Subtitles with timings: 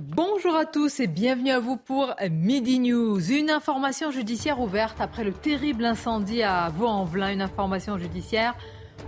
[0.00, 3.30] Bonjour à tous et bienvenue à vous pour Midi News.
[3.30, 8.54] Une information judiciaire ouverte après le terrible incendie à Vaux-en-Velin, une information judiciaire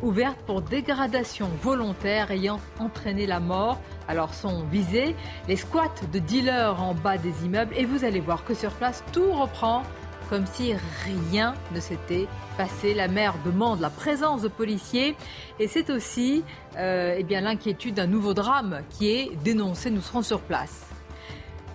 [0.02, 3.80] ouverte pour dégradation volontaire ayant entraîné la mort.
[4.08, 5.16] Alors sont visés
[5.48, 9.02] les squats de dealers en bas des immeubles et vous allez voir que sur place
[9.10, 9.84] tout reprend
[10.34, 10.74] comme si
[11.04, 12.26] rien ne s'était
[12.58, 12.92] passé.
[12.92, 15.14] La maire demande la présence de policiers
[15.60, 16.42] et c'est aussi
[16.76, 19.92] euh, eh bien l'inquiétude d'un nouveau drame qui est dénoncé.
[19.92, 20.86] Nous serons sur place.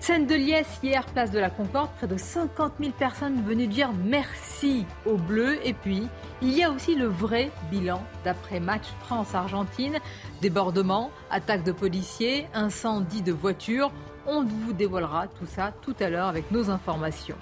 [0.01, 3.91] Scène de liesse hier, place de la Concorde, près de 50 000 personnes venues dire
[3.93, 5.65] merci aux Bleus.
[5.65, 6.09] Et puis,
[6.41, 9.99] il y a aussi le vrai bilan d'après-match France-Argentine.
[10.41, 13.89] Débordement, attaque de policiers, incendie de voitures.
[14.27, 17.37] On vous dévoilera tout ça tout à l'heure avec nos informations.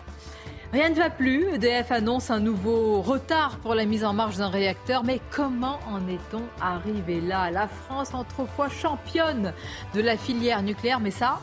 [0.73, 1.45] Rien ne va plus.
[1.53, 5.03] EDF annonce un nouveau retard pour la mise en marche d'un réacteur.
[5.03, 7.49] Mais comment en est-on arrivé là?
[7.51, 9.53] La France, autrefois championne
[9.93, 11.39] de la filière nucléaire, mais ça,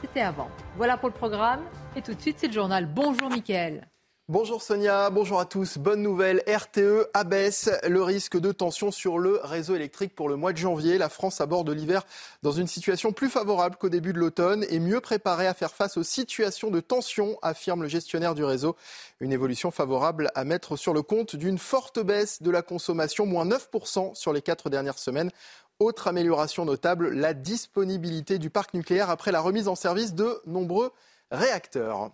[0.00, 0.48] c'était avant.
[0.76, 1.60] Voilà pour le programme.
[1.96, 2.86] Et tout de suite, c'est le journal.
[2.86, 3.86] Bonjour, Mickaël.
[4.28, 5.78] Bonjour Sonia, bonjour à tous.
[5.78, 10.52] Bonne nouvelle, RTE abaisse le risque de tension sur le réseau électrique pour le mois
[10.52, 10.98] de janvier.
[10.98, 12.02] La France aborde l'hiver
[12.42, 15.96] dans une situation plus favorable qu'au début de l'automne et mieux préparée à faire face
[15.96, 18.74] aux situations de tension, affirme le gestionnaire du réseau.
[19.20, 23.46] Une évolution favorable à mettre sur le compte d'une forte baisse de la consommation, moins
[23.46, 25.30] 9% sur les quatre dernières semaines.
[25.78, 30.90] Autre amélioration notable, la disponibilité du parc nucléaire après la remise en service de nombreux
[31.30, 32.10] réacteurs.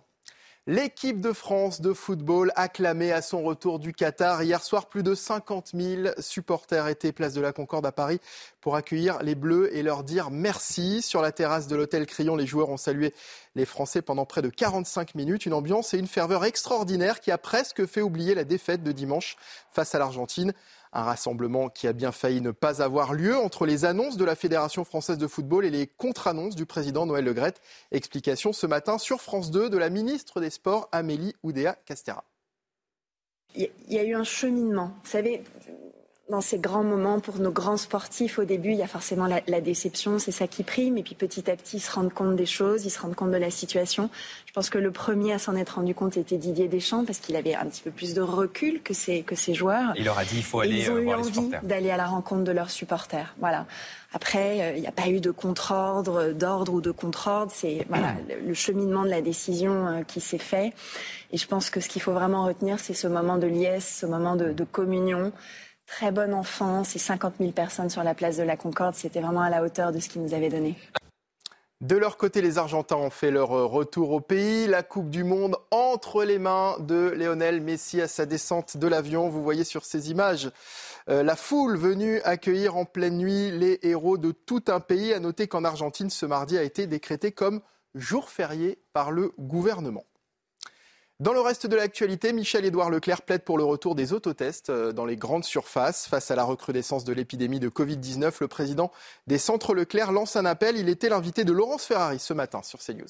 [0.65, 4.43] L'équipe de France de football acclamée à son retour du Qatar.
[4.43, 8.21] Hier soir, plus de 50 000 supporters étaient place de la Concorde à Paris
[8.61, 11.01] pour accueillir les Bleus et leur dire merci.
[11.01, 13.13] Sur la terrasse de l'hôtel Crillon, les joueurs ont salué
[13.55, 15.45] les Français pendant près de 45 minutes.
[15.45, 19.35] Une ambiance et une ferveur extraordinaires qui a presque fait oublier la défaite de dimanche
[19.73, 20.53] face à l'Argentine.
[20.95, 24.35] Un rassemblement qui a bien failli ne pas avoir lieu entre les annonces de la
[24.35, 27.61] Fédération française de football et les contre-annonces du président Noël Legrette.
[27.91, 32.23] Explication ce matin sur France 2 de la ministre des Sports Amélie Oudéa-Castera.
[33.55, 34.91] Il y a eu un cheminement.
[35.03, 35.43] Vous savez,
[36.33, 39.41] dans ces grands moments pour nos grands sportifs, au début, il y a forcément la,
[39.47, 40.97] la déception, c'est ça qui prime.
[40.97, 43.29] Et puis petit à petit, ils se rendent compte des choses, ils se rendent compte
[43.29, 44.09] de la situation.
[44.47, 47.35] Je pense que le premier à s'en être rendu compte était Didier Deschamps parce qu'il
[47.35, 49.93] avait un petit peu plus de recul que ses, que ses joueurs.
[49.95, 51.97] Il leur a dit il faut aller ils ont euh, eu voir envie d'aller à
[51.97, 53.35] la rencontre de leurs supporters.
[53.39, 53.67] Voilà.
[54.11, 57.51] Après, euh, il n'y a pas eu de contre-ordre, d'ordre ou de contre-ordre.
[57.53, 60.73] C'est voilà, le, cheminement de la décision euh, qui s'est fait.
[61.31, 64.07] Et je pense que ce qu'il faut vraiment retenir, c'est ce moment de liesse, ce
[64.07, 65.31] moment de, de communion.
[65.85, 69.41] Très bonne enfance et 50 000 personnes sur la place de la Concorde, c'était vraiment
[69.41, 70.75] à la hauteur de ce qu'ils nous avaient donné.
[71.81, 74.67] De leur côté, les Argentins ont fait leur retour au pays.
[74.67, 79.27] La Coupe du Monde entre les mains de Lionel Messi à sa descente de l'avion.
[79.27, 80.49] Vous voyez sur ces images
[81.09, 85.13] euh, la foule venue accueillir en pleine nuit les héros de tout un pays.
[85.13, 87.59] À noter qu'en Argentine, ce mardi a été décrété comme
[87.95, 90.05] jour férié par le gouvernement.
[91.19, 95.05] Dans le reste de l'actualité, Michel-Édouard Leclerc plaide pour le retour des autotests euh, dans
[95.05, 96.07] les grandes surfaces.
[96.07, 98.91] Face à la recrudescence de l'épidémie de Covid-19, le président
[99.27, 100.75] des centres Leclerc lance un appel.
[100.75, 103.05] Il était l'invité de Laurence Ferrari ce matin sur CNews.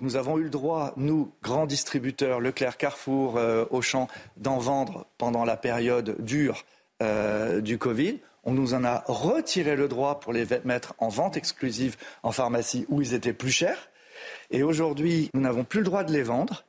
[0.00, 5.44] Nous avons eu le droit, nous, grands distributeurs, Leclerc, Carrefour, euh, Auchan, d'en vendre pendant
[5.44, 6.64] la période dure
[7.02, 8.20] euh, du Covid.
[8.44, 12.86] On nous en a retiré le droit pour les mettre en vente exclusive en pharmacie
[12.88, 13.90] où ils étaient plus chers.
[14.52, 16.64] Et aujourd'hui, nous n'avons plus le droit de les vendre.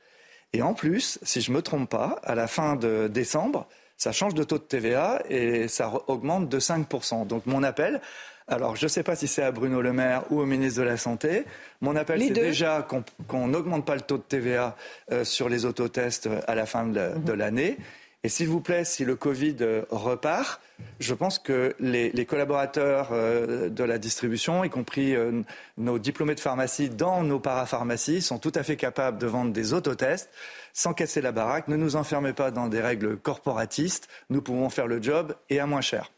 [0.54, 3.68] Et en plus, si je ne me trompe pas, à la fin de décembre,
[3.98, 7.28] ça change de taux de TVA et ça augmente de 5%.
[7.28, 8.02] Donc mon appel,
[8.48, 10.86] alors je ne sais pas si c'est à Bruno Le Maire ou au ministre de
[10.86, 11.46] la Santé,
[11.82, 12.88] mon appel c'est déjà
[13.28, 14.76] qu'on n'augmente pas le taux de TVA
[15.12, 17.78] euh, sur les autotests euh, à la fin de, la- de l'année.
[18.26, 20.62] Et s'il vous plaît, si le Covid euh, repart,
[21.02, 25.42] je pense que les, collaborateurs euh, de la distribution, y compris euh,
[25.78, 29.74] nos diplômés de pharmacie dans nos parapharmacies, sont tout à fait capables de vendre des
[29.74, 30.30] autotests
[30.72, 31.68] sans casser la baraque.
[31.68, 34.08] Ne nous enfermez pas dans des règles corporatistes.
[34.30, 36.13] Nous pouvons faire le job et à moins cher.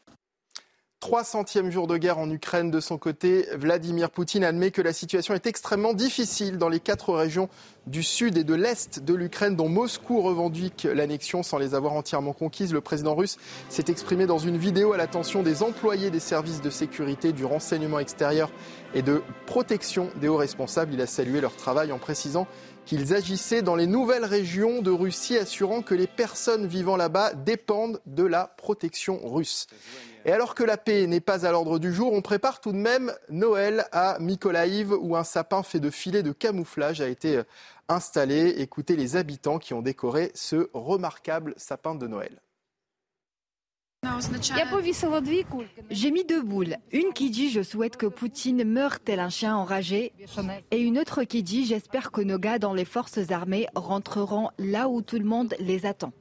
[1.05, 2.71] 300e jour de guerre en Ukraine.
[2.71, 7.13] De son côté, Vladimir Poutine admet que la situation est extrêmement difficile dans les quatre
[7.13, 7.47] régions
[7.85, 12.33] du sud et de l'est de l'Ukraine dont Moscou revendique l'annexion sans les avoir entièrement
[12.33, 12.73] conquises.
[12.73, 13.37] Le président russe
[13.69, 17.99] s'est exprimé dans une vidéo à l'attention des employés des services de sécurité, du renseignement
[17.99, 18.49] extérieur
[18.95, 20.91] et de protection des hauts responsables.
[20.95, 22.47] Il a salué leur travail en précisant
[22.87, 28.01] qu'ils agissaient dans les nouvelles régions de Russie, assurant que les personnes vivant là-bas dépendent
[28.07, 29.67] de la protection russe.
[30.27, 32.77] Et alors que la paix n'est pas à l'ordre du jour, on prépare tout de
[32.77, 37.41] même Noël à Mykolaïv où un sapin fait de filets de camouflage a été
[37.87, 38.55] installé.
[38.57, 42.41] Écoutez les habitants qui ont décoré ce remarquable sapin de Noël.
[45.91, 46.77] J'ai mis deux boules.
[46.91, 50.11] Une qui dit je souhaite que Poutine meure tel un chien enragé
[50.71, 54.89] et une autre qui dit j'espère que nos gars dans les forces armées rentreront là
[54.89, 56.13] où tout le monde les attend.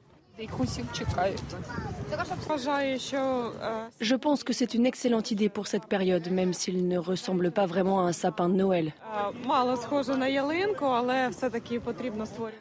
[4.01, 7.65] Je pense que c'est une excellente idée pour cette période, même s'il ne ressemble pas
[7.65, 8.93] vraiment à un sapin de Noël.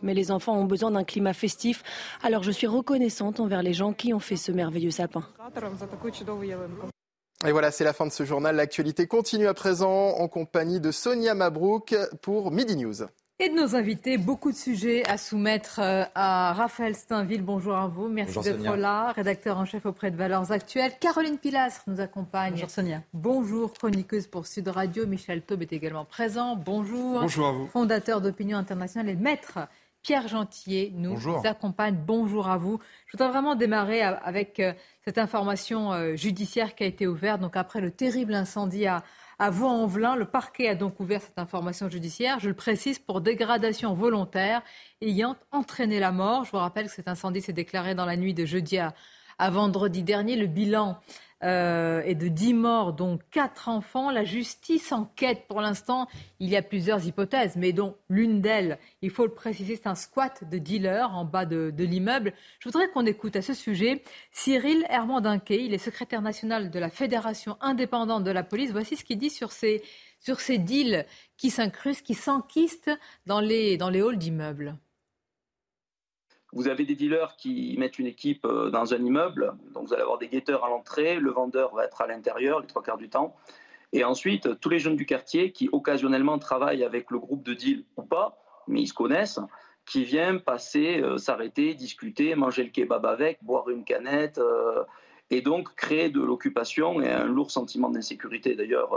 [0.03, 1.83] Mais les enfants ont besoin d'un climat festif,
[2.23, 5.25] alors je suis reconnaissante envers les gens qui ont fait ce merveilleux sapin.
[7.47, 8.57] Et voilà, c'est la fin de ce journal.
[8.57, 13.03] L'actualité continue à présent en compagnie de Sonia Mabrouk pour Midi News.
[13.45, 17.43] Et de nos invités, beaucoup de sujets à soumettre euh, à Raphaël Steinville.
[17.43, 20.93] Bonjour à vous, merci d'être là, rédacteur en chef auprès de Valeurs Actuelles.
[20.99, 22.53] Caroline Pilastre nous accompagne.
[22.53, 23.03] Bonjour Sonia.
[23.13, 25.07] Bonjour, chroniqueuse pour Sud Radio.
[25.07, 26.57] Michel Taube est également présent.
[26.57, 27.21] Bonjour.
[27.21, 27.67] Bonjour à vous.
[27.67, 29.59] Fondateur d'Opinion Internationale et maître
[30.01, 31.97] Pierre Gentier nous accompagne.
[32.07, 32.79] Bonjour à vous.
[33.07, 34.73] Je voudrais vraiment démarrer avec euh,
[35.05, 37.43] cette information euh, judiciaire qui a été ouverte.
[37.43, 39.03] Donc après le terrible incendie à
[39.39, 43.95] à Vaux-en-Velin, le parquet a donc ouvert cette information judiciaire, je le précise, pour dégradation
[43.95, 44.63] volontaire
[45.01, 46.45] ayant entraîné la mort.
[46.45, 48.95] Je vous rappelle que cet incendie s'est déclaré dans la nuit de jeudi à,
[49.39, 50.37] à vendredi dernier.
[50.37, 50.99] Le bilan
[51.45, 54.11] euh, et de 10 morts, dont 4 enfants.
[54.11, 56.09] La justice enquête pour l'instant.
[56.41, 59.95] Il y a plusieurs hypothèses, mais dont l'une d'elles, il faut le préciser, c'est un
[59.95, 62.33] squat de dealers en bas de, l'immeuble.
[62.61, 64.03] Je voudrais qu'on écoute à ce sujet
[64.33, 65.63] Cyril Hermandinquet.
[65.65, 68.71] Il est secrétaire national de la Fédération indépendante de la police.
[68.73, 69.83] Voici ce qu'il dit sur ces,
[70.21, 71.05] sur ces deals
[71.37, 74.79] qui s'incrustent, qui s'enquistent dans les, dans les halls d'immeubles.
[76.55, 80.03] Vous avez des dealers qui mettent une équipe euh, dans un immeuble, donc vous allez
[80.03, 83.09] avoir des guetteurs à l'entrée, le vendeur va être à l'intérieur les trois quarts du
[83.09, 83.35] temps.
[83.93, 87.85] Et ensuite, tous les jeunes du quartier qui occasionnellement travaillent avec le groupe de deal
[87.97, 89.41] ou pas, mais ils se connaissent,
[89.85, 94.85] qui viennent passer, euh, s'arrêter, discuter, manger le kebab avec, boire une canette, euh,
[95.31, 98.95] et donc créer de l'occupation et un lourd sentiment d'insécurité d'ailleurs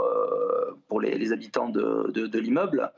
[0.86, 2.92] pour les, habitants de l'immeuble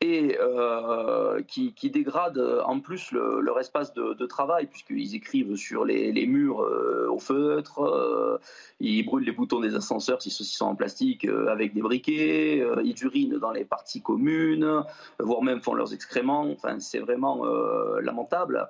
[0.00, 6.26] et euh, qui, qui, dégrade en plus leur espace de, travail, puisqu'ils écrivent sur les,
[6.26, 8.38] murs euh, au feutre, euh,
[8.80, 13.02] ils brûlent les boutons des ascenseurs si ceux-ci sont en plastique avec des briquets, ils
[13.02, 14.84] urinent dans les parties communes,
[15.18, 16.50] voire même font leurs excréments.
[16.50, 17.44] Enfin, c'est vraiment
[18.00, 18.68] lamentable.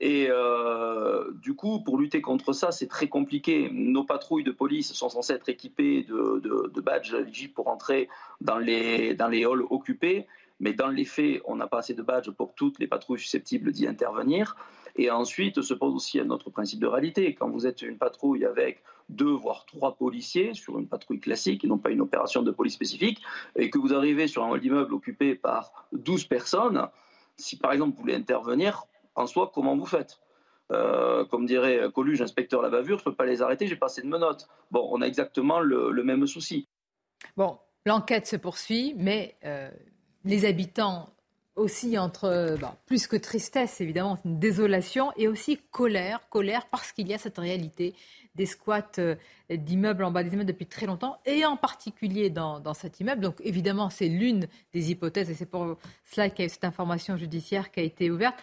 [0.00, 0.28] Et
[1.42, 3.70] du coup, pour lutter contre ça, c'est très compliqué.
[3.72, 7.14] Nos patrouilles de police sont censées être équipées de, badges
[7.54, 8.08] pour entrer
[8.40, 10.26] dans les, dans les halls occupés.
[10.62, 13.72] Mais dans les faits, on n'a pas assez de badges pour toutes les patrouilles susceptibles
[13.72, 14.56] d'y intervenir.
[14.94, 17.34] Et ensuite se pose aussi un autre principe de réalité.
[17.34, 21.66] Quand vous êtes une patrouille avec deux voire trois policiers sur une patrouille classique et
[21.66, 23.20] non pas une opération de police spécifique,
[23.56, 26.86] et que vous arrivez sur un hall d'immeuble occupé par 12 personnes,
[27.36, 28.84] si par exemple vous voulez intervenir,
[29.16, 30.20] en soi, comment vous faites?
[30.70, 33.86] Euh, comme dirait Coluche, inspecteur la bavure, je ne peux pas les arrêter, j'ai pas
[33.86, 34.48] assez de menottes.
[34.70, 36.68] Bon, on a exactement le, même souci.
[37.36, 39.70] Bon, l'enquête se poursuit, mais euh,
[40.24, 41.08] les habitants
[41.56, 47.14] aussi entre plus que tristesse, évidemment, une désolation et aussi colère, colère parce qu'il y
[47.14, 47.94] a cette réalité
[48.34, 49.16] des squats euh,
[49.50, 53.20] d'immeubles en bas des immeubles depuis très longtemps et en particulier dans, cet immeuble.
[53.20, 56.64] Donc évidemment, c'est l'une des hypothèses et c'est pour cela qu'il y a eu cette
[56.64, 58.36] information judiciaire qui a été ouverte.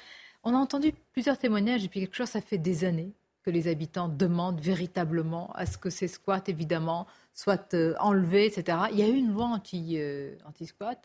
[0.44, 3.68] On a entendu plusieurs témoignages et puis quelque chose, ça fait des années que les
[3.68, 8.78] habitants demandent véritablement à ce que ces squats, évidemment, soient euh, enlevés, etc.
[8.92, 11.02] Il y a eu une loi euh, anti-squat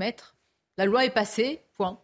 [0.00, 0.34] Maître,
[0.78, 2.00] la loi est passée, point.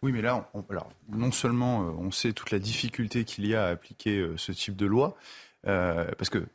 [0.00, 3.66] Oui, mais là, alors, non seulement euh, on sait toute la difficulté qu'il y a
[3.66, 5.16] à appliquer euh, ce type de loi,
[5.66, 6.46] euh, parce que,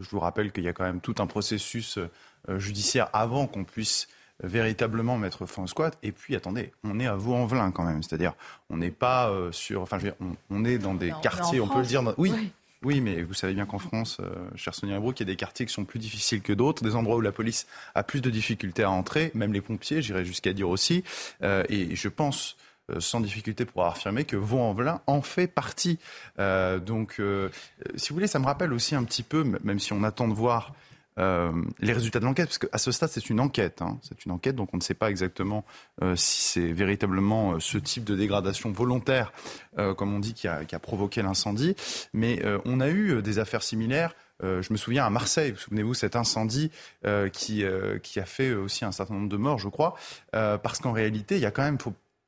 [0.00, 1.98] je vous rappelle qu'il y a quand même tout un processus
[2.48, 4.08] judiciaire avant qu'on puisse
[4.42, 5.96] véritablement mettre fin au squat.
[6.02, 8.32] Et puis, attendez, on est à Vaux-en-Velin quand même, c'est-à-dire,
[8.70, 9.98] on n'est pas sur, enfin,
[10.50, 12.32] on, est dans des quartiers, on, peut le dire, oui.
[12.34, 12.52] Oui,
[12.84, 15.66] mais vous savez bien qu'en France, euh, cher Sonia Brook, il y a des quartiers
[15.66, 18.82] qui sont plus difficiles que d'autres, des endroits où la police a plus de difficultés
[18.82, 21.04] à entrer, même les pompiers, j'irais jusqu'à dire aussi.
[21.42, 22.56] Euh, et je pense
[22.98, 25.98] sans difficulté pour affirmer que Vaux-en-Velin en fait partie.
[26.36, 27.22] donc,
[27.94, 30.34] si vous voulez, ça me rappelle aussi un petit peu, même si on attend de
[30.34, 30.74] voir
[31.18, 33.82] euh, les résultats de l'enquête, parce qu'à ce stade, c'est une enquête.
[33.82, 33.98] Hein.
[34.02, 35.64] C'est une enquête, donc on ne sait pas exactement
[36.02, 39.32] euh, si c'est véritablement euh, ce type de dégradation volontaire,
[39.96, 41.74] comme on dit, qui a, provoqué l'incendie.
[42.12, 44.14] Mais on a eu des affaires similaires.
[44.42, 46.70] je me souviens à Marseille, vous souvenez-vous, cet incendie
[47.32, 49.94] qui, a fait aussi un certain nombre de morts, je crois,
[50.32, 51.78] parce qu'en réalité, il y a quand même,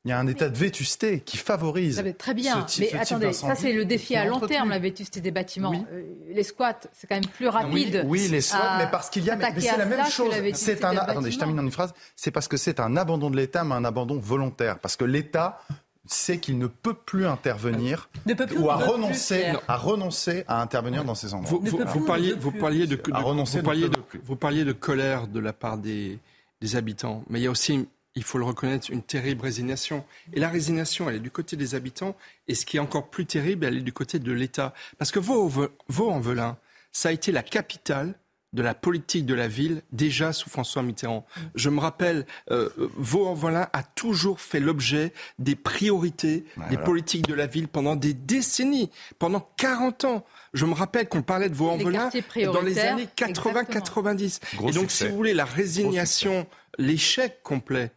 [0.04, 2.02] il y a un état de vétusté qui favorise.
[2.18, 5.86] Très bien, mais attendez, ça c'est le défi à long terme, la vétusté des bâtiments.
[5.92, 8.04] Euh, les squats, c'est quand même plus rapide.
[8.06, 10.34] Oui, les squats, mais parce qu'il y a, mais, c'est la même chose.
[10.54, 11.94] C'est un, attendez, je termine en une phrase.
[12.16, 15.60] C'est parce que c'est un abandon de l'État, mais un abandon volontaire, parce que l'État
[16.06, 18.10] sait qu'il ne peut plus intervenir
[18.58, 21.58] ou à renoncer, à renoncer à intervenir dans ces endroits.
[21.62, 25.78] Vous, parliez, vous parliez de, vous parliez de, vous parliez de colère de la part
[25.78, 26.18] des,
[26.60, 30.04] des habitants, mais il y a aussi il faut le reconnaître, une terrible résignation.
[30.32, 32.16] Et la résignation, elle est du côté des habitants,
[32.48, 34.72] et ce qui est encore plus terrible, elle est du côté de l'État.
[34.98, 36.56] Parce que Vaux-en-Velin,
[36.92, 38.14] ça a été la capitale
[38.52, 41.26] de la politique de la ville déjà sous François Mitterrand.
[41.56, 47.46] Je me rappelle, euh, Vaux-en-Velin a toujours fait l'objet des priorités des politiques de la
[47.46, 50.24] ville pendant des décennies, pendant 40 ans.
[50.54, 52.10] Je me rappelle qu'on parlait de Vaux-en-Velin
[52.44, 54.40] dans les années 80-90.
[54.68, 56.46] Et donc, si vous voulez, la résignation,
[56.78, 57.90] l'échec complet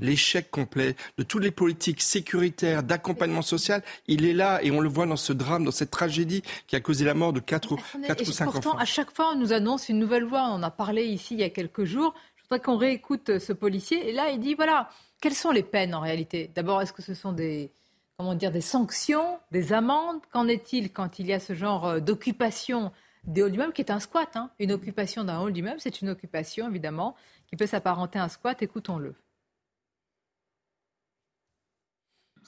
[0.00, 4.88] l'échec complet de toutes les politiques sécuritaires, d'accompagnement social, il est là et on le
[4.88, 7.78] voit dans ce drame, dans cette tragédie qui a causé la mort de 4 ou,
[8.06, 10.42] 4 ou 5 pourtant, à chaque fois, on nous annonce une nouvelle loi.
[10.42, 12.14] On en a parlé ici il y a quelques jours.
[12.36, 14.08] Je voudrais qu'on réécoute ce policier.
[14.08, 14.88] Et là, il dit, voilà,
[15.20, 16.50] quelles sont les peines en réalité?
[16.54, 17.70] D'abord, est-ce que ce sont des,
[18.16, 20.20] comment dire, des sanctions, des amendes?
[20.32, 22.92] Qu'en est-il quand il y a ce genre euh, d'occupation
[23.24, 24.50] des halls d'immeuble qui est un squat hein?
[24.58, 27.14] Une occupation d'un hall d'immeuble, c'est une occupation, évidemment,
[27.46, 28.62] qui peut s'apparenter à un squat.
[28.62, 29.14] Écoutons-le.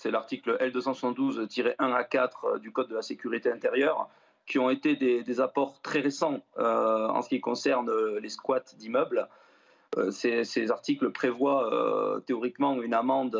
[0.01, 4.09] C'est l'article L272-1 à 4 euh, du Code de la sécurité intérieure,
[4.47, 8.65] qui ont été des, apports très récents euh, en ce qui concerne euh, les squats
[8.79, 9.29] d'immeubles.
[10.11, 11.69] ces, articles prévoient
[12.25, 13.37] théoriquement une amende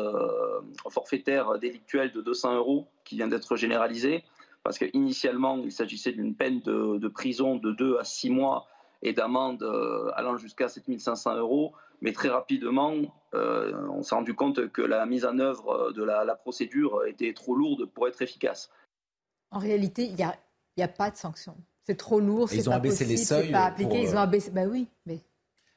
[0.89, 4.23] forfaitaire délictuelle de 200 euros qui vient d'être généralisée,
[4.63, 8.67] parce qu'initialement, il s'agissait d'une peine de, de, prison de 2 à 6 mois
[9.01, 9.63] et d'amende
[10.15, 11.73] allant jusqu'à 7500 euros.
[12.01, 12.93] Mais très rapidement,
[13.33, 17.55] euh, on s'est rendu compte que la mise en œuvre de la, procédure était trop
[17.55, 18.71] lourde pour être efficace.
[19.51, 20.35] En réalité, il n'y a,
[20.79, 21.55] a, pas de sanction.
[21.83, 24.03] C'est trop lourd, c'est pas possible, les seuils pas appliqué.
[24.03, 24.51] Ils ont euh, abaissé.
[24.51, 25.19] Bah oui, mais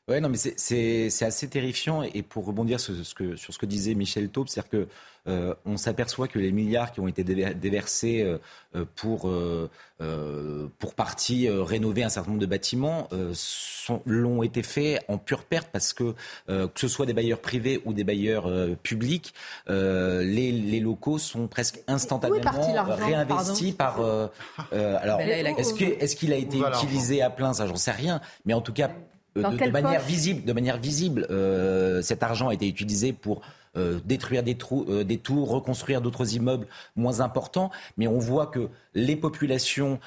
[0.07, 2.03] Ouais, non, mais c'est assez terrifiant.
[2.03, 4.89] Et pour rebondir sur ce que, sur ce que disait Michel Taube, c'est-à-dire que
[5.27, 8.37] euh, on s'aperçoit que les milliards qui ont été déversés euh,
[8.77, 9.31] euh, pour,
[10.79, 13.09] pour partie rénover un certain nombre de bâtiments
[14.05, 16.15] l'ont été faits en pure perte parce que
[16.47, 18.51] que ce soit des bailleurs privés ou des bailleurs
[18.83, 19.33] publics,
[19.69, 24.01] les, les, locaux sont presque instantanément réinvestis par.
[24.73, 27.55] alors, est-ce qu'il est qu'il a été utilisé à plein?
[27.55, 28.21] Ça, j'en sais rien.
[28.45, 28.91] Mais en tout cas
[29.37, 33.41] de, manière visible, de manière visible, euh, cet argent a été utilisé pour
[33.77, 36.67] euh, détruire des, trous, des tours, reconstruire d'autres immeubles
[36.97, 37.71] moins importants.
[37.97, 39.99] Mais on voit que les populations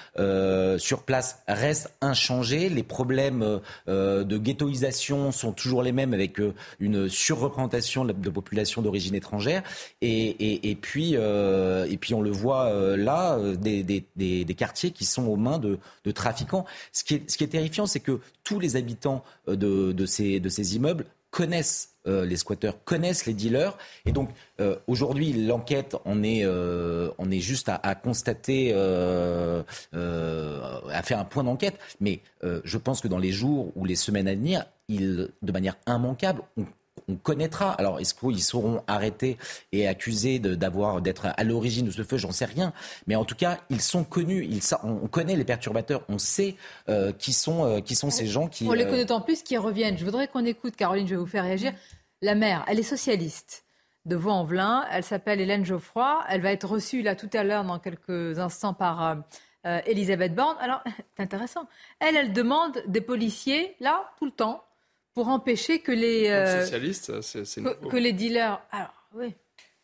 [0.77, 2.69] sur place restent inchangées.
[2.69, 6.39] Les problèmes de ghettoisation sont toujours les mêmes avec
[6.79, 9.63] une surreprésentation de, de populations d'origine étrangère.
[10.01, 15.25] Et, et, puis, et puis on le voit là, des, des, des, quartiers qui sont
[15.27, 16.65] aux mains de, de trafiquants.
[16.93, 20.39] Ce qui est, ce qui est terrifiant, c'est que tous les habitants euh, de, ces,
[20.39, 23.77] de ces immeubles connaissent euh, les squatteurs, connaissent les dealers.
[24.05, 24.29] Et donc,
[24.59, 29.63] euh, aujourd'hui, l'enquête, on est, on est juste à, constater, à
[31.03, 31.79] faire un point d'enquête.
[31.99, 35.75] Mais je pense que dans les jours ou les semaines à venir, il, de manière
[35.85, 36.41] immanquable,
[37.07, 37.71] on connaîtra.
[37.71, 39.37] Alors, est-ce qu'ils seront arrêtés
[39.71, 42.17] et accusés d'avoir d'être à l'origine de ce feu?
[42.17, 42.73] J'en sais rien.
[43.07, 44.47] Mais en tout cas, ils sont connus.
[44.83, 46.03] on connaît les perturbateurs.
[46.09, 46.55] On sait
[46.89, 48.67] euh, qui sont euh, qui sont ces gens qui.
[48.67, 49.97] On les euh, connaît d'autant plus qu'ils reviennent.
[49.97, 50.75] Je voudrais qu'on écoute.
[50.75, 51.73] Caroline, je vais vous faire réagir.
[52.21, 53.63] La mère, elle est socialiste
[54.05, 54.85] de Vaux-en-Velin.
[54.91, 56.23] Elle s'appelle Hélène Geoffroy.
[56.29, 59.17] Elle va être reçue là tout à l'heure dans quelques instants par
[59.85, 60.57] Elisabeth Borne.
[60.59, 60.83] Alors,
[61.15, 61.67] c'est intéressant.
[61.99, 64.63] Elle, elle demande des policiers là tout le temps
[65.17, 66.63] pour empêcher que les euh,
[67.23, 69.33] c'est que, que, les dealers alors oui.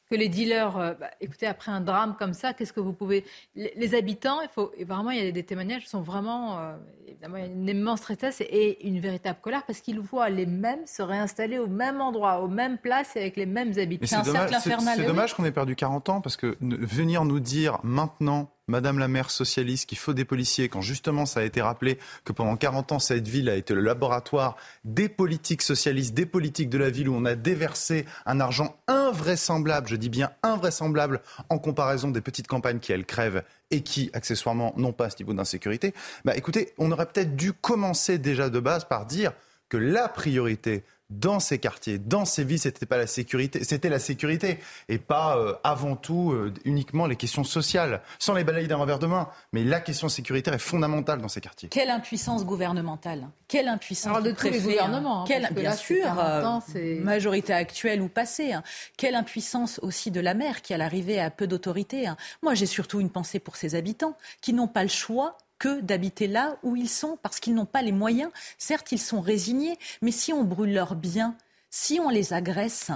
[0.08, 3.26] Que les dealers euh, bah, écoutez après un drame comme ça qu'est-ce que vous pouvez
[3.56, 6.76] les, habitants il faut vraiment il y a des témoignages qui sont vraiment euh,
[7.08, 10.46] évidemment il y a une immense tristesse et une véritable colère parce qu'ils voient les
[10.46, 14.24] mêmes se réinstaller au même endroit aux mêmes places et avec les mêmes habitants.
[14.24, 18.98] c'est dommage, dommage qu'on ait perdu 40 ans parce que venir nous dire maintenant Madame
[18.98, 22.58] la maire socialiste qu'il faut des policiers, quand justement ça a été rappelé que pendant
[22.58, 26.90] 40 ans, cette ville a été le laboratoire des politiques socialistes, des politiques de la
[26.90, 32.22] ville où on a déversé un argent invraisemblable, je dis bien invraisemblable, en comparaison des
[32.22, 35.94] petites campagnes qui, elles, crèvent et qui, accessoirement, n'ont pas ce niveau d'insécurité,
[36.26, 39.34] bah écoutez, on aurait peut-être dû commencer déjà de base par dire
[39.70, 40.84] que la priorité
[41.20, 45.38] dans ces quartiers, dans ces villes, c'était pas la sécurité, c'était la sécurité et pas
[45.38, 49.30] euh, avant tout euh, uniquement les questions sociales, sans les balayer d'un revers de main.
[49.52, 51.70] Mais la question sécuritaire est fondamentale dans ces quartiers.
[51.70, 55.24] Quelle impuissance gouvernementale Quelle impuissance Alors de tous les gouvernements.
[55.24, 56.60] Hein, bien sûr, euh,
[57.02, 58.54] majorité actuelle ou passée.
[58.54, 58.64] Hein.
[58.98, 62.08] Quelle impuissance aussi de la maire qui, à l'arrivée, a peu d'autorité.
[62.08, 62.18] Hein.
[62.42, 66.28] Moi, j'ai surtout une pensée pour ses habitants qui n'ont pas le choix que d'habiter
[66.28, 68.30] là où ils sont parce qu'ils n'ont pas les moyens.
[68.58, 71.38] Certes, ils sont résignés, mais si on brûle leurs biens,
[71.70, 72.92] si on les agresse,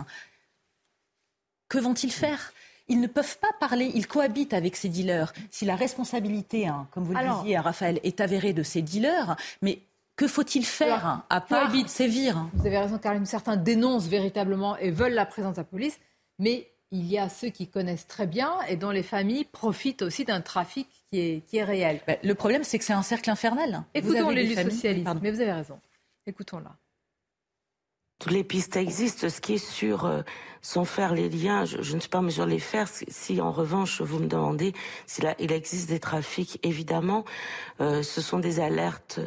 [1.69, 2.51] que vont-ils faire?
[2.89, 5.31] Ils ne peuvent pas parler, ils cohabitent avec ces dealers.
[5.49, 9.79] Si la responsabilité, hein, comme vous le disiez, Raphaël, est avérée de ces dealers, mais
[10.17, 13.25] que faut-il faire à part sévir Vous avez raison, Caroline.
[13.25, 15.97] Certains dénoncent véritablement et veulent la présence de la police,
[16.37, 20.25] mais il y a ceux qui connaissent très bien et dont les familles profitent aussi
[20.25, 22.01] d'un trafic qui est, qui est réel.
[22.07, 23.83] Bah, le problème, c'est que c'est un cercle infernal.
[23.93, 25.79] Écoutons l'élu socialiste, mais vous avez raison.
[26.25, 26.75] Écoutons-la.
[28.19, 29.29] Toutes les pistes existent.
[29.29, 30.21] Ce qui est sûr, euh,
[30.61, 32.87] sans faire les liens, je, ne suis pas en mesure de les faire.
[32.87, 34.73] Si, en revanche vous me demandez
[35.05, 37.25] s'il il existe des trafics, évidemment,
[37.79, 39.19] euh, ce sont des alertes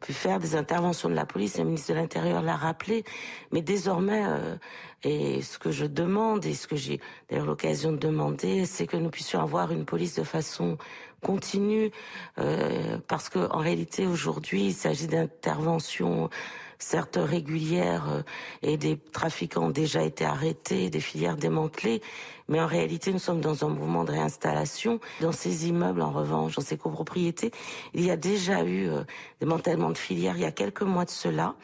[0.00, 3.04] pu faire des interventions de la police, le ministre de l'Intérieur l'a rappelé,
[3.52, 4.56] mais désormais, euh,
[5.02, 8.96] et ce que je demande, et ce que j'ai d'ailleurs l'occasion de demander, c'est que
[8.96, 10.78] nous puissions avoir une police de façon
[11.22, 11.90] continue,
[12.38, 16.30] euh, parce qu'en réalité, aujourd'hui, il s'agit d'interventions
[16.78, 18.22] certes régulières euh,
[18.62, 22.02] et des trafiquants ont déjà été arrêtés, des filières démantelées,
[22.48, 25.00] mais en réalité nous sommes dans un mouvement de réinstallation.
[25.20, 27.50] Dans ces immeubles, en revanche, dans ces copropriétés,
[27.94, 29.00] il y a déjà eu euh,
[29.40, 31.54] des démantèlement de filières il y a quelques mois de cela.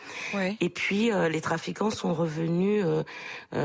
[0.61, 2.85] Et puis euh, les trafiquants sont revenus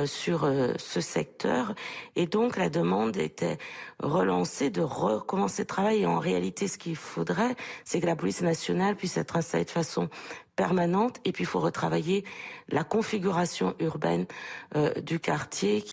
[0.05, 1.73] sur ce secteur
[2.15, 3.57] et donc la demande était
[4.01, 6.01] relancée de recommencer le travail.
[6.01, 9.69] Et en réalité, ce qu'il faudrait, c'est que la police nationale puisse être installée de
[9.69, 10.09] façon
[10.57, 11.21] permanente.
[11.23, 12.25] Et puis, il faut retravailler
[12.67, 14.25] la configuration urbaine
[14.75, 15.85] euh, du quartier.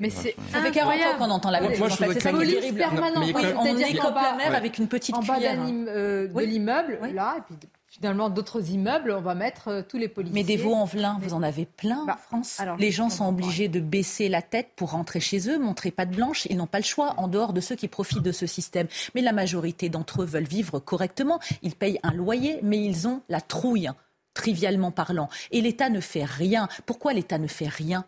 [0.00, 1.94] Mais c'est ça fait 40 ans qu'on entend la même chose.
[1.96, 5.56] c'est ça qui est on découpe la mer avec une petite en cuillère.
[5.56, 7.56] bas euh, de l'immeuble, là, et puis
[7.90, 10.34] finalement d'autres immeubles, on va mettre euh, tous les policiers.
[10.34, 12.60] Mais des veaux en velin, vous en avez plein en bah, France.
[12.78, 16.14] les gens sont obligés de baisser la tête pour rentrer chez eux, montrer pas de
[16.14, 16.46] blanche.
[16.48, 18.86] Ils n'ont pas le choix, en dehors de ceux qui profitent de ce système.
[19.14, 21.40] Mais la majorité d'entre eux veulent vivre correctement.
[21.62, 23.90] Ils payent un loyer, mais ils ont la trouille,
[24.34, 25.28] trivialement parlant.
[25.50, 26.68] Et l'État ne fait rien.
[26.86, 28.04] Pourquoi l'État ne fait rien?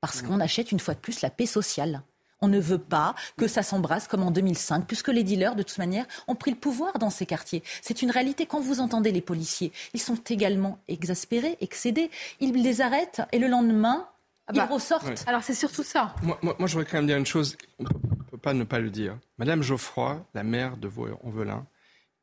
[0.00, 2.02] Parce qu'on achète une fois de plus la paix sociale.
[2.40, 5.78] On ne veut pas que ça s'embrasse comme en 2005, puisque les dealers, de toute
[5.78, 7.62] manière, ont pris le pouvoir dans ces quartiers.
[7.82, 8.46] C'est une réalité.
[8.46, 12.10] Quand vous entendez les policiers, ils sont également exaspérés, excédés.
[12.40, 14.08] Ils les arrêtent et le lendemain,
[14.46, 15.24] ah ils bah, ressortent.
[15.26, 16.14] Alors c'est surtout ça.
[16.22, 17.56] Moi, moi, moi, je voudrais quand même dire une chose.
[17.78, 17.88] On ne
[18.30, 19.18] peut pas ne pas le dire.
[19.38, 21.66] Madame Geoffroy, la maire de Vaux-en-Velin,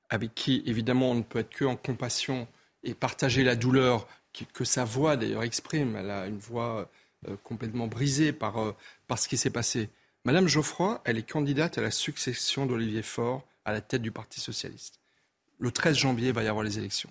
[0.09, 2.47] avec qui, évidemment, on ne peut être que en compassion
[2.83, 4.07] et partager la douleur
[4.53, 5.95] que sa voix, d'ailleurs, exprime.
[5.95, 6.89] Elle a une voix
[7.27, 8.75] euh, complètement brisée par, euh,
[9.07, 9.89] par ce qui s'est passé.
[10.25, 14.39] Madame Geoffroy, elle est candidate à la succession d'Olivier Faure à la tête du Parti
[14.39, 14.99] socialiste.
[15.59, 17.09] Le 13 janvier, il va y avoir les élections.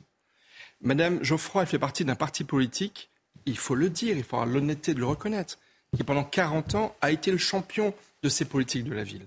[0.80, 3.10] Madame Geoffroy, elle fait partie d'un parti politique,
[3.44, 5.58] il faut le dire, il faut avoir l'honnêteté de le reconnaître,
[5.94, 9.26] qui pendant 40 ans a été le champion de ces politiques de la ville.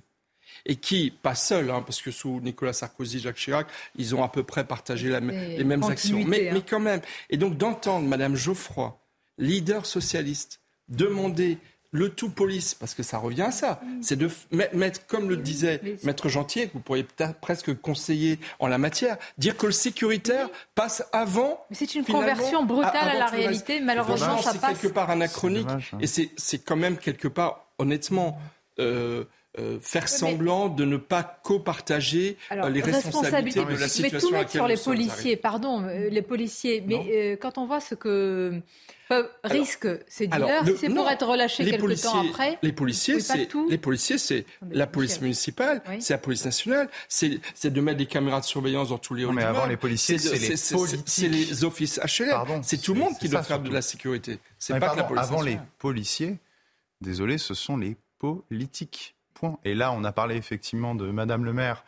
[0.65, 3.67] Et qui, pas seul, hein, parce que sous Nicolas Sarkozy, Jacques Chirac,
[3.97, 6.17] ils ont à peu près partagé les mêmes actions.
[6.25, 6.63] Mais, mais, hein.
[6.67, 7.01] quand même.
[7.29, 8.97] Et donc d'entendre Madame Geoffroy,
[9.37, 11.59] leader socialiste, demander
[11.95, 14.29] le tout police, parce que ça revient à ça, c'est de
[14.73, 19.17] mettre, comme le disait Maître Gentil, que vous pourriez peut-être presque conseiller en la matière,
[19.37, 21.65] dire que le sécuritaire passe avant.
[21.69, 24.61] Mais c'est une conversion brutale à, la réalité, malheureusement, ça passe.
[24.61, 25.97] C'est quelque part anachronique, hein.
[26.01, 28.39] et c'est quand même quelque part, honnêtement.
[28.79, 29.23] Euh,
[29.57, 34.31] euh, faire semblant de ne pas copartager euh, les responsabilités de la situation mais tout
[34.31, 36.83] mettre sur les policiers, pardon, les policiers.
[36.85, 38.61] Mais quand on voit ce que
[39.43, 42.57] risque ces dealers, c'est pour être relâchés quelque temps après.
[42.61, 47.81] Les policiers, c'est les policiers, c'est la police municipale, c'est la police nationale, c'est de
[47.81, 49.33] mettre des caméras de surveillance dans tous les halls.
[49.33, 52.61] Mais avant les policiers, c'est les C'est les offices HLM.
[52.63, 54.39] C'est tout le monde qui doit faire de la sécurité.
[54.59, 55.23] C'est pas que la police.
[55.23, 56.37] Avant les policiers,
[57.01, 59.14] désolé, ce sont les politiques.
[59.63, 61.83] Et là, on a parlé effectivement de Madame le maire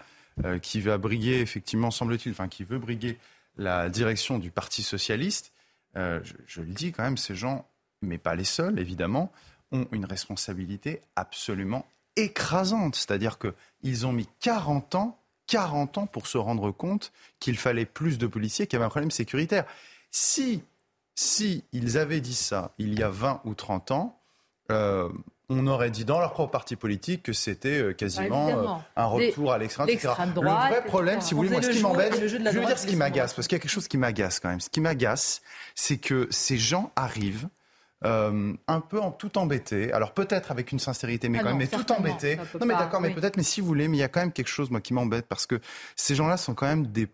[0.45, 3.17] euh, qui va briguer, effectivement, semble-t-il, enfin qui veut briguer
[3.57, 5.51] la direction du Parti socialiste.
[5.95, 7.67] Euh, je, le dis quand même, ces gens,
[8.01, 9.31] mais pas les seuls évidemment,
[9.71, 12.95] ont une responsabilité absolument écrasante.
[12.95, 18.17] C'est-à-dire qu'ils ont mis 40 ans 40 ans pour se rendre compte qu'il fallait plus
[18.17, 19.65] de policiers, qu'il y avait un problème sécuritaire.
[20.11, 20.61] Si,
[21.15, 24.21] si ils avaient dit ça il y a 20 ou 30 ans,
[24.71, 25.09] euh,
[25.49, 29.53] on aurait dit dans leur propre parti politique que c'était euh, quasiment euh, un retour
[29.53, 30.09] à l'extrême, etc.
[30.35, 32.95] Le vrai problème, si vous voulez, moi, ce qui m'embête, je veux dire ce qui
[32.95, 34.59] m'agace, parce qu'il y a quelque chose qui m'agace quand même.
[34.59, 35.41] Ce qui m'agace,
[35.75, 37.47] c'est que ces gens arrivent
[38.05, 39.91] euh, un peu en tout embêté.
[39.93, 42.37] Alors peut-être avec une sincérité, mais ah quand même, mais tout embêté.
[42.59, 44.33] Non, mais d'accord, mais peut-être, mais si vous voulez, mais il y a quand même
[44.33, 45.59] quelque chose, moi, qui m'embête parce que
[45.95, 47.07] ces gens-là sont quand même des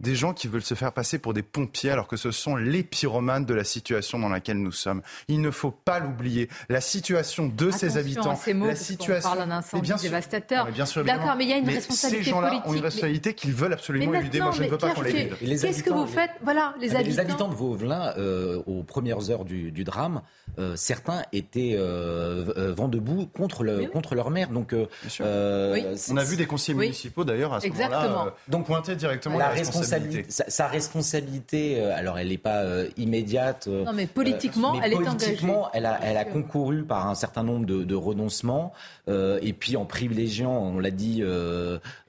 [0.00, 2.82] des gens qui veulent se faire passer pour des pompiers alors que ce sont les
[2.82, 5.02] pyromanes de la situation dans laquelle nous sommes.
[5.28, 6.48] Il ne faut pas l'oublier.
[6.68, 9.30] La situation de ces habitants, à ces mots, la situation.
[9.30, 10.66] On parle d'un incendie dévastateur.
[10.70, 13.34] bien sûr, D'accord, mais il y a une mais responsabilité ces gens-là ont une responsabilité
[13.34, 14.40] qu'ils veulent absolument éluder.
[14.40, 15.36] Moi, je ne veux pas qu'on l'élude.
[15.38, 16.30] Qu'est-ce que vous faites?
[16.42, 17.10] Voilà, les habitants.
[17.10, 20.22] Les habitants de Vauvelin, euh, aux premières heures du, du drame,
[20.58, 24.48] euh, certains étaient euh, euh, vent debout contre, le, contre leur maire.
[24.48, 29.48] Donc, on a vu des conseillers municipaux d'ailleurs à ce moment-là donc pointer directement la,
[29.48, 29.85] responsabilité
[30.28, 33.66] sa, responsabilité, euh, alors elle n'est pas euh, immédiate.
[33.68, 35.38] Euh, non, mais politiquement, elle est engagée.
[35.72, 38.72] Elle a, elle a concouru par un certain nombre de, renoncements,
[39.08, 41.22] et puis en privilégiant, on l'a dit,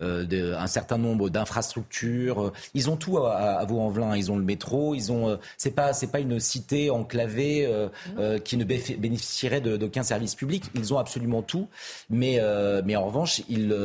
[0.01, 2.51] un certain nombre d'infrastructures.
[2.73, 4.15] Ils ont tout à, à Vaux-en-Velin.
[4.15, 4.95] Ils ont le métro.
[4.95, 5.37] Ils ont.
[5.57, 7.69] c'est pas, c'est pas une cité enclavée
[8.43, 10.65] qui ne bénéficierait d'aucun service public.
[10.75, 11.67] Ils ont absolument tout,
[12.09, 12.41] mais,
[12.85, 13.75] mais en revanche, ils,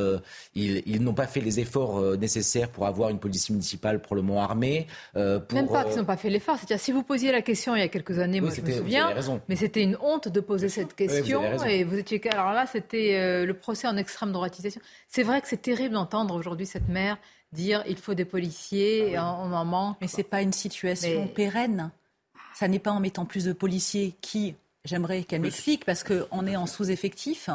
[0.55, 4.87] ils, ils n'ont pas fait les efforts nécessaires pour avoir une police municipale probablement armés.
[5.17, 6.57] Euh, Même pas qu'ils n'ont pas fait l'effort.
[6.57, 9.15] C'est-à-dire, si vous posiez la question il y a quelques années, moi je me souviens,
[9.49, 11.43] mais c'était une honte de poser cette question.
[11.65, 12.21] et vous étiez.
[12.31, 14.81] Alors là, c'était euh, le procès en extrême droitisation.
[15.09, 17.19] C'est vrai que c'est terrible d'entendre aujourd'hui cette mère
[17.53, 19.97] dire il faut des policiers, ah on en manque.
[20.01, 21.91] Mais c'est pas une situation pérenne.
[22.55, 26.57] Ça n'est pas en mettant plus de policiers qui, j'aimerais qu'elle m'explique, parce qu'on est
[26.57, 27.49] en sous-effectif.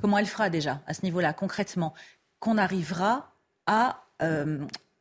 [0.00, 1.94] Comment elle fera déjà à ce niveau-là, concrètement?
[2.40, 3.32] Qu'on arrivera
[3.66, 4.58] à euh,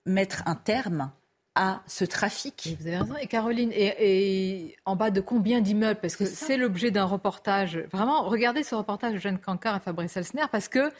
[0.07, 1.11] mettre un terme
[1.55, 2.77] à ce trafic.
[2.79, 3.15] vous avez raison.
[3.17, 5.99] Et Caroline, et, en bas de combien d'immeubles?
[5.99, 7.79] Parce que c'est l'objet d'un reportage.
[7.91, 10.91] Vraiment, regardez ce reportage de Jeanne Cancard et Fabrice Elsner, parce que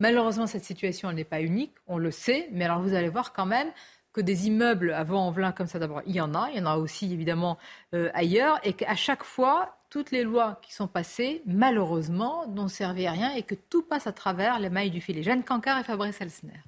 [0.00, 2.48] malheureusement, cette situation, elle n'est pas unique, on le sait.
[2.50, 3.68] Mais alors, vous allez voir quand même
[4.12, 6.48] que des immeubles à Vaux-en-Velin comme ça, d'abord, il y en a.
[6.50, 7.58] Il y en a aussi, évidemment,
[7.94, 8.58] euh, ailleurs.
[8.64, 13.32] Et qu'à chaque fois, toutes les lois qui sont passées, malheureusement, n'ont servi à rien
[13.34, 15.22] et que tout passe à travers les mailles du filet.
[15.22, 16.60] Jeanne Cancard et Fabrice Elsner.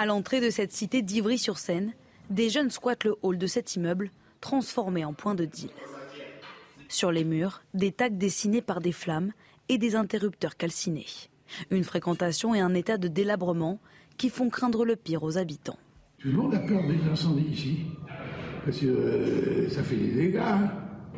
[0.00, 1.92] À l'entrée de cette cité d'Ivry-sur-Seine,
[2.30, 5.70] des jeunes squattent le hall de cet immeuble, transformé en point de deal.
[6.88, 9.32] Sur les murs, des tags dessinés par des flammes
[9.68, 11.08] et des interrupteurs calcinés.
[11.72, 13.80] Une fréquentation et un état de délabrement
[14.18, 15.80] qui font craindre le pire aux habitants.
[16.20, 17.78] Tout le monde a peur des incendies ici,
[18.64, 20.42] parce que euh, ça fait des dégâts.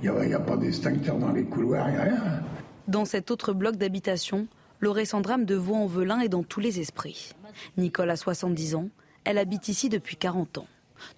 [0.02, 2.42] Il n'y a, pas d'extincteur dans les couloirs, il n'y a rien.
[2.88, 7.34] Dans cet autre bloc d'habitation, le récent drame de Vaux-en-Velin est dans tous les esprits.
[7.76, 8.88] Nicole a 70 ans,
[9.24, 10.66] elle habite ici depuis 40 ans.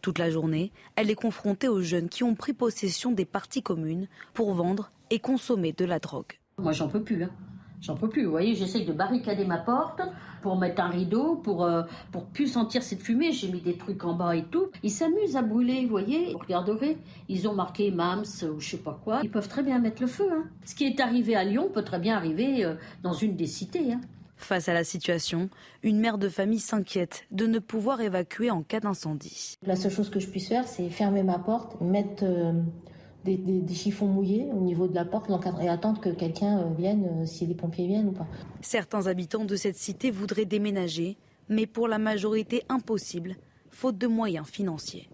[0.01, 4.09] Toute la journée, elle est confrontée aux jeunes qui ont pris possession des parties communes
[4.35, 6.39] pour vendre et consommer de la drogue.
[6.59, 7.25] Moi, j'en peux plus.
[7.25, 7.31] Hein.
[7.83, 8.25] J'en peux plus.
[8.25, 10.01] Vous voyez, j'essaye de barricader ma porte
[10.41, 13.33] pour mettre un rideau, pour, euh, pour plus sentir cette fumée.
[13.33, 14.69] J'ai mis des trucs en bas et tout.
[14.85, 16.33] Ils s'amusent à brûler, vous voyez.
[16.33, 16.75] Vous
[17.29, 19.21] ils ont marqué MAMS ou je sais pas quoi.
[19.25, 20.29] Ils peuvent très bien mettre le feu.
[20.33, 20.45] Hein.
[20.65, 23.93] Ce qui est arrivé à Lyon peut très bien arriver euh, dans une des cités.
[23.93, 24.01] Hein.
[24.43, 25.51] Face à la situation,
[25.85, 29.57] une mère de famille s'inquiète de ne pouvoir évacuer en cas d'incendie.
[29.65, 32.53] La seule chose que je puisse faire, c'est fermer ma porte, mettre euh,
[33.25, 35.31] des, chiffons mouillés au niveau de la porte,
[35.63, 38.27] et attendre que quelqu'un euh, vienne, euh, si les pompiers viennent ou pas.
[38.63, 43.37] Certains habitants de cette cité voudraient déménager, mais pour la majorité impossible,
[43.71, 45.09] faute de moyens financiers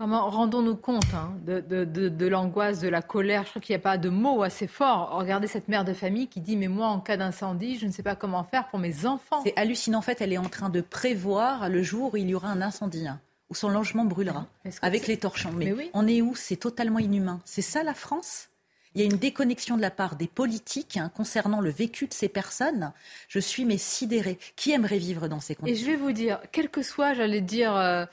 [0.00, 3.44] rendons-nous compte hein, de, l'angoisse, de la colère.
[3.44, 5.10] Je crois qu'il n'y a pas de mots assez forts.
[5.12, 8.02] Regardez cette mère de famille qui dit Mais moi, en cas d'incendie, je ne sais
[8.02, 9.40] pas comment faire pour mes enfants.
[9.44, 9.98] C'est hallucinant.
[9.98, 12.62] En fait, elle est en train de prévoir le jour où il y aura un
[12.62, 14.46] incendie, hein, où son logement brûlera,
[14.82, 15.52] avec les torchons.
[15.52, 16.34] Mais, on est où?
[16.34, 17.40] C'est totalement inhumain.
[17.44, 18.48] C'est ça la France?
[18.94, 22.14] Il y a une déconnexion de la part des politiques hein, concernant le vécu de
[22.14, 22.94] ces personnes.
[23.28, 24.38] Je suis mais sidérée.
[24.56, 25.76] Qui aimerait vivre dans ces conditions?
[25.76, 28.06] Et je vais vous dire, quel que soit, j'allais dire, euh,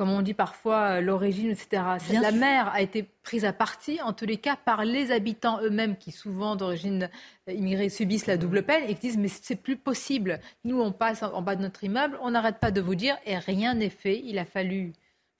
[0.00, 1.82] comme on dit parfois, euh, l'origine, etc.
[2.22, 5.94] la mer a été prise à partie, en tous les cas, par les habitants eux-mêmes
[5.94, 7.10] qui, souvent d'origine
[7.50, 10.40] euh, immigrée, subissent la double peine et qui disent mais c'est plus possible.
[10.64, 13.36] Nous, on passe en bas de notre immeuble, on n'arrête pas de vous dire et
[13.36, 14.22] rien n'est fait.
[14.24, 14.94] Il a fallu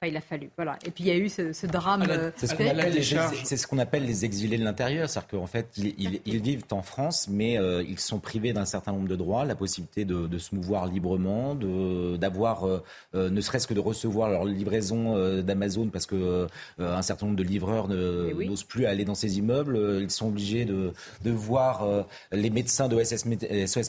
[0.06, 0.48] il a fallu.
[0.56, 0.78] Voilà.
[0.86, 2.06] Et puis il y a eu ce, drame.
[2.08, 5.10] Euh, c'est ce qu'on appelle, les exilés de l'intérieur.
[5.10, 9.08] C'est-à-dire qu'en fait, ils, vivent en France, mais euh, ils sont privés d'un certain nombre
[9.08, 12.82] de droits, la possibilité de, se mouvoir librement, d'avoir, euh,
[13.14, 16.46] ne serait-ce que de recevoir leur livraison d'Amazon, parce que
[16.78, 19.98] un certain nombre de livreurs n'osent plus aller dans ces immeubles.
[20.00, 20.92] Ils sont obligés de,
[21.30, 21.86] voir
[22.32, 23.26] les médecins de SOS,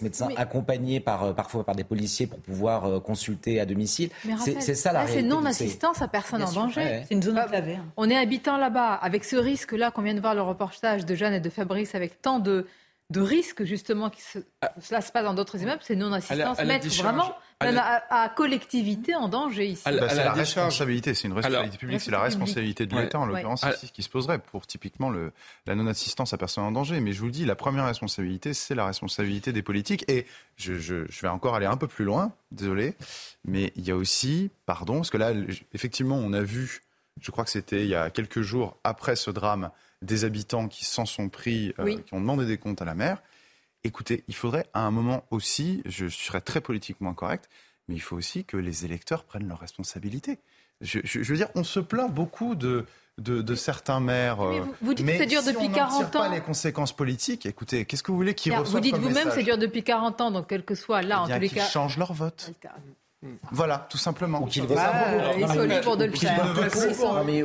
[0.01, 4.09] médecins accompagnés par, parfois par des policiers pour pouvoir consulter à domicile.
[4.39, 5.21] C'est ça la réalité.
[5.21, 7.03] C'est non-assistance personne en danger.
[7.07, 7.75] C'est une zone enclavée.
[7.75, 7.85] Hein.
[7.97, 11.33] On est habitant là-bas, avec ce risque-là qu'on vient de voir le reportage de Jeanne
[11.33, 12.65] et de Fabrice, avec tant de,
[13.11, 14.71] de risques justement qui se, ah.
[14.79, 19.83] cela se passe dans d'autres immeubles, c'est non-assistance, mettre vraiment à, collectivité en danger ici.
[19.85, 23.63] Bah, c'est la, responsabilité, c'est une responsabilité publique, c'est la responsabilité de l'État en l'occurrence
[23.63, 25.31] ici ce qui se poserait pour typiquement le,
[25.67, 26.99] la non-assistance à personne en danger.
[27.01, 30.05] Mais je vous le dis, la première responsabilité, c'est la responsabilité des politiques.
[30.09, 32.95] Et je, je, je, vais encore aller un peu plus loin, désolé,
[33.45, 35.33] mais il y a aussi, pardon, parce que là,
[35.73, 36.81] effectivement, on a vu,
[37.19, 40.85] je crois que c'était il y a quelques jours après ce drame, des habitants qui
[40.85, 43.21] s'en sont pris, euh, qui ont demandé des comptes à la mer.
[43.83, 47.49] Écoutez, il faudrait à un moment aussi, je serais très politiquement correct,
[47.87, 50.39] mais il faut aussi que les électeurs prennent leurs responsabilités.
[50.81, 52.85] Je, veux dire, on se plaint beaucoup de,
[53.19, 54.41] de, certains maires.
[54.41, 56.19] Mais vous, vous dites que ça dure depuis 40 ans.
[56.19, 57.45] pas les conséquences politiques.
[57.45, 60.21] Écoutez, qu'est-ce que vous voulez qu'ils reçoivent Vous dites vous-même que ça dure depuis 40
[60.21, 61.65] ans, donc quel que soit là, eh en tous les cas.
[61.65, 62.51] changent leur vote.
[63.51, 64.47] Voilà, tout simplement.
[64.47, 66.55] Ils sont libres de le faire.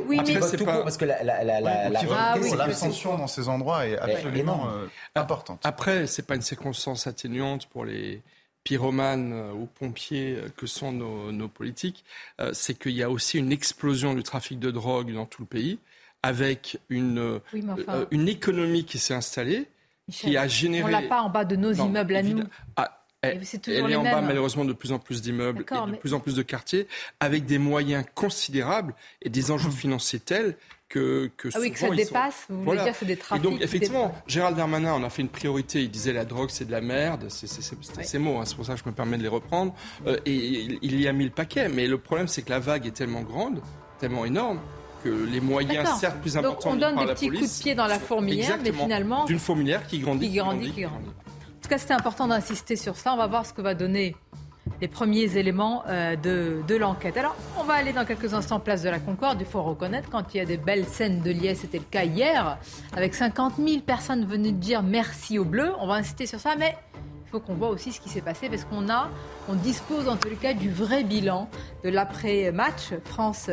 [0.06, 5.60] Oui, mais c'est pas parce que la, l'abstention dans ces endroits est absolument euh, importante.
[5.64, 8.22] Après, c'est pas une circonstance atténuante pour les
[8.64, 12.04] pyromanes euh, ou pompiers euh, que sont nos, politiques.
[12.52, 15.78] c'est qu'il y a aussi une explosion du trafic de drogue dans tout le pays,
[16.22, 17.40] avec une
[18.10, 19.68] une économie qui s'est installée,
[20.10, 20.84] qui a généré.
[20.84, 22.44] On l'a pas en bas de nos immeubles à nous.
[22.76, 22.95] Ah,
[23.32, 26.34] elle, est en bas malheureusement de plus en plus d'immeubles et de plus en plus
[26.34, 26.86] de quartiers
[27.20, 30.56] avec des moyens considérables et des enjeux financiers tels
[30.88, 33.44] que, que ah oui, que ça dépasse, vous voulez dire que c'est des trafics.
[33.44, 35.82] Et donc, effectivement, Gérald Darmanin en a fait une priorité.
[35.82, 37.26] Il disait la drogue, c'est de la merde.
[37.28, 39.74] C'est ces mots, hein, c'est pour ça que je me permets de les reprendre.
[40.06, 41.68] Euh, et il y a mis le paquet.
[41.68, 43.60] Mais le problème, c'est que la vague est tellement grande,
[43.98, 44.60] tellement énorme,
[45.02, 47.86] que les moyens, certes plus importants, donc on donne des petits coups de pied dans
[47.86, 49.24] la fourmilière, mais finalement.
[49.24, 50.28] D'une fourmilière qui grandit.
[50.28, 51.10] Qui grandit, qui grandit.
[51.56, 53.12] En tout cas, c'était important d'insister sur ça.
[53.12, 54.14] On va voir ce que va donner
[54.80, 57.16] les premiers éléments euh, de, de l'enquête.
[57.16, 59.40] Alors, on va aller dans quelques instants place de la Concorde.
[59.40, 62.04] Il faut reconnaître, quand il y a des belles scènes de liesse, c'était le cas
[62.04, 62.58] hier,
[62.94, 65.72] avec 50 000 personnes venues dire merci aux Bleus.
[65.80, 68.48] On va insister sur ça, mais il faut qu'on voit aussi ce qui s'est passé
[68.48, 69.10] parce qu'on a,
[69.48, 71.48] on dispose en les cas du vrai bilan
[71.84, 73.50] de l'après-match France.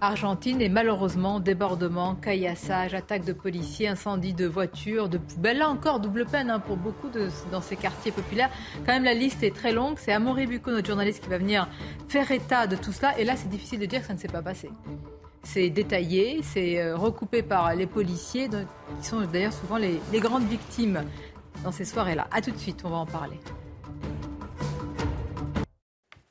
[0.00, 5.58] Argentine et malheureusement débordement, caillassage, attaque de policiers, incendie de voitures, de poubelles.
[5.58, 8.50] Là encore, double peine hein, pour beaucoup de, dans ces quartiers populaires.
[8.86, 9.96] Quand même, la liste est très longue.
[9.98, 11.68] C'est Amaury Bucco, notre journaliste, qui va venir
[12.08, 13.18] faire état de tout cela.
[13.18, 14.70] Et là, c'est difficile de dire que ça ne s'est pas passé.
[15.42, 18.48] C'est détaillé, c'est euh, recoupé par les policiers,
[19.00, 21.04] qui sont d'ailleurs souvent les, les grandes victimes
[21.64, 22.26] dans ces soirées-là.
[22.30, 23.38] A tout de suite, on va en parler.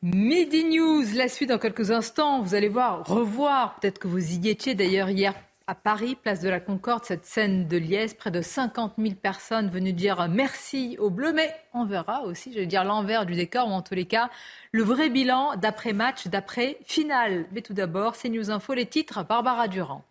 [0.01, 2.41] Midi News, la suite dans quelques instants.
[2.41, 5.33] Vous allez voir, revoir, peut-être que vous y étiez d'ailleurs hier
[5.67, 9.69] à Paris, place de la Concorde, cette scène de liesse, près de 50 000 personnes
[9.69, 13.67] venues dire merci aux Bleus, mais on verra aussi, je vais dire l'envers du décor,
[13.67, 14.29] ou en tous les cas,
[14.71, 17.47] le vrai bilan d'après-match, d'après-finale.
[17.51, 20.05] Mais tout d'abord, c'est News Info, les titres, Barbara Durand.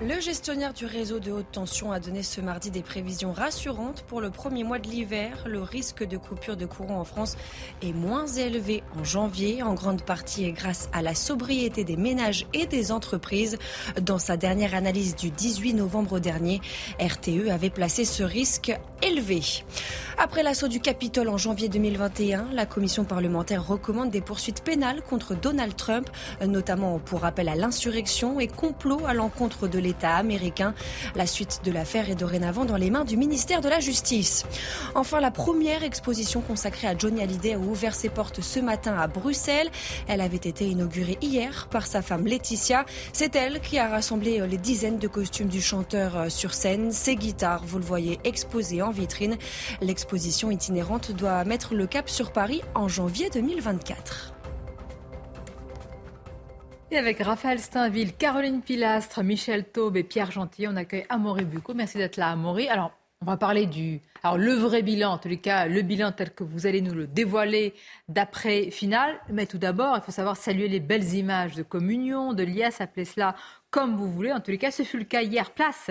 [0.00, 4.20] Le gestionnaire du réseau de haute tension a donné ce mardi des prévisions rassurantes pour
[4.20, 5.42] le premier mois de l'hiver.
[5.44, 7.36] Le risque de coupure de courant en France
[7.82, 12.66] est moins élevé en janvier, en grande partie grâce à la sobriété des ménages et
[12.66, 13.58] des entreprises.
[14.00, 16.60] Dans sa dernière analyse du 18 novembre dernier,
[17.00, 19.40] RTE avait placé ce risque élevé.
[20.16, 25.34] Après l'assaut du Capitole en janvier 2021, la commission parlementaire recommande des poursuites pénales contre
[25.34, 26.08] Donald Trump,
[26.44, 30.74] notamment pour appel à l'insurrection et complot à l'encontre de l'État américain.
[31.14, 34.44] La suite de l'affaire est dorénavant dans les mains du ministère de la Justice.
[34.94, 39.06] Enfin, la première exposition consacrée à Johnny Hallyday a ouvert ses portes ce matin à
[39.06, 39.70] Bruxelles.
[40.06, 42.84] Elle avait été inaugurée hier par sa femme Laetitia.
[43.12, 46.92] C'est elle qui a rassemblé les dizaines de costumes du chanteur sur scène.
[46.92, 49.36] Ses guitares, vous le voyez, exposées en vitrine.
[49.80, 54.37] L'exposition itinérante doit mettre le cap sur Paris en janvier 2024.
[56.90, 61.74] Et avec Raphaël Steinville, Caroline Pilastre, Michel Taube et Pierre Gentil, on accueille Amaury Bucco.
[61.74, 62.66] Merci d'être là, Amaury.
[62.68, 64.00] Alors, on va parler du.
[64.22, 66.94] Alors, le vrai bilan, en tous les cas, le bilan tel que vous allez nous
[66.94, 67.74] le dévoiler
[68.08, 69.20] d'après finale.
[69.28, 73.04] Mais tout d'abord, il faut savoir saluer les belles images de communion, de liesse, appelez
[73.04, 73.34] cela
[73.70, 74.32] comme vous voulez.
[74.32, 75.50] En tous les cas, ce fut le cas hier.
[75.50, 75.90] Place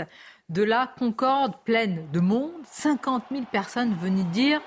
[0.49, 2.53] de la Concorde pleine de monde.
[2.63, 4.61] 50 000 personnes venues dire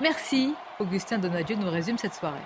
[0.00, 0.54] merci.
[0.80, 2.40] Augustin Donadieu nous résume cette soirée.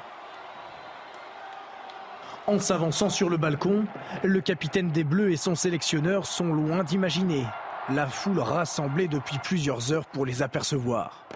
[2.51, 3.85] En s'avançant sur le balcon,
[4.25, 7.45] le capitaine des Bleus et son sélectionneur sont loin d'imaginer
[7.95, 11.29] la foule rassemblée depuis plusieurs heures pour les apercevoir.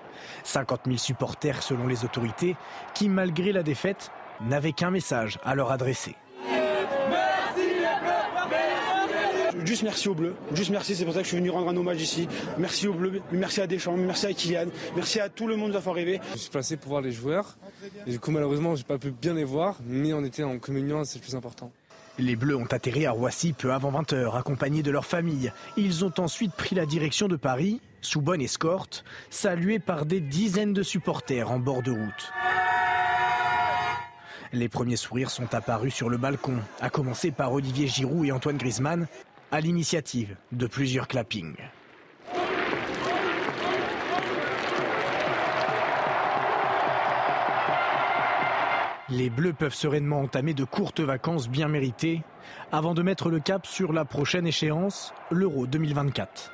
[0.42, 2.56] 50 000 supporters selon les autorités
[2.94, 6.16] qui, malgré la défaite, n'avaient qu'un message à leur adresser.
[9.64, 10.34] Juste merci aux Bleus.
[10.52, 12.28] Juste merci, c'est pour ça que je suis venu rendre un hommage ici.
[12.58, 15.94] Merci aux Bleus, merci à Deschamps, merci à Kylian, merci à tout le monde d'avoir
[15.94, 16.20] rêvé.
[16.32, 17.56] Je suis placé pour voir les joueurs.
[18.06, 21.04] Et du coup, malheureusement, j'ai pas pu bien les voir, mais on était en communion,
[21.04, 21.70] c'est le plus important.
[22.18, 25.52] Les Bleus ont atterri à Roissy peu avant 20h, accompagnés de leur famille.
[25.76, 30.72] Ils ont ensuite pris la direction de Paris, sous bonne escorte, salués par des dizaines
[30.72, 32.32] de supporters en bord de route.
[34.52, 38.56] Les premiers sourires sont apparus sur le balcon, à commencer par Olivier Giroud et Antoine
[38.56, 39.08] Griezmann,
[39.54, 41.54] à l'initiative de plusieurs clappings.
[49.08, 52.22] Les Bleus peuvent sereinement entamer de courtes vacances bien méritées
[52.72, 56.52] avant de mettre le cap sur la prochaine échéance, l'Euro 2024.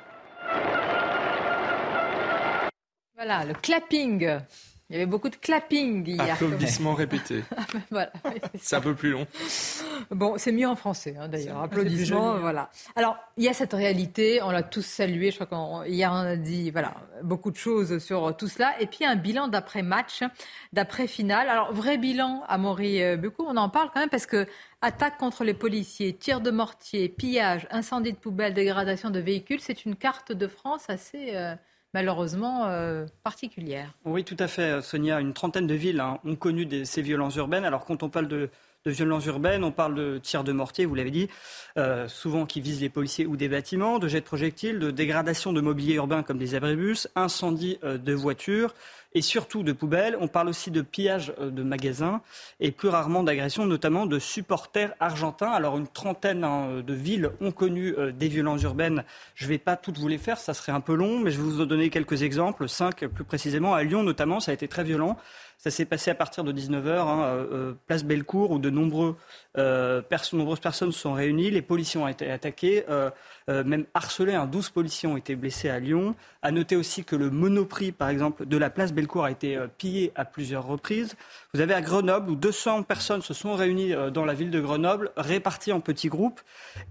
[3.15, 4.41] Voilà, le clapping.
[4.91, 6.33] Il y avait beaucoup de clapping hier.
[6.33, 7.45] Applaudissements répétés.
[7.91, 8.11] voilà,
[8.59, 9.25] c'est un peu plus long.
[10.09, 11.61] Bon, c'est mieux en français hein, d'ailleurs.
[11.61, 12.69] Applaudissements, voilà.
[12.97, 15.31] Alors, il y a cette réalité, on l'a tous salué.
[15.31, 18.73] Je crois qu'hier on a dit voilà beaucoup de choses sur tout cela.
[18.81, 20.23] Et puis un bilan d'après match,
[20.73, 21.47] d'après finale.
[21.47, 24.45] Alors vrai bilan à Maury euh, Bucou, on en parle quand même parce que
[24.81, 29.85] attaque contre les policiers, tir de mortier, pillage, incendie de poubelles, dégradation de véhicules, c'est
[29.85, 31.55] une carte de France assez euh,
[31.93, 33.93] malheureusement euh, particulière.
[34.05, 35.19] Oui, tout à fait, Sonia.
[35.19, 37.65] Une trentaine de villes hein, ont connu ces violences urbaines.
[37.65, 38.49] Alors, quand on parle de,
[38.89, 41.29] violences urbaines, on parle de tirs de mortier, vous l'avez dit,
[41.77, 45.53] euh, souvent qui visent les policiers ou des bâtiments, de jets de projectiles, de dégradation
[45.53, 48.73] de mobilier urbain comme des abribus, incendie euh, de voitures
[49.13, 50.17] et surtout de poubelles.
[50.19, 52.21] On parle aussi de pillage euh, de magasins
[52.59, 55.51] et plus rarement d'agressions, notamment de supporters argentins.
[55.51, 59.03] Alors une trentaine hein, de villes ont connu des violences urbaines.
[59.35, 61.37] Je ne vais pas toutes vous les faire, ça serait un peu long, mais je
[61.37, 63.75] vais vous en donner quelques exemples, cinq plus précisément.
[63.75, 65.17] À Lyon notamment, ça a été très violent.
[65.61, 69.15] Ça s'est passé à partir de 19h, hein, euh, place Bellecour, où de nombreux,
[69.59, 70.01] euh,
[70.33, 71.51] nombreuses personnes se sont réunies.
[71.51, 73.11] Les policiers ont été attaqués, euh,
[73.47, 74.33] même harcelés.
[74.33, 76.15] Hein, 12 policiers ont été blessés à Lyon.
[76.41, 80.11] À noter aussi que le monoprix, par exemple, de la place Bellecour a été pillé
[80.15, 81.15] à plusieurs reprises.
[81.53, 85.11] Vous avez à Grenoble, où 200 personnes se sont réunies dans la ville de Grenoble,
[85.15, 86.41] réparties en petits groupes,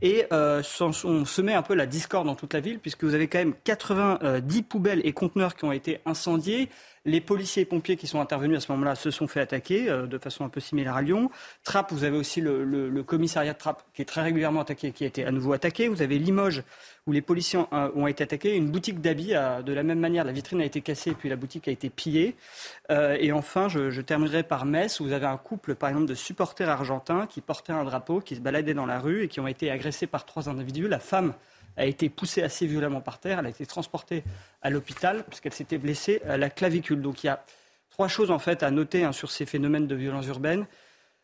[0.00, 3.38] et on semé un peu la discorde dans toute la ville, puisque vous avez quand
[3.38, 6.68] même 90 poubelles et conteneurs qui ont été incendiés.
[7.06, 10.06] Les policiers et pompiers qui sont intervenus à ce moment-là se sont fait attaquer euh,
[10.06, 11.30] de façon un peu similaire à Lyon.
[11.64, 15.06] Trappes, vous avez aussi le, commissariat de Trappes qui est très régulièrement attaqué, qui a
[15.06, 15.88] été à nouveau attaqué.
[15.88, 16.62] Vous avez Limoges
[17.06, 18.54] où les policiers ont, été attaqués.
[18.54, 19.32] Une boutique d'habits,
[19.64, 22.36] de la même manière, la vitrine a été cassée puis la boutique a été pillée.
[22.90, 26.06] Euh, et enfin, je, je, terminerai par Metz où vous avez un couple, par exemple,
[26.06, 29.40] de supporters argentins qui portaient un drapeau, qui se baladaient dans la rue et qui
[29.40, 30.86] ont été agressés par trois individus.
[30.86, 31.32] La femme
[31.76, 33.38] a été poussée assez violemment par terre.
[33.38, 34.24] Elle a été transportée
[34.62, 37.00] à l'hôpital puisqu'elle s'était blessée à la clavicule.
[37.00, 37.44] Donc il y a
[37.90, 40.66] trois choses en fait à noter hein, sur ces phénomènes de violence urbaine.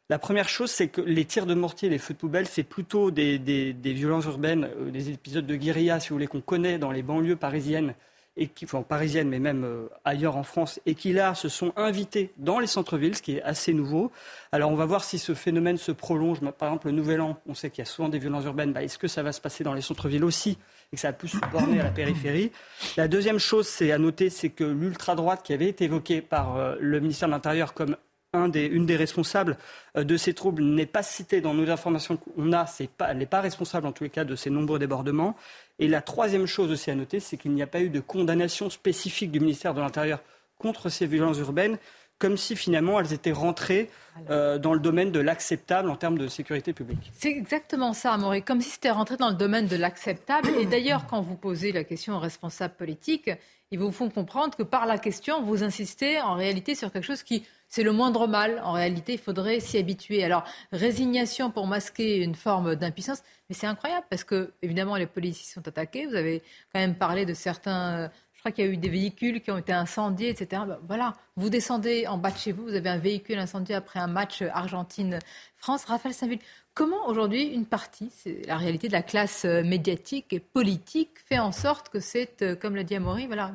[0.09, 3.11] La première chose, c'est que les tirs de mortier, les feux de poubelle, c'est plutôt
[3.11, 3.39] des,
[3.83, 7.35] violences urbaines, euh, des épisodes de guérilla, si vous voulez, qu'on connaît dans les banlieues
[7.35, 7.95] parisiennes
[8.37, 12.33] et enfin, parisiennes, mais même euh, ailleurs en France, et qui là se sont invités
[12.37, 14.13] dans les centres-villes, ce qui est assez nouveau.
[14.53, 16.41] Alors on va voir si ce phénomène se prolonge.
[16.41, 18.73] Par exemple, le Nouvel An, on sait qu'il y a souvent des violences urbaines.
[18.73, 20.59] Bah, est-ce que ça va se passer dans les centres-villes aussi
[20.93, 22.53] et que ça va plus se borner à la périphérie?
[22.97, 26.77] La deuxième chose, c'est à noter, c'est que l'ultra-droite qui avait été évoquée par euh,
[26.79, 27.97] le ministère de l'Intérieur comme
[28.45, 29.57] une des responsables
[29.97, 32.67] euh, de ces troubles n'est pas citée dans nos informations qu'on a,
[33.09, 35.37] elle n'est pas responsable en tous les cas de ces nombreux débordements.
[35.79, 38.71] Et la troisième chose aussi à noter, c'est qu'il n'y a pas eu de condamnation
[38.71, 40.21] spécifique du ministère de l'Intérieur
[40.59, 41.79] contre ces violences urbaines,
[42.19, 43.91] comme si finalement elles étaient rentrées
[44.31, 47.13] euh, dans le domaine de l'acceptable en termes de sécurité publique.
[47.15, 50.49] C'est exactement ça, Amoré, comme si c'était rentré dans le domaine de l'acceptable.
[50.59, 53.31] Et d'ailleurs, quand vous posez la question aux responsables politiques,
[53.71, 57.23] ils vous font comprendre que par la question, vous insistez en réalité sur quelque chose
[57.23, 58.61] qui c'est le moindre mal.
[58.65, 60.25] En réalité, il faudrait s'y habituer.
[60.25, 65.53] Alors, résignation pour masquer une forme d'impuissance, mais c'est incroyable parce que, évidemment, les policiers
[65.53, 66.07] sont attaqués.
[66.07, 68.11] Vous avez quand même parlé de certains.
[68.53, 70.63] Qu'il y a eu des véhicules qui ont été incendiés, etc.
[70.67, 73.99] Ben, voilà, vous descendez en bas de chez vous, vous avez un véhicule incendié après
[73.99, 75.85] un match Argentine-France.
[75.85, 76.39] Raphaël Saint-Ville,
[76.75, 81.53] comment aujourd'hui une partie, c'est la réalité de la classe médiatique et politique, fait en
[81.53, 83.53] sorte que c'est, euh, comme l'a dit Amaury, voilà,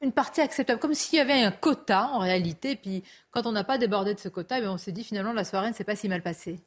[0.00, 2.76] une partie acceptable, comme s'il y avait un quota en réalité.
[2.76, 5.44] Puis quand on n'a pas débordé de ce quota, eh on s'est dit finalement la
[5.44, 6.58] soirée ne s'est pas si mal passée.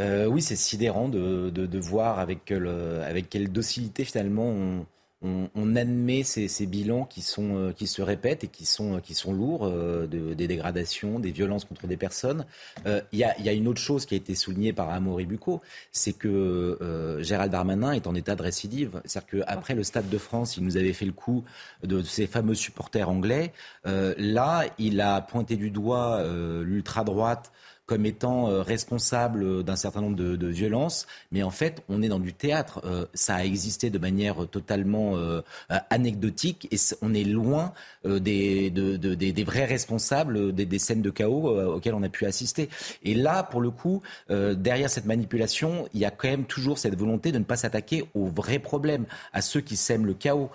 [0.00, 4.86] Euh, oui, c'est sidérant de, voir avec, avec quelle docilité finalement on,
[5.24, 9.32] on, admet ces, bilans qui, sont, euh, qui se répètent et qui sont, qui sont
[9.32, 12.44] lourds, euh, des dégradations, des violences contre des personnes.
[12.86, 16.12] Euh, il y, a, une autre chose qui a été soulignée par Amaury Bucco, c'est
[16.12, 19.00] que Gérald Darmanin est en état de récidive.
[19.04, 21.44] C'est-à-dire qu'après le Stade de France, il nous avait fait le coup
[21.82, 23.52] de ces fameux supporters anglais.
[23.84, 26.22] là, il a pointé du doigt
[26.62, 27.52] l'ultra-droite
[27.86, 32.18] comme étant euh, responsable d'un certain nombre de, violences, mais en fait, on est dans
[32.18, 32.80] du théâtre.
[32.84, 35.42] Euh, ça a existé de manière totalement euh,
[35.90, 37.72] anecdotique et on est loin
[38.04, 42.68] des, des, vrais responsables des, scènes de chaos auxquelles on a pu assister.
[43.02, 46.96] Et là, pour le coup, derrière cette manipulation, il y a quand même toujours cette
[46.96, 50.50] volonté de ne pas s'attaquer aux vrais problèmes, à ceux qui sèment le chaos.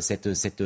[0.00, 0.62] cette, cette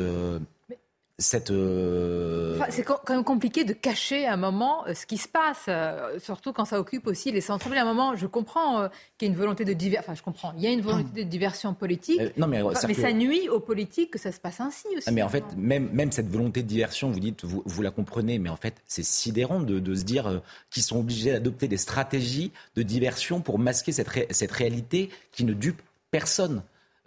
[1.18, 1.50] cette.
[1.50, 5.64] Euh, c'est quand même compliqué de cacher à un moment euh, ce qui se passe,
[5.68, 7.78] euh, surtout quand ça occupe aussi les centres-villes.
[7.78, 8.88] À un moment, je comprends
[9.18, 10.04] qu'il y a une volonté de diversion.
[10.04, 10.52] Enfin, je comprends.
[10.56, 12.20] Il y a une volonté de diversion politique.
[12.36, 15.04] non, mais, mais ça nuit aux politiques que ça se passe ainsi aussi.
[15.06, 17.90] Ah, mais en fait, même, même cette volonté de diversion, vous dites, vous, vous la
[17.90, 21.76] comprenez, mais en fait, c'est sidérant de, de, se dire qu'ils sont obligés d'adopter des
[21.76, 26.62] stratégies de diversion pour masquer cette, cette réalité qui ne dupe personne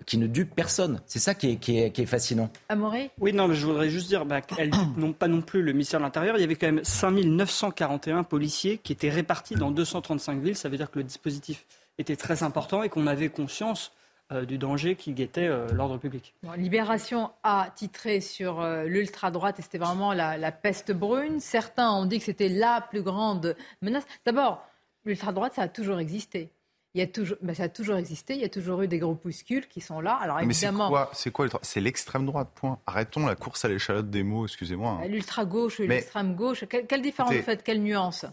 [0.06, 1.02] qui ne dupe personne.
[1.06, 2.50] C'est ça qui est, qui est, fascinant.
[2.70, 5.72] Amoré Oui, non, mais je voudrais juste dire bah, qu'elles n'ont pas non plus le
[5.72, 6.38] ministère de l'Intérieur.
[6.38, 10.58] Il y avait quand même 5941 policiers qui étaient répartis dans 235 villes.
[10.58, 11.66] Ça veut dire que le dispositif
[11.98, 13.94] était très important et qu'on avait conscience
[14.32, 16.34] euh, du danger qui guettait euh, l'ordre public.
[16.58, 21.40] Libération a titré sur euh, l'ultra-droite et c'était vraiment la, la peste brune.
[21.40, 24.04] Certains ont dit que c'était la plus grande menace.
[24.26, 24.68] D'abord,
[25.06, 26.50] l'ultra-droite, ça a toujours existé.
[26.96, 28.36] Il y a toujours, ben, ça a toujours existé.
[28.36, 30.18] Il y a toujours eu des groupuscules qui sont là.
[30.22, 32.48] Alors évidemment, mais c'est quoi, C'est l'extrême droite.
[32.56, 32.80] Point.
[32.88, 34.46] Arrêtons la course à l'échalote des mots.
[34.46, 35.02] Excusez-moi.
[35.04, 35.08] Hein.
[35.10, 36.64] L'ultra gauche, l'extrême gauche.
[36.70, 37.64] Quelle, différence vous faites?
[37.64, 38.26] Quelle nuance?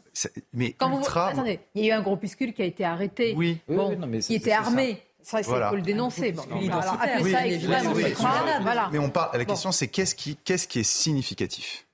[0.53, 1.33] Mais Quand ultra...
[1.33, 1.41] vous...
[1.41, 3.35] attendez, il y a eu un groupuscule qui a été arrêté.
[3.37, 3.59] Oui.
[3.67, 5.03] Bon, mais qui était armé.
[5.23, 6.31] Ça, il faut le dénoncer.
[6.31, 8.91] Bon, alors, oui, ça extrême, voilà.
[8.93, 9.37] Mais on parle.
[9.37, 11.85] La question, c'est qu'est-ce qui, qu'est-ce qui est significatif?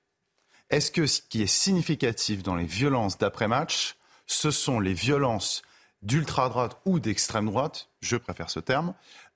[0.69, 3.97] Est-ce que ce qui est significatif dans les violences d'après-match,
[4.27, 5.62] ce sont les violences
[6.03, 8.94] d'ultra-droite ou d'extrême droite, je préfère ce terme,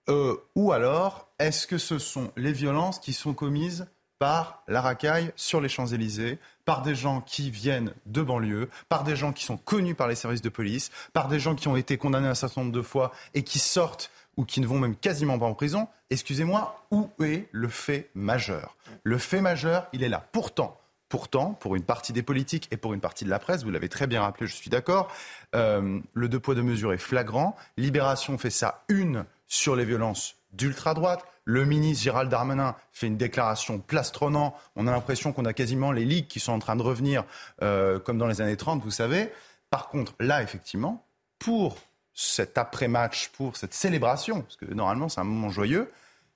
[0.09, 3.87] euh, ou alors est-ce que ce sont les violences qui sont commises
[4.19, 9.17] par la racaille sur les Champs-Élysées, par des gens qui viennent de banlieue, par des
[9.17, 11.99] gens qui sont connus par les services de police, par des gens qui ont été
[11.99, 15.39] condamnés un certain nombre de fois et qui sortent ou qui ne vont même quasiment
[15.39, 18.77] pas en prison, excusez-moi, où est le fait majeur?
[19.03, 20.25] Le fait majeur, il est là.
[20.33, 20.79] Pourtant,
[21.13, 23.91] Pourtant, pour une partie des politiques et pour une partie de la presse, vous l'avez
[23.91, 25.13] très bien rappelé, je suis d'accord,
[25.55, 27.55] euh, le deux poids deux mesures est flagrant.
[27.77, 31.23] Libération fait ça une sur les violences d'ultra-droite.
[31.45, 34.57] Le ministre Gérald Darmanin fait une déclaration plastronnant.
[34.75, 37.25] On a l'impression qu'on a quasiment les ligues qui sont en train de revenir
[37.61, 39.31] euh, comme dans les années 30, vous savez.
[39.69, 41.05] Par contre, là, effectivement,
[41.39, 41.77] pour
[42.15, 45.91] cet après-match, pour cette célébration, parce que normalement c'est un moment joyeux,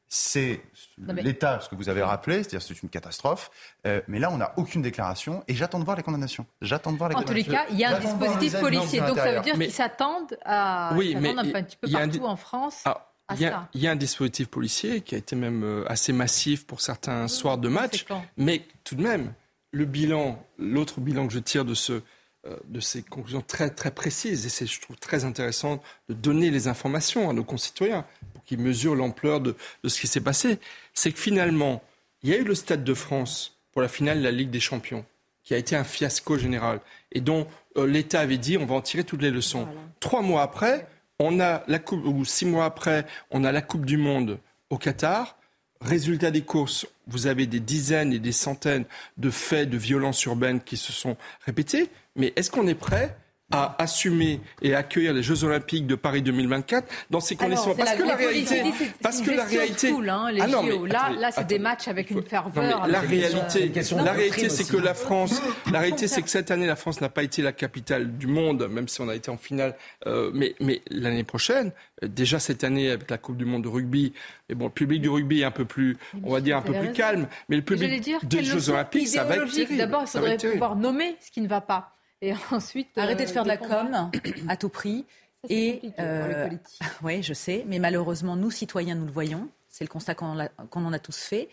[0.09, 0.61] c'est
[0.99, 3.51] l'État, ce que vous avez rappelé, c'est-à-dire c'est une catastrophe.
[3.87, 6.47] Euh, mais là, on n'a aucune déclaration et j'attends de voir les condamnations.
[6.63, 9.17] J'attends de voir les en tous les cas, il y a un dispositif policier, donc
[9.17, 12.83] ça veut dire qu'ils s'attendent à oui, mais un petit peu partout en France.
[12.85, 13.41] Ah, il
[13.75, 17.59] y, a, un dispositif policier qui a été même euh, assez massif pour certains soirs
[17.59, 19.35] de match, mais tout de même,
[19.73, 22.03] le bilan, l'autre bilan que je tire de ce, euh,
[22.69, 26.69] de ces conclusions très très précises et c'est je trouve très intéressant de donner les
[26.69, 30.59] informations à nos concitoyens pour qu'ils mesurent l'ampleur de, ce qui s'est passé,
[30.95, 31.83] c'est que finalement
[32.23, 34.61] il y a eu le Stade de France pour la finale de la Ligue des
[34.61, 35.05] Champions
[35.45, 36.81] qui a été un fiasco général
[37.13, 39.69] et dont euh, l'État avait dit on va en tirer toutes les leçons.
[40.01, 40.89] Trois mois après,
[41.19, 44.39] on a la coupe ou six mois après, on a la Coupe du Monde
[44.71, 45.39] au Qatar.
[45.81, 48.87] Résultat des courses, vous avez des dizaines et des centaines
[49.19, 51.91] de faits de violence urbaine qui se sont répétés.
[52.17, 53.17] Mais est-ce qu'on est prêt
[53.53, 57.77] à assumer et accueillir les Jeux Olympiques de Paris 2024 dans ces conditions?
[57.77, 58.63] parce, que la réalité,
[59.01, 62.87] parce que la réalité, hein, les ah là, là c'est des matchs avec une ferveur.
[62.89, 63.71] la réalité,
[64.05, 65.41] la réalité, c'est que la France,
[65.71, 68.67] la réalité, c'est que cette année, la France n'a pas été la capitale du monde,
[68.69, 69.77] même si on a été en finale.
[70.07, 71.71] Euh, mais, mais l'année prochaine,
[72.03, 74.13] euh, déjà cette année avec la Coupe du Monde de rugby,
[74.49, 76.73] et bon, le public du rugby est un peu plus, on va dire un peu
[76.73, 80.75] plus calme, mais le public des Jeux Olympiques, ça va être D'abord, il faudrait pouvoir
[80.75, 81.96] nommer ce qui ne va pas.
[82.23, 82.97] Et ensuite.
[82.97, 84.11] Arrêtez de faire de la com
[84.49, 85.05] à tout prix.
[85.49, 86.51] et euh,
[87.03, 89.49] oui, je sais, mais malheureusement, nous citoyens, nous le voyons.
[89.69, 91.49] C'est le constat qu'on en a tous fait.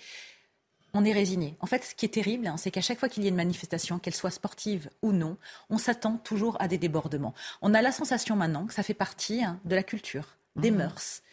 [0.93, 1.57] On est résigné.
[1.59, 3.35] En fait, ce qui est terrible, hein, c'est qu'à chaque fois qu'il y a une
[3.35, 5.37] manifestation, qu'elle soit sportive ou non,
[5.69, 7.33] on s'attend toujours à des débordements.
[7.63, 10.75] On a la sensation maintenant que ça fait partie hein, de la culture, des mmh.
[10.75, 11.23] mœurs.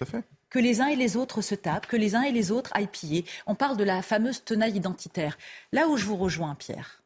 [0.48, 2.88] Que les uns et les autres se tapent, que les uns et les autres aillent
[2.88, 3.24] piller.
[3.46, 5.36] On parle de la fameuse tenaille identitaire.
[5.72, 7.02] Là où je vous rejoins, Pierre,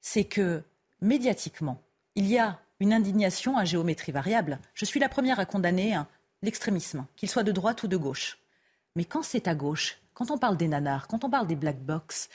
[0.00, 0.62] c'est que
[1.00, 1.80] médiatiquement,
[2.14, 4.58] il y a une indignation à géométrie variable.
[4.74, 6.08] Je suis la première à condamner hein,
[6.42, 8.38] l'extrémisme, qu'il soit de droite ou de gauche.
[8.96, 11.80] Mais quand c'est à gauche, quand on parle des nanars, quand on parle des black
[11.80, 12.28] box,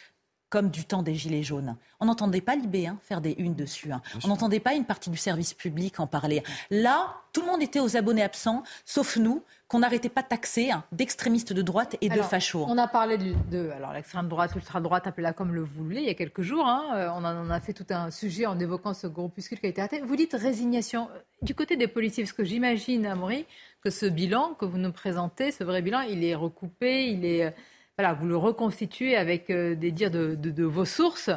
[0.55, 1.75] comme du temps des Gilets jaunes.
[1.99, 3.91] On n'entendait pas l'IB hein, faire des unes dessus.
[3.91, 4.01] Hein.
[4.23, 6.43] On n'entendait pas une partie du service public en parler.
[6.71, 10.71] Là, tout le monde était aux abonnés absents, sauf nous, qu'on n'arrêtait pas de taxer
[10.71, 12.65] hein, d'extrémistes de droite et de fachos.
[12.69, 16.09] On a parlé de, alors l'extrême droite, l'ultra droite, appelez-la comme le voulez, il y
[16.09, 16.65] a quelques jours.
[16.93, 19.81] Euh, on en a fait tout un sujet en évoquant ce groupuscule qui a été
[19.81, 19.99] arrêté.
[19.99, 21.09] Vous dites résignation.
[21.41, 23.45] Du côté des policiers, parce que j'imagine, Amaury,
[23.83, 27.53] que ce bilan que vous nous présentez, ce vrai bilan, il est recoupé, il est
[27.97, 31.29] voilà, vous le reconstituez avec euh, des dires de, vos sources.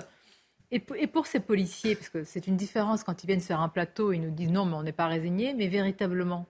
[0.70, 4.12] Et, pour ces policiers, parce que c'est une différence quand ils viennent sur un plateau,
[4.12, 6.46] ils nous disent non, mais on n'est pas résigné, mais véritablement,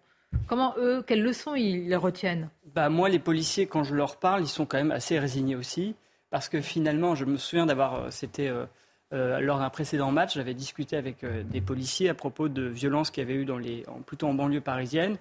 [0.49, 2.49] comment eux, quelles leçons ils retiennent?
[2.75, 5.95] Bah, Moi, les policiers, quand je leur parle, ils sont quand même assez résignés aussi,
[6.31, 10.55] parce que finalement, je me souviens d'avoir, euh, c'était euh, lors d'un précédent match, j'avais
[10.55, 14.27] discuté avec des policiers à propos de violences qu'il y avait eu dans les, plutôt
[14.27, 15.17] en banlieue parisienne,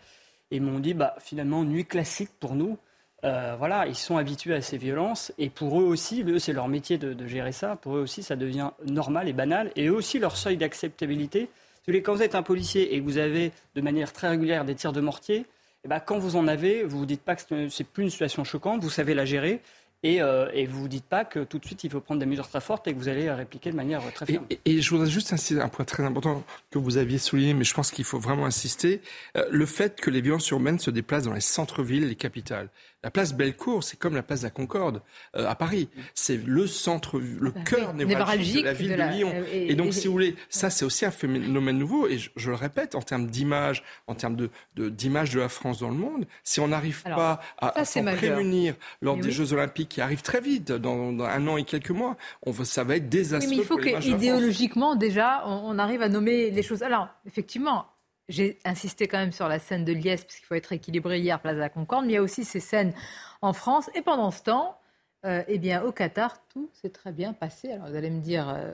[0.49, 2.79] et m'ont dit, bah, finalement, nuit classique pour nous,
[3.23, 6.67] euh, voilà, ils sont habitués à ces violences et pour eux aussi, eux, c'est leur
[6.67, 7.75] métier de, gérer ça.
[7.75, 9.71] Pour eux aussi, ça devient normal et banal.
[9.75, 11.49] Et eux aussi, leur seuil d'acceptabilité.
[11.87, 14.91] Quand vous êtes un policier et que vous avez de manière très régulière des tirs
[14.91, 15.45] de mortier,
[15.85, 18.43] eh ben, quand vous en avez, vous vous dites pas que c'est plus une situation
[18.43, 19.61] choquante, vous savez la gérer
[20.05, 22.25] euh, et, vous ne vous dites pas que tout de suite il faut prendre des
[22.25, 24.45] mesures très fortes et que vous allez répliquer de manière très ferme.
[24.65, 27.73] Et, je voudrais juste insister un point très important que vous aviez souligné, mais je
[27.73, 29.01] pense qu'il faut vraiment insister
[29.35, 32.69] euh, le fait que les violences urbaines se déplacent dans les centres-villes les capitales.
[33.03, 35.01] La place Bellecour, c'est comme la place de la Concorde
[35.35, 35.87] euh, à Paris.
[36.15, 39.33] C'est le centre, le bah, cœur névralgique de la ville de, Lyon.
[39.51, 42.07] Et, donc, si vous voulez, ça, c'est aussi un phénomène nouveau.
[42.07, 44.49] Et je, le répète, en termes d'image, en termes de,
[44.89, 49.15] d'image de, la France dans le monde, si on n'arrive pas à, s'en prémunir lors
[49.15, 52.83] des Jeux Olympiques qui arrivent très vite, dans, un an et quelques mois, on ça
[52.83, 53.49] va être désastreux.
[53.49, 56.83] mais il faut que, idéologiquement, déjà, on arrive à nommer les choses.
[56.83, 57.85] Alors, effectivement,
[58.29, 61.39] j'ai insisté quand même sur la scène de Liesse, parce qu'il faut être équilibré hier,
[61.39, 62.93] place de la Concorde, mais il y a aussi ces scènes
[63.41, 63.89] en France.
[63.95, 64.79] Et pendant ce temps,
[65.25, 67.71] euh, eh bien, au Qatar, tout s'est très bien passé.
[67.71, 68.73] Alors vous allez me dire, euh,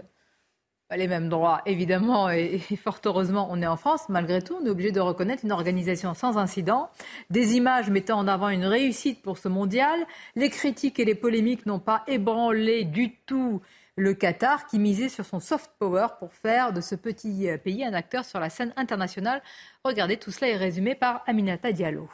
[0.95, 4.09] les mêmes droits, évidemment, et, fort heureusement, on est en France.
[4.09, 6.89] Malgré tout, on est obligé de reconnaître une organisation sans incident,
[7.29, 9.99] des images mettant en avant une réussite pour ce mondial.
[10.35, 13.61] Les critiques et les polémiques n'ont pas ébranlé du tout
[13.95, 17.85] le Qatar qui misait sur son soft power pour faire de ce petit euh, pays
[17.85, 19.41] un acteur sur la scène internationale.
[19.83, 22.09] Regardez, tout cela est résumé par Aminata Diallo.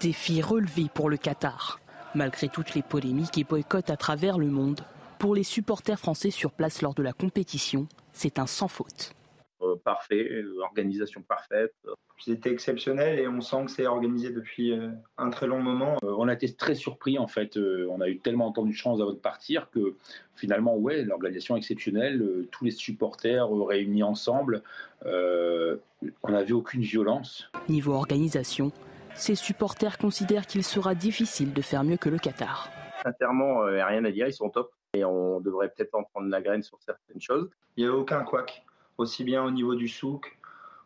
[0.00, 1.80] Défi relevé pour le Qatar.
[2.14, 4.82] Malgré toutes les polémiques et boycotts à travers le monde,
[5.18, 9.14] pour les supporters français sur place lors de la compétition, c'est un sans faute.
[9.60, 11.74] Euh, parfait, euh, organisation parfaite.
[12.20, 15.96] C'était exceptionnel et on sent que c'est organisé depuis euh, un très long moment.
[16.02, 17.56] On a été très surpris en fait.
[17.56, 19.96] On a eu tellement entendu de chance avant de partir que
[20.36, 24.62] finalement, ouais, l'organisation exceptionnelle, tous les supporters réunis ensemble,
[25.04, 27.50] on n'a vu aucune violence.
[27.68, 28.70] Niveau organisation,
[29.14, 32.70] ces supporters considèrent qu'il sera difficile de faire mieux que le Qatar.
[33.02, 36.04] Sincèrement, il n'y a rien à dire, ils sont top et on devrait peut-être en
[36.04, 37.48] prendre la graine sur certaines choses.
[37.76, 38.64] Il n'y a aucun couac
[38.98, 40.36] aussi bien au niveau du souk,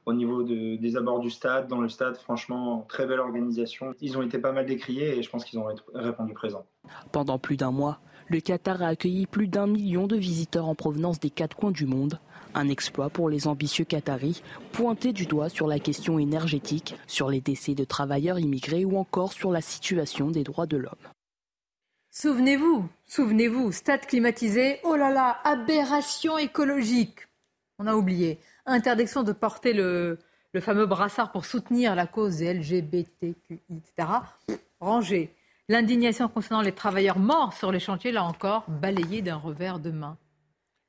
[0.04, 3.94] au niveau des abords du stade, dans le stade, franchement, très belle organisation.
[4.00, 6.66] Ils ont été pas mal décriés et je pense qu'ils ont répondu présent.
[7.12, 11.20] Pendant plus d'un mois, le Qatar a accueilli plus d'un million de visiteurs en provenance
[11.20, 12.18] des quatre coins du monde.
[12.54, 14.42] Un exploit pour les ambitieux Qataris,
[14.72, 19.32] pointés du doigt sur la question énergétique, sur les décès de travailleurs immigrés ou encore
[19.32, 20.92] sur la situation des droits de l'homme.
[22.14, 27.26] Souvenez-vous, souvenez-vous, stade climatisé, oh là là, aberration écologique
[27.82, 28.38] on a oublié.
[28.66, 30.18] Interdiction de porter le,
[30.60, 33.34] fameux brassard pour soutenir la cause des LGBTQI,
[33.76, 34.08] etc.
[34.80, 35.34] Rangé.
[35.68, 40.16] L'indignation concernant les travailleurs morts sur les chantiers, là encore, balayée d'un revers de main.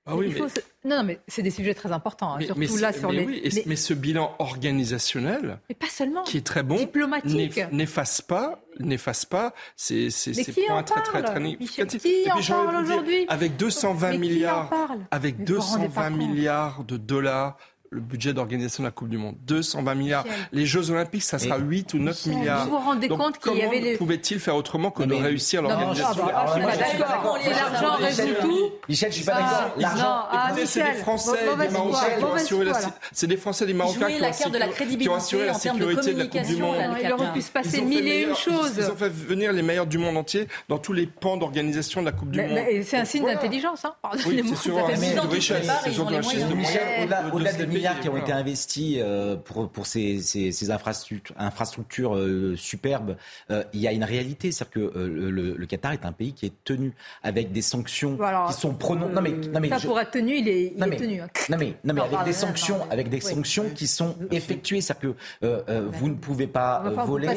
[0.05, 0.35] Ah oui,
[0.83, 3.25] Non, non, mais c'est des sujets très importants, hein, surtout là sur les.
[3.65, 3.75] mais...
[3.77, 10.09] ce bilan organisationnel, pas seulement, qui est très bon, diplomatique, n'efface pas, n'efface pas ces,
[10.09, 11.41] ces, ces points très très très.
[11.57, 14.69] Qui en parle aujourd'hui Avec 220 milliards,
[15.11, 17.57] avec 220 milliards de dollars
[17.93, 19.35] le budget d'organisation de la Coupe du Monde.
[19.45, 20.25] 220 milliards.
[20.51, 22.65] Les Jeux Olympiques, ça sera 8 ou 9 milliards.
[22.65, 23.97] Vous vous rendez compte qu'il y avait les...
[23.97, 27.37] pouvait-il faire autrement que de réussir l'organisation d'accord.
[27.49, 28.71] L'argent résout tout.
[28.89, 29.73] Michel, je suis pas d'accord.
[29.77, 30.65] L'argent.
[30.65, 32.79] c'est les Français et les Marocains qui ont assuré la
[33.11, 36.55] C'est les Français et les Marocains qui ont assuré la sécurité de la Coupe du
[36.57, 36.75] Monde.
[37.01, 38.73] Il aurait pu se passer mille et une choses.
[38.77, 42.07] Ils ont fait venir les meilleurs du monde entier dans tous les pans d'organisation de
[42.07, 42.59] la Coupe du Monde.
[42.83, 43.93] C'est un signe d'intelligence, hein.
[44.27, 44.77] Oui, c'est sûr.
[44.77, 45.69] un signe de richesse.
[45.83, 47.33] C'est de moyens.
[47.33, 52.15] Au-delà des milliards qui ont été investis euh, pour, pour ces, ces, ces infrastructures, infrastructures
[52.15, 53.17] euh, superbes,
[53.51, 56.45] euh, il y a une réalité, c'est-à-dire que le, le, Qatar est un pays qui
[56.45, 58.17] est tenu avec des sanctions
[58.47, 59.13] qui sont prononcées.
[59.13, 61.21] Non mais, non mais ça pour être tenu, il est, il est tenu.
[61.21, 61.27] Hein.
[61.49, 65.81] Non mais, non mais avec des sanctions, avec des sanctions qui sont effectuées, c'est-à-dire que
[65.91, 67.27] vous ne pouvez pas voler.
[67.27, 67.35] mais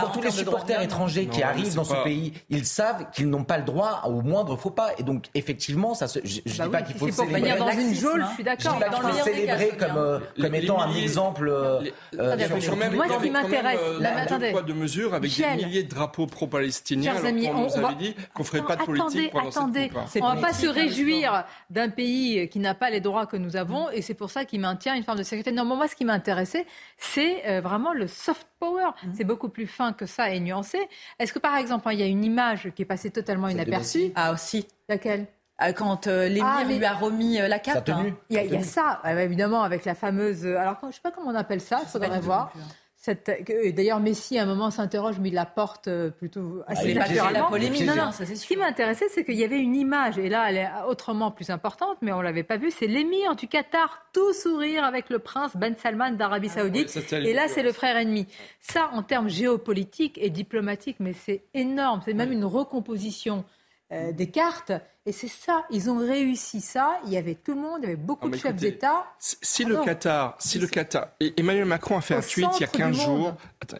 [0.00, 3.58] pour tous les supporters étrangers qui arrivent dans ce pays, ils savent qu'ils n'ont pas
[3.58, 4.90] le droit au moindre faux pas.
[4.98, 7.56] Et donc effectivement, ça se, je, ne bah dis pas qu'il faut célébrer.
[7.96, 8.78] Une geôle, je suis d'accord.
[8.90, 11.48] Dans le célébrer comme, euh, comme étant un exemple.
[11.48, 11.80] Euh,
[12.18, 12.36] euh,
[12.94, 14.50] moi, ce qui m'intéresse, attendez.
[14.50, 17.16] poids de mesure avec des milliers de drapeaux pro-palestiniens.
[17.16, 20.40] Alors qu'on nous avait dit qu'on ferait pas de politique pendant attendez, cette On va
[20.40, 24.14] pas se réjouir d'un pays qui n'a pas les droits que nous avons, et c'est
[24.14, 25.52] pour ça qu'il maintient une forme de sécurité.
[25.52, 26.66] Non, moi, ce qui m'intéressait,
[26.98, 28.90] c'est vraiment le soft power.
[29.02, 29.12] Mm.
[29.16, 30.78] C'est beaucoup plus fin que ça et nuancé.
[31.18, 34.12] Est-ce que, par exemple, il y a une image qui est passée totalement inaperçue?
[34.14, 34.66] Ah, aussi.
[34.88, 35.20] Laquelle?
[35.20, 35.35] euh,
[35.74, 37.88] quand euh, l'émir ah, lui a remis euh, la carte.
[37.88, 38.14] Hein.
[38.28, 40.44] Il, y a, ça, évidemment, avec la fameuse.
[40.46, 42.52] Alors, je ne sais pas comment on appelle ça, il faudrait voir.
[43.72, 45.88] D'ailleurs, Messi, à un moment, s'interroge, mais il la porte
[46.18, 47.30] plutôt ah, assez naturellement.
[47.30, 48.10] La polémique, non, non.
[48.10, 51.30] Ça, Ce qui m'intéressait, c'est qu'il y avait une image, et là, elle est autrement
[51.30, 52.72] plus importante, mais on ne l'avait pas vue.
[52.72, 57.12] C'est l'émir du Qatar, tout sourire avec le prince Ben Salman d'Arabie ah, Saoudite.
[57.12, 58.26] et là, c'est le frère ennemi.
[58.60, 62.02] Ça, en termes géopolitiques et diplomatiques, mais c'est énorme.
[62.04, 63.44] C'est même une recomposition
[63.90, 64.72] des cartes.
[65.08, 66.98] Et c'est ça, ils ont réussi ça.
[67.06, 69.06] Il y avait tout le monde, il y avait beaucoup de chefs d'État.
[69.20, 72.66] Si le Qatar, si le Qatar, Emmanuel Macron a fait un tweet il y a
[72.66, 73.36] 15 jours.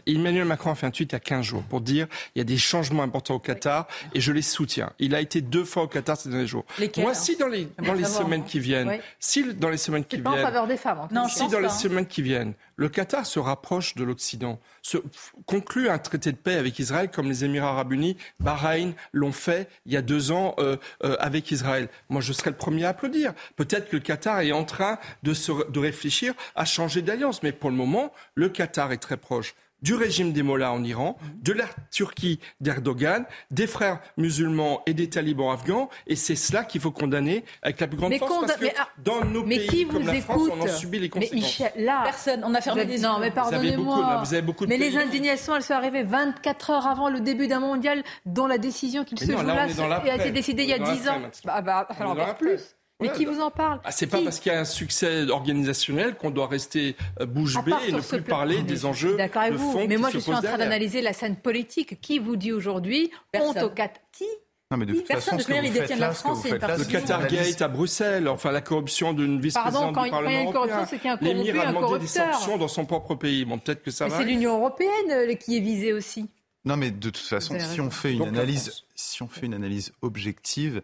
[0.06, 2.06] Emmanuel Macron a fait un tweet il y a 15 jours pour dire
[2.36, 4.92] il y a des changements importants au Qatar et je les soutiens.
[5.00, 6.64] Il a été deux fois au Qatar ces derniers jours.
[6.98, 10.24] Moi, si dans les dans les semaines qui viennent, si dans les semaines qui viennent,
[10.24, 11.08] pas en faveur des femmes.
[11.10, 14.98] non, si dans les semaines qui viennent, le Qatar se rapproche de l'Occident, se
[15.46, 19.68] conclut un traité de paix avec Israël comme les Émirats Arabes Unis, Bahreïn l'ont fait
[19.86, 20.54] il y a deux ans.
[20.58, 21.88] Euh, euh, avec Israël.
[22.08, 23.32] Moi, je serais le premier à applaudir.
[23.56, 25.32] Peut-être que le Qatar est en train de,
[25.70, 29.94] de réfléchir à changer d'alliance, mais pour le moment, le Qatar est très proche du
[29.94, 35.52] régime des Mollahs en Iran, de la Turquie d'Erdogan, des frères musulmans et des talibans
[35.52, 35.88] afghans.
[36.06, 38.46] Et c'est cela qu'il faut condamner avec la plus grande force.
[38.46, 41.62] Parce que ah, dans nos pays comme la France, on en subit les conséquences.
[41.76, 44.22] Mais là, personne, on a fermé des Non, mais pardonnez-moi.
[44.66, 48.58] Mais les indignations, elles sont arrivées 24 heures avant le début d'un mondial dont la
[48.58, 51.20] décision qu'il se joue là, a été décidée il y a 10 ans.
[51.44, 52.75] Bah, bah, alors plus.
[53.00, 56.16] Mais qui vous en parle ah, C'est pas parce qu'il y a un succès organisationnel
[56.16, 59.86] qu'on doit rester euh, bouche bée et ne plus parler des enjeux D'accord avec vous.
[59.86, 62.00] Mais moi, je suis en train d'analyser la scène politique.
[62.00, 64.24] Qui vous dit aujourd'hui honte au Qatar Qui
[64.68, 68.26] non, mais de toute façon, ce que vous faites là, Le Qatar Gate à Bruxelles,
[68.26, 71.16] enfin la corruption d'une vice-présidente du Parlement européen.
[71.20, 73.44] L'émir a demandé des sanctions dans son propre pays.
[73.44, 74.18] Bon, peut-être que ça mais va.
[74.18, 76.28] C'est l'Union européenne euh, qui est visée aussi.
[76.64, 79.92] Non, mais de toute façon, si on fait une analyse, si on fait une analyse
[80.02, 80.82] objective,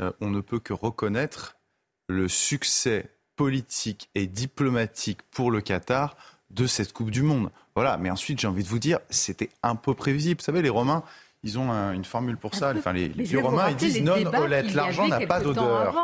[0.00, 1.56] euh, on ne peut que reconnaître
[2.08, 6.16] le succès politique et diplomatique pour le Qatar
[6.50, 7.50] de cette Coupe du Monde.
[7.74, 10.40] Voilà, mais ensuite j'ai envie de vous dire, c'était un peu prévisible.
[10.40, 11.04] Vous savez, les Romains,
[11.42, 12.74] ils ont une formule pour ça.
[12.76, 15.94] Enfin, les, les vieux Romains, ils disent non olette, l'argent n'a pas d'odeur.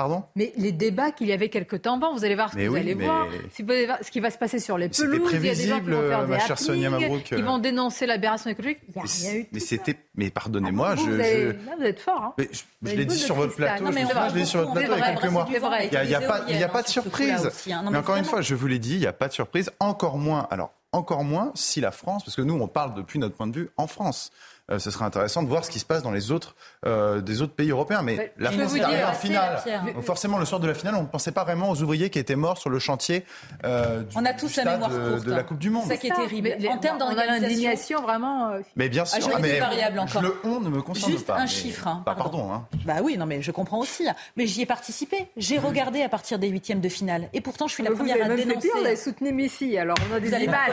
[0.00, 2.66] Pardon Mais les débats qu'il y avait quelque temps avant, vous allez voir ce que
[2.66, 3.28] vous allez voir.
[3.52, 6.08] Ce qui va se passer sur les pelouses, il y a des gens qui vont
[6.08, 7.24] faire des ma chère Sonia Mabrouk.
[7.24, 8.78] qui vont dénoncer l'aberration écologique.
[8.88, 11.52] Il n'y a rien eu Mais c'était, mais pardonnez-moi, ah, je, vous, avez...
[11.52, 12.34] vous, êtes fort.
[12.38, 12.44] Hein.
[12.82, 13.84] je, l'ai dit sur votre plateau.
[13.92, 15.46] je, l'ai dit sur votre plateau il y a quelques mois.
[15.50, 17.50] Il n'y a, pas, il a pas de surprise.
[17.70, 17.84] Hein.
[17.90, 19.70] Mais encore une fois, je vous l'ai dit, il n'y a pas de surprise.
[19.80, 20.48] Encore moins.
[20.50, 23.54] Alors, encore moins si la France, parce que nous, on parle depuis notre point de
[23.54, 24.30] vue en France.
[24.70, 26.54] Euh, ce serait intéressant de voir ce qui se passe dans les autres,
[26.86, 28.02] euh, des autres pays européens.
[28.02, 29.62] Mais la France est arrivée en finale.
[29.94, 32.18] Donc forcément, le soir de la finale, on ne pensait pas vraiment aux ouvriers qui
[32.18, 33.24] étaient morts sur le chantier
[33.64, 35.84] euh, du, on a tous stade la mémoire de, de, la Coupe du Monde.
[35.88, 36.56] C'est ça qui est terrible.
[36.68, 38.52] en termes d'indignation, vraiment.
[38.76, 39.60] mais bien sûr, ah, mais
[39.98, 40.22] encore.
[40.22, 41.36] le on ne me concerne Juste pas.
[41.36, 41.86] un chiffre.
[41.86, 42.52] Hein, bah, pardon.
[42.52, 42.66] Hein.
[42.84, 44.06] Bah oui, non, mais je comprends aussi.
[44.36, 45.28] Mais j'y ai participé.
[45.36, 47.28] J'ai regardé à partir des huitièmes de finale.
[47.32, 48.68] Et pourtant, je suis la première à dénoncer.
[48.80, 49.76] On a soutenu Messi.
[49.76, 50.72] Alors, on a des images.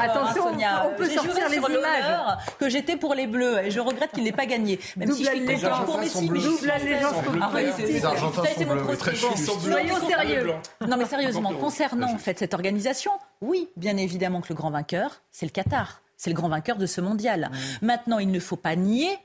[0.00, 0.52] Attention,
[0.84, 2.38] on peut sortir les images.
[2.58, 3.58] Que j'étais pour les Bleus.
[3.64, 4.78] Et je regrette qu'il n'ait pas gagné.
[4.96, 6.28] Même si je suis content pour Messi.
[6.28, 7.14] Double allégeance
[7.78, 8.96] Les Argentins sont bleus.
[8.96, 10.52] Très Soyons sérieux.
[10.86, 15.22] Non, mais sérieusement, concernant en fait cette organisation, oui, bien évidemment que le grand vainqueur,
[15.30, 16.02] c'est le Qatar.
[16.16, 17.50] C'est le grand vainqueur de ce mondial.
[17.80, 19.18] Maintenant, il ne faut pas nier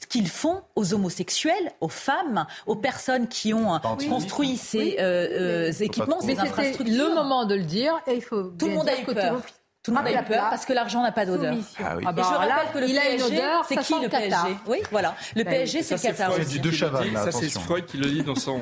[0.00, 3.78] ce qu'ils font aux homosexuels, aux femmes, aux personnes qui ont
[4.08, 7.08] construit ces euh, euh, équipements, ces infrastructures.
[7.08, 9.40] le moment de le dire et il faut tout le monde a eu peur.
[9.82, 11.52] Tout le monde a eu peur parce que l'argent n'a pas d'odeur.
[11.80, 12.04] Ah oui.
[12.06, 14.36] ah bah, je rappelle que le il PSG, a une odeur, c'est qui le PSG
[14.68, 15.16] Oui, voilà.
[15.34, 16.32] Le ben, PSG, c'est le Qatar.
[16.34, 17.12] C'est du De Chaval.
[17.14, 18.60] Ça, c'est Freud qui le dit dans, son,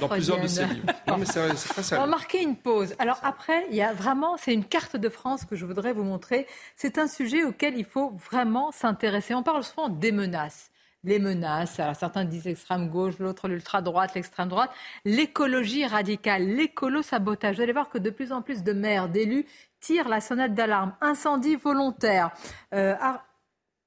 [0.00, 0.86] dans plusieurs de ses livres.
[1.06, 2.02] Non, mais c'est très sérieux.
[2.02, 2.94] On va marquer une pause.
[2.98, 6.04] Alors après, il y a vraiment, c'est une carte de France que je voudrais vous
[6.04, 6.46] montrer.
[6.74, 9.34] C'est un sujet auquel il faut vraiment s'intéresser.
[9.34, 10.71] On parle souvent des menaces
[11.04, 11.80] les menaces.
[11.80, 14.70] Alors, certains disent extrême gauche, l'autre l'ultra droite, l'extrême droite.
[15.04, 17.56] L'écologie radicale, l'écolo-sabotage.
[17.56, 19.46] Vous allez voir que de plus en plus de maires, d'élus
[19.80, 20.94] tirent la sonnette d'alarme.
[21.00, 22.30] Incendie volontaire.
[22.72, 22.94] Euh,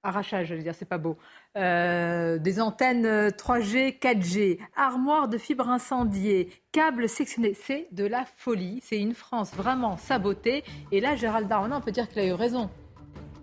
[0.03, 1.18] arrachage, je veux dire, c'est pas beau.
[1.57, 7.53] Euh, des antennes 3G, 4G, armoires de fibres incendiées, câbles sectionnés.
[7.53, 8.82] C'est de la folie.
[8.84, 10.66] C'est une France vraiment sabotée.
[10.91, 12.70] Et là, Gérald Darmanin, on peut dire qu'il a eu raison.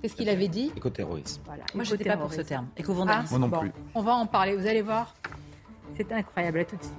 [0.02, 1.42] Qu'est-ce qu'il avait dit Écoterrorisme.
[1.46, 2.66] Voilà, Moi, je n'étais pas pour ce terme.
[2.76, 3.36] Éco-vandalisme.
[3.36, 3.70] Ah, Moi non plus.
[3.94, 4.56] On va en parler.
[4.56, 5.14] Vous allez voir.
[5.96, 6.58] C'est incroyable.
[6.58, 6.92] À tout de suite.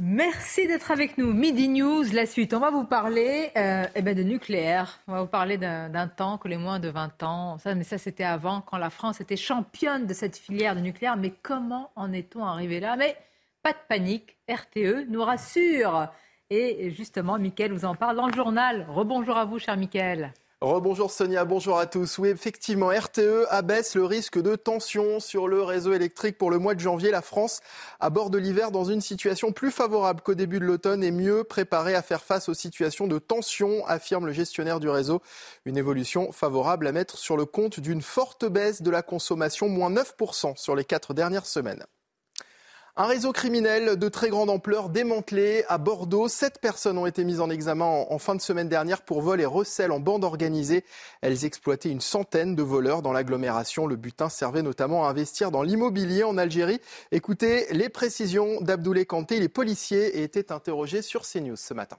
[0.00, 1.32] Merci d'être avec nous.
[1.32, 2.54] Midi News, la suite.
[2.54, 5.00] On va vous parler euh, eh ben de nucléaire.
[5.06, 7.58] On va vous parler d'un temps que les moins de 20 ans.
[7.58, 11.16] Ça, mais ça, c'était avant, quand la France était championne de cette filière de nucléaire.
[11.16, 12.96] Mais comment en est-on arrivé là?
[12.96, 13.16] Mais
[13.62, 14.36] pas de panique.
[14.48, 16.08] RTE nous rassure.
[16.50, 18.86] Et justement, Mickaël vous en parle dans le journal.
[18.88, 20.32] Rebonjour à vous, cher Mickaël.
[20.62, 22.18] Rebonjour Sonia, bonjour à tous.
[22.18, 26.74] Oui, effectivement, RTE abaisse le risque de tension sur le réseau électrique pour le mois
[26.74, 27.12] de janvier.
[27.12, 27.60] La France
[28.00, 32.02] aborde l'hiver dans une situation plus favorable qu'au début de l'automne et mieux préparée à
[32.02, 35.22] faire face aux situations de tension, affirme le gestionnaire du réseau.
[35.64, 39.90] Une évolution favorable à mettre sur le compte d'une forte baisse de la consommation, moins
[39.90, 41.84] 9% sur les quatre dernières semaines.
[43.00, 46.26] Un réseau criminel de très grande ampleur démantelé à Bordeaux.
[46.26, 49.46] Sept personnes ont été mises en examen en, fin de semaine dernière pour vol et
[49.46, 50.82] recel en bande organisée.
[51.20, 53.86] Elles exploitaient une centaine de voleurs dans l'agglomération.
[53.86, 56.80] Le butin servait notamment à investir dans l'immobilier en Algérie.
[57.12, 59.38] Écoutez les précisions d'Abdoulaye Kanté.
[59.38, 61.98] Les policiers étaient interrogés sur CNews ce matin.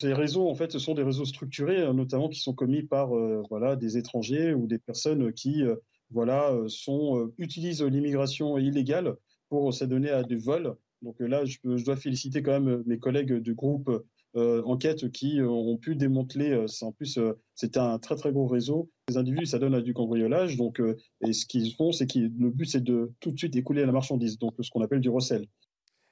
[0.00, 3.16] Ces réseaux, en fait, ce sont des réseaux structurés, euh, notamment qui sont commis par
[3.16, 5.76] euh, voilà, des étrangers ou des personnes qui euh,
[6.10, 9.14] voilà, sont, utilisent l'immigration illégale
[9.48, 10.76] pour s'adonner à des vols.
[11.02, 13.90] Donc euh, là, je, dois féliciter quand même euh, mes collègues du groupe
[14.36, 16.66] euh, enquête qui ont pu démanteler.
[16.82, 17.18] en plus,
[17.54, 18.90] c'est un très très gros réseau.
[19.08, 20.56] Les individus s'adonnent à du cambriolage.
[20.56, 20.82] Donc,
[21.26, 23.92] et ce qu'ils font, c'est que le but, c'est de tout de suite écouler la
[23.92, 25.46] marchandise, donc ce qu'on appelle du recel.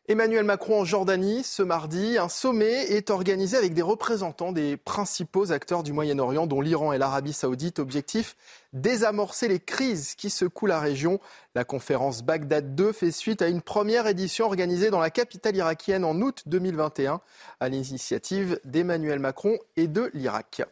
[0.09, 2.17] Emmanuel Macron en Jordanie ce mardi.
[2.17, 6.99] Un sommet est organisé avec des représentants des principaux acteurs du Moyen-Orient, dont l'Iran et
[6.99, 7.81] l'Arabie saoudite.
[7.81, 8.37] Objectif
[8.73, 11.19] désamorcer les crises qui secouent la région.
[11.57, 16.05] La conférence Bagdad 2 fait suite à une première édition organisée dans la capitale irakienne
[16.05, 17.21] en août 2021
[17.59, 20.63] à l'initiative d'Emmanuel Macron et de l'Irak.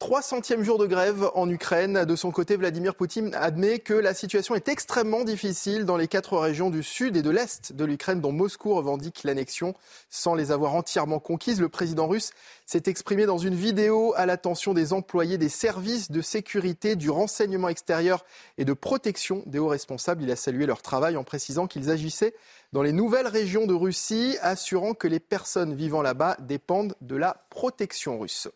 [0.00, 2.04] 300e jour de grève en Ukraine.
[2.04, 6.36] De son côté, Vladimir Poutine admet que la situation est extrêmement difficile dans les quatre
[6.36, 9.72] régions du sud et de l'est de l'Ukraine dont Moscou revendique l'annexion
[10.10, 11.60] sans les avoir entièrement conquises.
[11.60, 12.32] Le président russe
[12.66, 17.70] s'est exprimé dans une vidéo à l'attention des employés des services de sécurité, du renseignement
[17.70, 18.26] extérieur
[18.58, 20.22] et de protection des hauts responsables.
[20.22, 22.34] Il a salué leur travail en précisant qu'ils agissaient
[22.72, 27.46] dans les nouvelles régions de Russie, assurant que les personnes vivant là-bas dépendent de la
[27.48, 28.48] protection russe.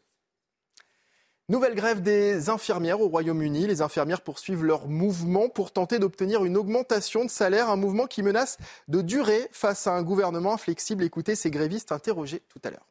[1.51, 3.67] Nouvelle grève des infirmières au Royaume-Uni.
[3.67, 8.23] Les infirmières poursuivent leur mouvement pour tenter d'obtenir une augmentation de salaire, un mouvement qui
[8.23, 11.05] menace de durer face à un gouvernement inflexible.
[11.05, 12.87] Écoutez ces grévistes interrogés tout à l'heure.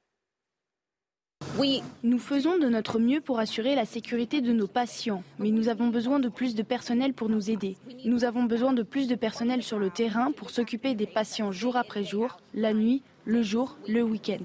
[1.60, 5.70] Oui, nous faisons de notre mieux pour assurer la sécurité de nos patients, mais nous
[5.70, 7.78] avons besoin de plus de personnel pour nous aider.
[8.06, 11.76] Nous avons besoin de plus de personnel sur le terrain pour s'occuper des patients jour
[11.76, 14.44] après jour, la nuit, le jour, le week-end.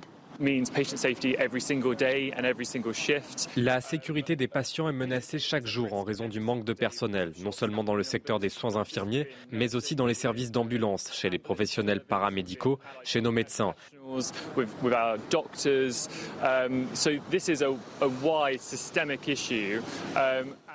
[3.56, 7.52] La sécurité des patients est menacée chaque jour en raison du manque de personnel, non
[7.52, 11.38] seulement dans le secteur des soins infirmiers, mais aussi dans les services d'ambulance, chez les
[11.38, 13.74] professionnels paramédicaux, chez nos médecins.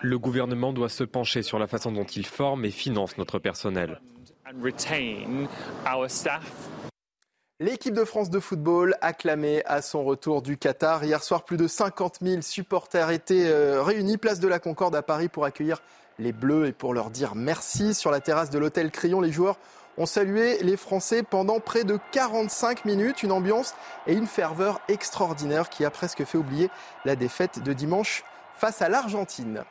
[0.01, 3.99] Le gouvernement doit se pencher sur la façon dont il forme et finance notre personnel.
[7.59, 11.03] L'équipe de France de football acclamée à son retour du Qatar.
[11.03, 15.01] Hier soir, plus de 50 000 supporters étaient euh, réunis place de la Concorde à
[15.01, 15.81] Paris pour accueillir
[16.19, 17.95] les Bleus et pour leur dire merci.
[17.95, 19.57] Sur la terrasse de l'hôtel Crillon, les joueurs
[19.97, 23.23] ont salué les Français pendant près de 45 minutes.
[23.23, 23.73] Une ambiance
[24.05, 26.69] et une ferveur extraordinaire qui a presque fait oublier
[27.05, 29.63] la défaite de dimanche face à l'Argentine.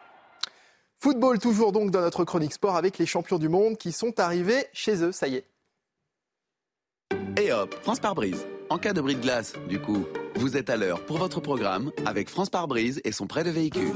[0.98, 4.66] Football toujours donc dans notre chronique sport avec les champions du monde qui sont arrivés
[4.72, 5.12] chez eux.
[5.12, 5.44] Ça y est.
[7.38, 8.46] Et hop, France par brise.
[8.70, 10.06] En cas de bris de glace, du coup,
[10.36, 13.50] vous êtes à l'heure pour votre programme avec France par brise et son prêt de
[13.50, 13.92] véhicule.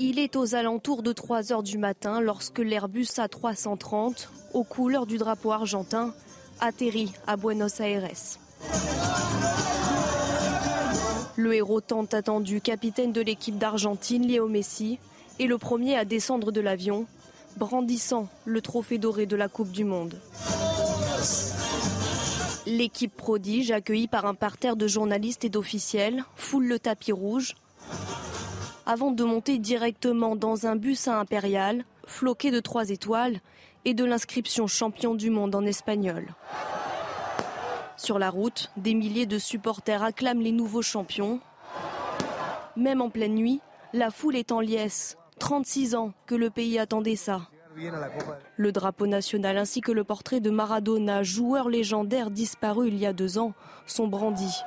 [0.00, 5.16] Il est aux alentours de 3 heures du matin lorsque l'Airbus A330, aux couleurs du
[5.16, 6.12] drapeau argentin,
[6.60, 8.10] atterrit à Buenos Aires.
[11.36, 14.98] Le héros tant attendu, capitaine de l'équipe d'Argentine, Léo Messi,
[15.38, 17.06] est le premier à descendre de l'avion,
[17.56, 20.18] brandissant le trophée doré de la Coupe du Monde.
[22.66, 27.54] L'équipe prodige, accueillie par un parterre de journalistes et d'officiels, foule le tapis rouge.
[28.86, 33.40] avant de monter directement dans un bus à impérial, floqué de trois étoiles
[33.84, 36.26] et de l'inscription champion du monde en espagnol.
[37.98, 41.40] Sur la route, des milliers de supporters acclament les nouveaux champions.
[42.76, 43.60] Même en pleine nuit,
[43.92, 45.16] la foule est en liesse.
[45.38, 47.42] 36 ans que le pays attendait ça.
[48.56, 53.12] Le drapeau national ainsi que le portrait de Maradona, joueur légendaire disparu il y a
[53.12, 53.54] deux ans,
[53.86, 54.62] sont brandis.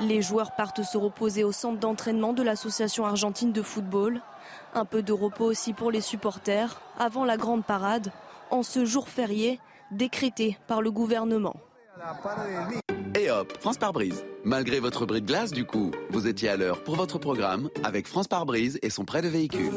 [0.00, 4.20] Les joueurs partent se reposer au centre d'entraînement de l'association argentine de football.
[4.74, 8.10] Un peu de repos aussi pour les supporters avant la grande parade,
[8.50, 9.60] en ce jour férié
[9.90, 11.56] décrété par le gouvernement.
[13.14, 14.24] Et hop, France par brise.
[14.44, 18.06] Malgré votre bris de glace, du coup, vous étiez à l'heure pour votre programme avec
[18.06, 19.72] France par brise et son prêt de véhicule.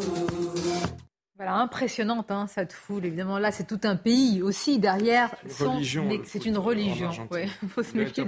[1.43, 3.05] Voilà, impressionnante hein, cette foule.
[3.05, 5.35] Évidemment, là, c'est tout un pays aussi derrière.
[5.45, 7.11] C'est une religion.
[7.31, 7.47] Ouais.
[7.67, 8.23] Faut se méfier.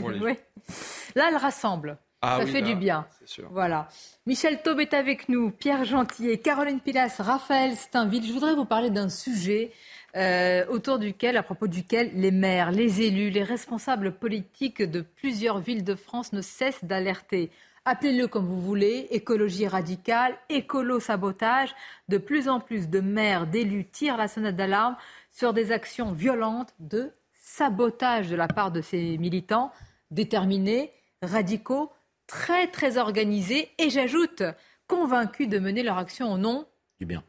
[1.15, 1.97] Là, elle rassemble.
[2.21, 3.07] Ah ça fait du bien.
[3.51, 3.87] Voilà.
[4.25, 8.27] Michel Taube est avec nous, Pierre Gentillet, Caroline Pilas, Raphaël Steinville.
[8.27, 9.71] Je voudrais vous parler d'un sujet
[10.17, 15.59] euh, autour duquel, à propos duquel les maires, les élus, les responsables politiques de plusieurs
[15.59, 17.49] villes de France ne cessent d'alerter.
[17.87, 21.75] Appelez-le comme vous voulez, écologie radicale, écolo-sabotage.
[22.09, 24.97] De plus en plus de maires, d'élus tirent la sonnette d'alarme
[25.31, 29.71] sur des actions violentes de sabotage de la part de ces militants
[30.09, 31.91] déterminés, radicaux,
[32.25, 34.41] très très organisés et j'ajoute
[34.87, 36.65] convaincus de mener leur action au nom
[36.99, 37.23] du bien.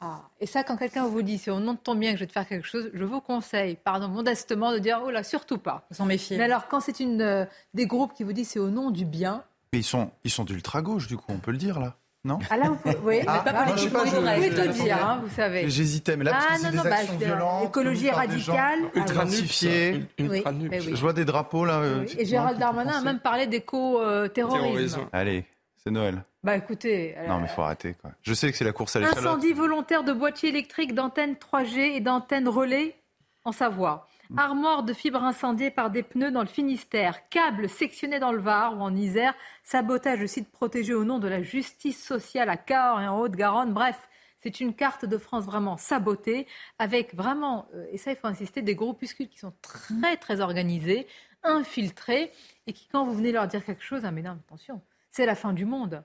[0.00, 2.24] Ah, et ça, quand quelqu'un vous dit c'est au nom de ton bien que je
[2.24, 5.56] vais te faire quelque chose, je vous conseille, pardon, modestement, de dire oh là, surtout
[5.56, 5.86] pas.
[5.92, 6.36] S'en méfier.
[6.36, 9.06] Mais alors, quand c'est une euh, des groupes qui vous dit c'est au nom du
[9.06, 9.44] bien,
[9.78, 11.96] ils sont, ils sont d'ultra gauche, du coup, on peut le dire là.
[12.26, 14.60] Non ah là, vous pouvez, oui, ah, mais pas politiquement correct.
[14.72, 15.68] Dire, hein, vous savez.
[15.68, 17.68] J'hésitais, mais là, parce ah, que c'est des bah, actions violentes.
[17.68, 18.78] Écologie radicale.
[18.94, 20.06] Ultra nuls.
[20.18, 21.80] Ultra oui, Je vois des drapeaux là.
[21.80, 25.02] Euh, et Gérald Darmanin a même parlé d'éco-terrorisme.
[25.12, 25.44] Allez,
[25.76, 26.24] c'est Noël.
[26.42, 27.14] Bah écoutez.
[27.28, 27.94] Non, mais il faut arrêter.
[28.00, 28.12] Quoi.
[28.22, 29.26] Je sais que c'est la course à l'échalote.
[29.26, 32.96] Incendie volontaire de boîtiers électriques, d'antennes 3G et d'antennes relais
[33.44, 34.06] en Savoie.
[34.30, 34.38] Mm.
[34.38, 37.28] Armoire de fibres incendiées par des pneus dans le Finistère.
[37.28, 39.34] Câbles sectionnés dans le Var ou en Isère.
[39.62, 43.72] Sabotage de sites protégés au nom de la justice sociale à Cahors et en Haute-Garonne.
[43.72, 44.08] Bref,
[44.44, 46.46] c'est une carte de France vraiment sabotée
[46.78, 51.06] avec vraiment, euh, et ça il faut insister, des groupuscules qui sont très très organisés,
[51.42, 52.30] infiltrés
[52.66, 55.34] et qui quand vous venez leur dire quelque chose, ah mais non, attention, c'est la
[55.34, 56.04] fin du monde.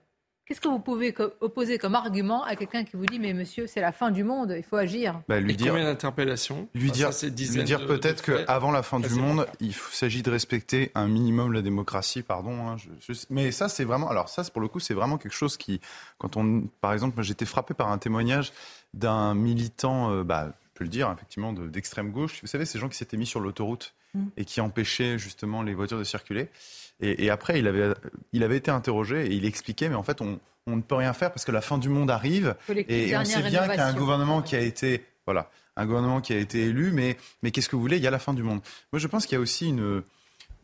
[0.49, 3.81] Qu'est-ce que vous pouvez opposer comme argument à quelqu'un qui vous dit mais monsieur c'est
[3.81, 5.21] la fin du monde, il faut agir?
[5.27, 7.11] Bah, lui dire, Lui dire,
[7.53, 11.61] lui dire peut-être qu'avant la fin du monde, il s'agit de respecter un minimum la
[11.61, 12.67] démocratie, pardon.
[12.67, 12.77] Hein,
[13.29, 15.81] mais ça c'est vraiment, alors ça pour le coup c'est vraiment quelque chose qui,
[16.17, 18.51] quand on, par exemple, j'étais frappé par un témoignage
[18.95, 22.39] d'un militant, euh, bah, peux le dire effectivement d'extrême gauche.
[22.41, 24.27] Vous savez ces gens qui s'étaient mis sur l'autoroute mm.
[24.37, 26.47] et qui empêchaient justement les voitures de circuler.
[27.01, 27.93] Et, après, il avait,
[28.33, 31.13] il avait été interrogé et il expliquait, mais en fait, on, on ne peut rien
[31.13, 32.55] faire parce que la fin du monde arrive.
[32.67, 36.19] Et, on sait bien qu'il y a un gouvernement qui a été, voilà, un gouvernement
[36.19, 37.95] qui a été élu, mais, mais qu'est-ce que vous voulez?
[37.95, 38.59] Il y a la fin du monde.
[38.91, 40.03] Moi, je pense qu'il y a aussi une,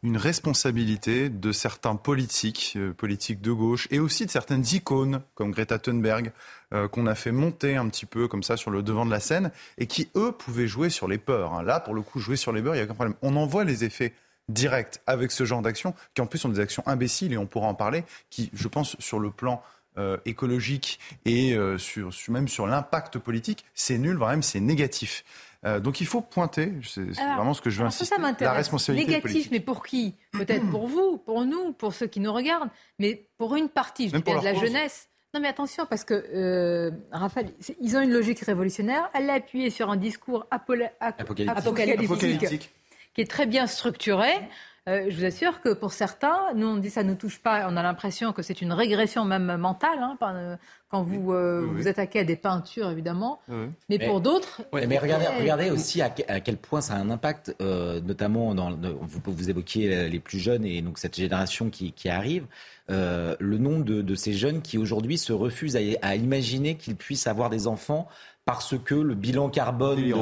[0.06, 5.50] une responsabilité de certains politiques, euh, politiques de gauche, et aussi de certaines icônes comme
[5.50, 6.32] Greta Thunberg,
[6.74, 9.20] euh, qu'on a fait monter un petit peu comme ça sur le devant de la
[9.20, 11.56] scène, et qui, eux, pouvaient jouer sur les peurs.
[11.56, 11.64] Hein.
[11.64, 13.16] Là, pour le coup, jouer sur les peurs, il n'y a aucun problème.
[13.24, 14.14] On en voit les effets
[14.48, 17.68] direct avec ce genre d'actions, qui en plus sont des actions imbéciles, et on pourra
[17.68, 19.64] en parler, qui, je pense, sur le plan
[19.98, 25.24] euh, écologique et sur, même sur l'impact politique, c'est nul, voire même c'est négatif.
[25.66, 29.16] Euh, donc il faut pointer, c'est vraiment ce que je veux insister, ça, la responsabilité
[29.16, 30.16] Négatif, mais pour qui?
[30.32, 34.18] Peut-être pour vous, pour nous, pour ceux qui nous regardent, mais pour une partie, je
[34.18, 35.10] dirais, de la jeunesse.
[35.34, 37.52] Non mais attention, parce que Raphaël,
[37.82, 39.10] ils ont une logique révolutionnaire.
[39.14, 42.72] Elle l'a appuyé sur un discours apocalyptique.
[43.14, 44.32] qui est très bien structuré.
[44.88, 47.66] Euh, je vous assure que pour certains, nous on dit ça ne nous touche pas,
[47.68, 50.56] on a l'impression que c'est une régression même mentale hein, euh,
[50.90, 53.40] quand vous euh, vous attaquez à des peintures évidemment,
[53.90, 54.62] mais, pour d'autres.
[54.74, 59.50] mais regardez, regardez aussi à, quel point ça a un impact, notamment dans vous, vous
[59.50, 62.46] évoquiez les plus jeunes et donc cette génération qui, qui arrive.
[62.88, 67.26] le nom de, de, ces jeunes qui aujourd'hui se refusent à, à imaginer qu'ils puissent
[67.26, 68.08] avoir des enfants
[68.46, 70.14] parce que le bilan carbone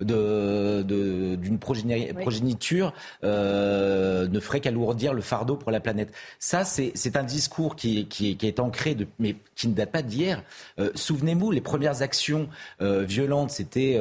[0.00, 2.92] de, d'une progéniture
[3.24, 6.12] euh, ne ferait qu'alourdir le fardeau pour la planète.
[6.38, 10.02] Ça, c'est, un discours qui, qui, qui, est ancré, de, mais qui ne date pas
[10.02, 10.42] d'hier.
[10.78, 12.48] Euh, souvenez-vous, les premières actions
[12.82, 13.98] euh, violentes, c'était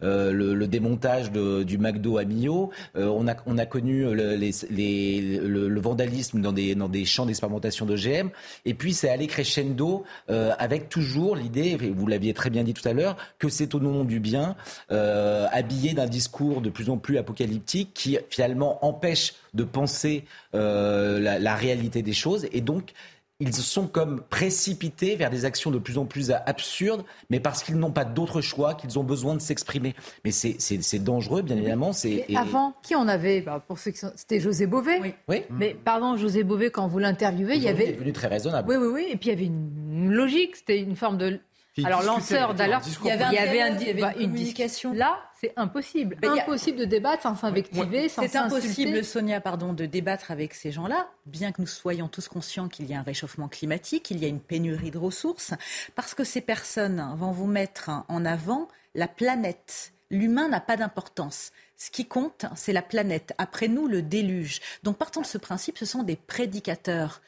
[0.00, 2.70] le, démontage du McDo à Millau.
[2.94, 7.86] on, a, on a connu le, les, le, vandalisme dans des, dans des champs d'expérimentation
[7.86, 8.30] d'OGM.
[8.64, 12.92] Et puis, c'est allé crescendo avec toujours l'idée, vous l'aviez très bien dit tout à
[12.92, 14.56] l'heure, que c'est au nom du bien,
[14.90, 20.24] euh, habillé d'un discours de plus en plus apocalyptique qui finalement empêche de penser
[20.54, 22.92] euh, la, réalité des choses et donc
[23.40, 27.76] ils sont comme précipités vers des actions de plus en plus absurdes, mais parce qu'ils
[27.76, 29.94] n'ont pas d'autre choix, qu'ils ont besoin de s'exprimer.
[30.24, 31.90] Mais c'est dangereux, bien évidemment.
[32.04, 32.36] Et...
[32.36, 35.00] Avant, qui en avait bah, Pour ceux qui C'était José Bové.
[35.00, 35.14] Oui.
[35.28, 35.42] oui.
[35.50, 37.84] Mais pardon, José Bové, quand vous l'interviewez, il y avait.
[37.84, 38.68] Il est devenu très raisonnable.
[38.68, 39.06] Oui, oui, oui.
[39.10, 40.56] Et puis il y avait une logique.
[40.56, 41.40] C'était une forme de
[41.82, 44.92] alors lanceur d'alerte, il y avait, il y avait, un, il y avait une, communication.
[44.92, 46.16] Là, c'est impossible.
[46.22, 50.70] Mais impossible de débattre sans s'invectiver, sans C'est impossible, Sonia, pardon, de débattre avec ces
[50.70, 54.24] gens-là, bien que nous soyons tous conscients qu'il y a un réchauffement climatique, qu'il y
[54.24, 55.52] a une pénurie de ressources,
[55.96, 59.92] parce que ces personnes vont vous mettre en avant la planète.
[60.10, 61.50] L'humain n'a pas d'importance.
[61.76, 63.34] Ce qui compte, c'est la planète.
[63.38, 64.60] Après nous, le déluge.
[64.84, 67.20] Donc, partant de ce principe, ce sont des prédicateurs.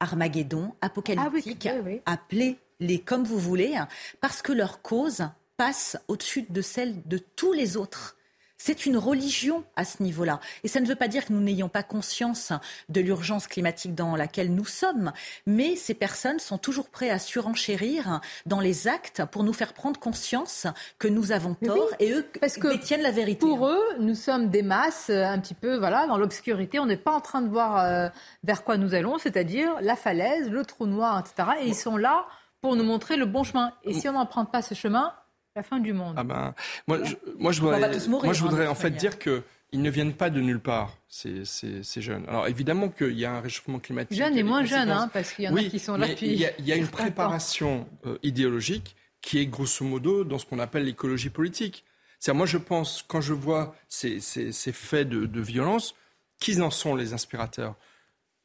[0.00, 3.88] Armageddon, apocalyptique, ah appelés les comme vous voulez, hein,
[4.20, 8.16] parce que leur cause passe au-dessus de celle de tous les autres.
[8.58, 10.40] C'est une religion à ce niveau-là.
[10.64, 12.52] Et ça ne veut pas dire que nous n'ayons pas conscience
[12.88, 15.12] de l'urgence climatique dans laquelle nous sommes,
[15.46, 20.00] mais ces personnes sont toujours prêtes à surenchérir dans les actes pour nous faire prendre
[20.00, 20.66] conscience
[20.98, 23.40] que nous avons tort et eux parce que détiennent la vérité.
[23.40, 26.78] Pour eux, nous sommes des masses euh, un petit peu voilà dans l'obscurité.
[26.78, 28.08] On n'est pas en train de voir euh,
[28.42, 31.58] vers quoi nous allons, c'est-à-dire la falaise, le trou noir, etc.
[31.60, 32.26] Et ils sont là
[32.66, 33.72] pour nous montrer le bon chemin.
[33.84, 35.12] Et si on n'emprunte pas ce chemin,
[35.54, 36.14] la fin du monde.
[36.18, 36.52] Ah ben,
[36.88, 39.88] moi, je, moi, je voudrais, moi, je voudrais hein, en fait dire que ils ne
[39.88, 42.24] viennent pas de nulle part, ces, ces, ces jeunes.
[42.26, 44.18] Alors évidemment qu'il y a un réchauffement climatique.
[44.18, 46.26] Jeunes et moins jeunes, hein, parce qu'il y en a qui sont là depuis.
[46.26, 50.38] Il y a, il y a une préparation euh, idéologique qui est grosso modo dans
[50.38, 51.84] ce qu'on appelle l'écologie politique.
[52.18, 55.94] C'est moi je pense quand je vois ces, ces, ces faits de, de, violence,
[56.40, 57.76] qui en sont les inspirateurs?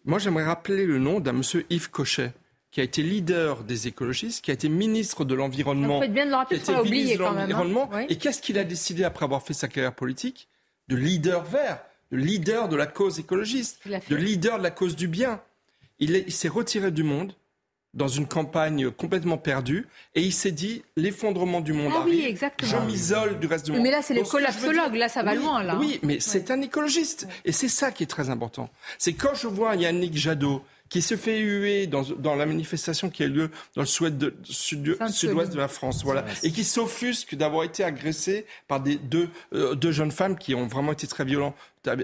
[0.06, 2.34] Moi j'aimerais rappeler le nom d'un monsieur Yves Cochet
[2.72, 5.96] qui a été leader des écologistes, qui a été ministre de l'Environnement.
[5.96, 7.52] Vous faites bien de le rappeler, qui a été quand même.
[7.52, 8.06] Hein.
[8.08, 10.48] Et qu'est-ce qu'il a décidé après avoir fait sa carrière politique?
[10.88, 15.08] De leader vert, de leader de la cause écologiste, de leader de la cause du
[15.08, 15.42] bien.
[16.00, 17.34] Il s'est retiré du monde
[17.94, 22.26] dans une campagne complètement perdue et il s'est dit l'effondrement du monde ah arrive, oui,
[22.26, 22.72] exactement.
[22.72, 23.82] je m'isole du reste du monde.
[23.82, 25.78] Mais là c'est les collapsologues, là ça va loin là.
[25.78, 28.70] Oui, mais c'est un écologiste et c'est ça qui est très important.
[28.98, 33.24] C'est quand je vois Yannick Jadot qui se fait huer dans, dans la manifestation qui
[33.24, 37.64] a lieu dans le sud-ouest de, sud, de la France, voilà, et qui s'offusque d'avoir
[37.64, 41.56] été agressé par des deux, euh, deux jeunes femmes qui ont vraiment été très violentes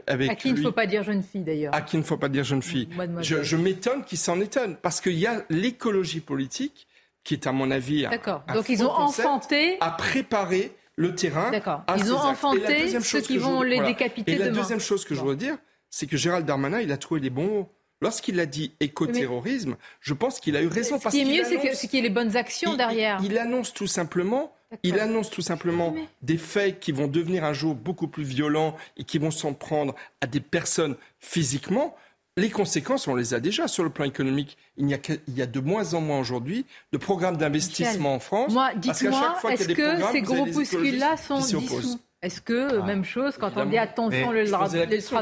[0.08, 1.76] avec à qui il ne faut pas dire jeune fille d'ailleurs.
[1.76, 2.88] À qui il ne faut pas dire jeune fille.
[3.22, 6.88] Je, je m'étonne qu'ils s'en étonnent parce qu'il y a l'écologie politique
[7.26, 8.44] qui est à mon avis D'accord.
[8.54, 11.52] Donc ils ont enfanté à préparer le terrain.
[11.52, 11.84] D'accord.
[11.98, 15.36] Ils ont enfanté ceux qui vont les décapiter Et la deuxième chose que je voudrais
[15.36, 15.58] dire,
[15.90, 17.70] c'est que Gérald Darmanin, il a trouvé les bons mots.
[18.02, 21.00] Lorsqu'il a dit écoterrorisme, je pense qu'il a eu raison.
[21.00, 23.20] Ce qui est mieux, c'est qu'il y ait les bonnes actions derrière.
[23.24, 27.74] Il, annonce tout simplement, il annonce tout simplement des faits qui vont devenir un jour
[27.74, 31.96] beaucoup plus violents et qui vont s'en prendre à des personnes physiquement.
[32.38, 34.58] Les conséquences, on les a déjà sur le plan économique.
[34.78, 38.20] Il y a, il y a de moins en moins aujourd'hui de programmes d'investissement en
[38.20, 38.54] France.
[38.54, 42.86] Moi, dites-moi, est-ce que ces groupuscules-là sont dissous est-ce que, ah.
[42.86, 44.68] même chose, quand on dit attention, le droit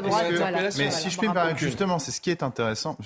[0.01, 0.69] droite, voilà.
[0.77, 2.97] Mais si je puis me permettre, justement, c'est ce qui est intéressant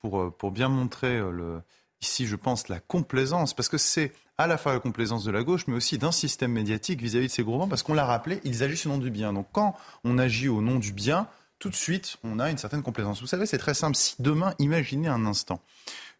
[0.00, 1.62] pour, euh, pour bien montrer euh, le,
[2.02, 5.42] ici, je pense, la complaisance, parce que c'est à la fois la complaisance de la
[5.42, 8.62] gauche, mais aussi d'un système médiatique vis-à-vis de ces groupements, parce qu'on l'a rappelé, ils
[8.62, 9.32] agissent au nom du bien.
[9.32, 12.82] Donc quand on agit au nom du bien, tout de suite, on a une certaine
[12.82, 13.20] complaisance.
[13.20, 13.96] Vous savez, c'est très simple.
[13.96, 15.60] Si demain, imaginez un instant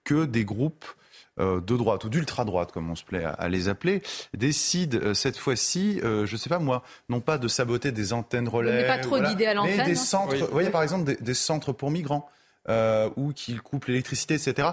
[0.04, 1.03] que des groupes euh,
[1.60, 4.02] de droite ou d'ultra-droite, comme on se plaît à, les appeler,
[4.36, 8.12] décident euh, cette fois-ci, euh, je ne sais pas moi, non pas de saboter des
[8.12, 9.18] antennes relais, pas trop
[9.64, 9.94] mais des hein.
[9.94, 12.28] centres, vous voyez par exemple des centres pour migrants
[12.68, 14.68] euh, ou qu'il coupe l'électricité, etc.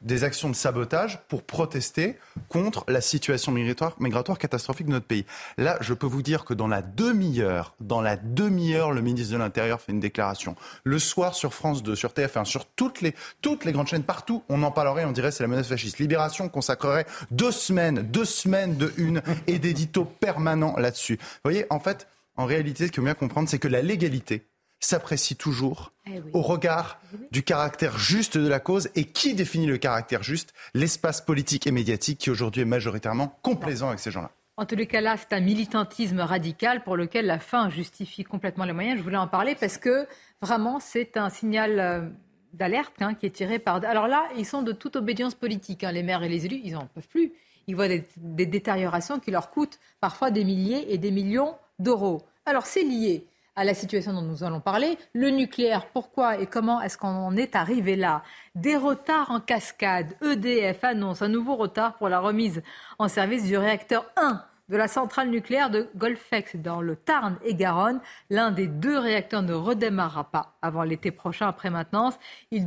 [0.00, 2.16] des actions de sabotage pour protester
[2.48, 5.26] contre la situation migratoire, migratoire catastrophique de notre pays.
[5.58, 9.38] Là, je peux vous dire que dans la demi-heure, dans la demi-heure, le ministre de
[9.38, 10.56] l'Intérieur fait une déclaration.
[10.84, 14.42] Le soir sur France 2, sur TF1, sur toutes les, toutes les grandes chaînes, partout,
[14.48, 15.98] on en parlerait, on dirait c'est la menace fasciste.
[15.98, 21.16] Libération consacrerait deux semaines, deux semaines de une et d'édito permanents là-dessus.
[21.16, 24.46] Vous voyez, en fait, en réalité, ce qu'il faut bien comprendre, c'est que la légalité,
[24.86, 28.88] s'apprécie toujours eh au regard du caractère juste de la cause.
[28.94, 30.52] Et qui définit le caractère juste?
[30.74, 34.30] L'espace politique et médiatique qui aujourd'hui est majoritairement complaisant avec ces gens-là.
[34.56, 38.64] En tous les cas, là, c'est un militantisme radical pour lequel la fin justifie complètement
[38.64, 38.98] les moyens.
[38.98, 40.06] Je voulais en parler parce que
[40.42, 42.08] vraiment, c'est un signal euh,
[42.52, 43.82] d'alerte hein, qui est tiré par.
[43.84, 45.84] Alors là, ils sont de toute obédience politique.
[45.84, 45.92] Hein.
[45.92, 47.32] Les maires et les élus, ils n'en peuvent plus.
[47.66, 52.22] Ils voient des, des détériorations qui leur coûtent parfois des milliers et des millions d'euros.
[52.44, 53.26] Alors c'est lié
[53.56, 54.98] à la situation dont nous allons parler.
[55.12, 58.22] Le nucléaire, pourquoi et comment est-ce qu'on est arrivé là?
[58.54, 60.14] Des retards en cascade.
[60.22, 62.62] EDF annonce un nouveau retard pour la remise
[62.98, 67.54] en service du réacteur 1 de la centrale nucléaire de Golfex dans le Tarn et
[67.54, 68.00] Garonne.
[68.30, 72.14] L'un des deux réacteurs ne redémarrera pas avant l'été prochain après maintenance.
[72.50, 72.66] Il,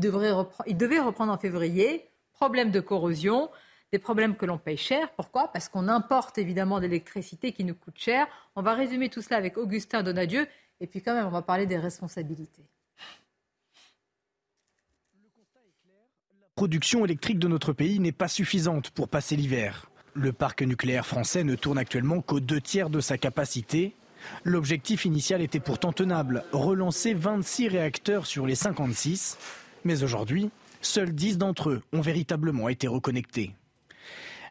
[0.67, 2.09] il devait reprendre en février.
[2.33, 3.49] Problème de corrosion,
[3.91, 5.09] des problèmes que l'on paye cher.
[5.15, 5.47] Pourquoi?
[5.53, 8.27] Parce qu'on importe évidemment d'électricité qui nous coûte cher.
[8.55, 10.47] On va résumer tout cela avec Augustin Donadieu.
[10.79, 12.63] Et puis quand même, on va parler des responsabilités.
[16.39, 19.89] La production électrique de notre pays n'est pas suffisante pour passer l'hiver.
[20.13, 23.93] Le parc nucléaire français ne tourne actuellement qu'aux deux tiers de sa capacité.
[24.43, 29.37] L'objectif initial était pourtant tenable, relancer 26 réacteurs sur les 56.
[29.83, 30.49] Mais aujourd'hui,
[30.81, 33.53] seuls 10 d'entre eux ont véritablement été reconnectés.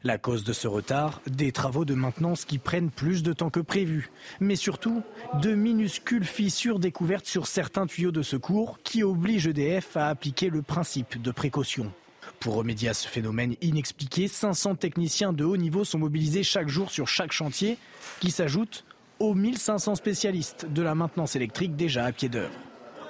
[0.06, 3.60] La cause de ce retard, des travaux de maintenance qui prennent plus de temps que
[3.60, 5.02] prévu, mais surtout
[5.40, 10.60] de minuscules fissures découvertes sur certains tuyaux de secours qui obligent EDF à appliquer le
[10.60, 11.90] principe de précaution.
[12.38, 16.90] Pour remédier à ce phénomène inexpliqué, 500 techniciens de haut niveau sont mobilisés chaque jour
[16.90, 17.78] sur chaque chantier,
[18.20, 18.84] qui s'ajoute
[19.20, 22.52] aux 1500 spécialistes de la maintenance électrique déjà à pied d'œuvre.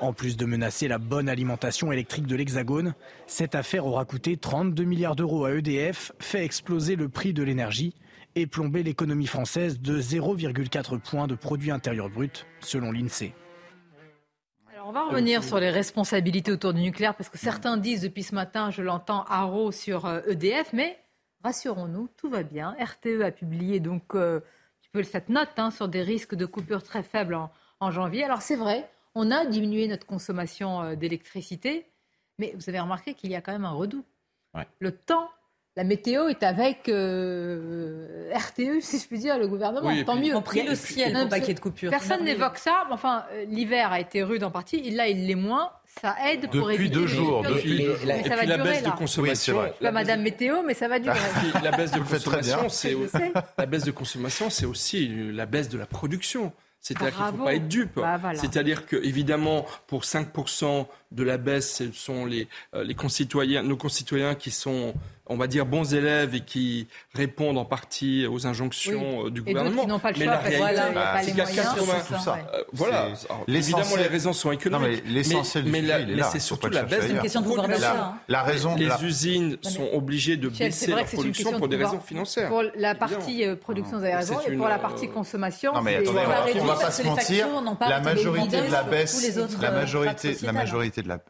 [0.05, 2.93] En plus de menacer la bonne alimentation électrique de l'Hexagone,
[3.27, 7.95] cette affaire aura coûté 32 milliards d'euros à EDF, fait exploser le prix de l'énergie
[8.35, 13.33] et plomber l'économie française de 0,4 points de produit intérieur brut, selon l'INSEE.
[14.85, 18.35] On va revenir sur les responsabilités autour du nucléaire parce que certains disent depuis ce
[18.35, 20.99] matin, je l'entends, haro sur EDF, euh, e mais
[21.43, 22.77] rassurons-nous, tout va bien.
[22.79, 24.41] RTE a publié donc euh,
[25.03, 27.39] cette note hein, sur des risques de coupure très faibles
[27.81, 28.25] en, janvier.
[28.25, 31.87] Alors c'est vrai, on a diminué notre consommation euh, d'électricité,
[32.39, 34.05] mais vous avez remarqué qu'il y a quand même un redout.
[34.79, 35.29] Le temps
[35.77, 39.91] la météo est avec euh, RTE, si je puis dire, le gouvernement.
[40.05, 40.37] Tant mieux.
[40.37, 41.91] On prie le ciel pour pas de coupure.
[41.91, 42.85] Personne n'évoque ça.
[42.87, 44.91] Mais enfin, euh, l'hiver a été rude en partie.
[44.91, 45.73] Là, il l'est moins.
[46.01, 47.43] Ça aide pour éviter deux jours.
[47.43, 48.11] Depuis deux jours.
[48.11, 49.63] Et puis la baisse de consommation.
[49.81, 51.19] pas Madame Météo, mais ça va durer.
[51.63, 52.97] la baisse de consommation, c'est
[53.59, 56.53] la baisse de consommation, c'est aussi la baisse de la production.
[56.85, 57.97] C'est-à-dire qu'il ne faut pas être dupe.
[57.97, 63.63] Bah, C'est-à-dire que, évidemment, pour 5% de la baisse, ce sont les, euh, les concitoyens,
[63.63, 64.95] nos concitoyens qui sont
[65.27, 69.83] on va dire, bons élèves et qui répondent en partie aux injonctions euh, du gouvernement.
[69.83, 71.93] Qui n'ont pas le choix, mais la réalité, voilà, c'est qu'il y a 80...
[72.07, 72.39] Tout ça.
[72.53, 73.09] Euh, voilà.
[73.49, 75.03] évidemment, les raisons sont économiques.
[75.07, 78.15] mais l'essentiel mais, mais, c'est surtout la baisse de question de pouvoir d'achat.
[78.29, 82.49] La, raison, les usines sont obligées de baisser leur production pour des raisons financières.
[82.49, 85.97] Pour la partie euh, production, vous avez raison, et pour la partie consommation, non mais
[85.97, 86.21] attendez,
[86.61, 87.49] on va pas se mentir,
[87.81, 91.25] la majorité de la baisse, la majorité, la majorité de la,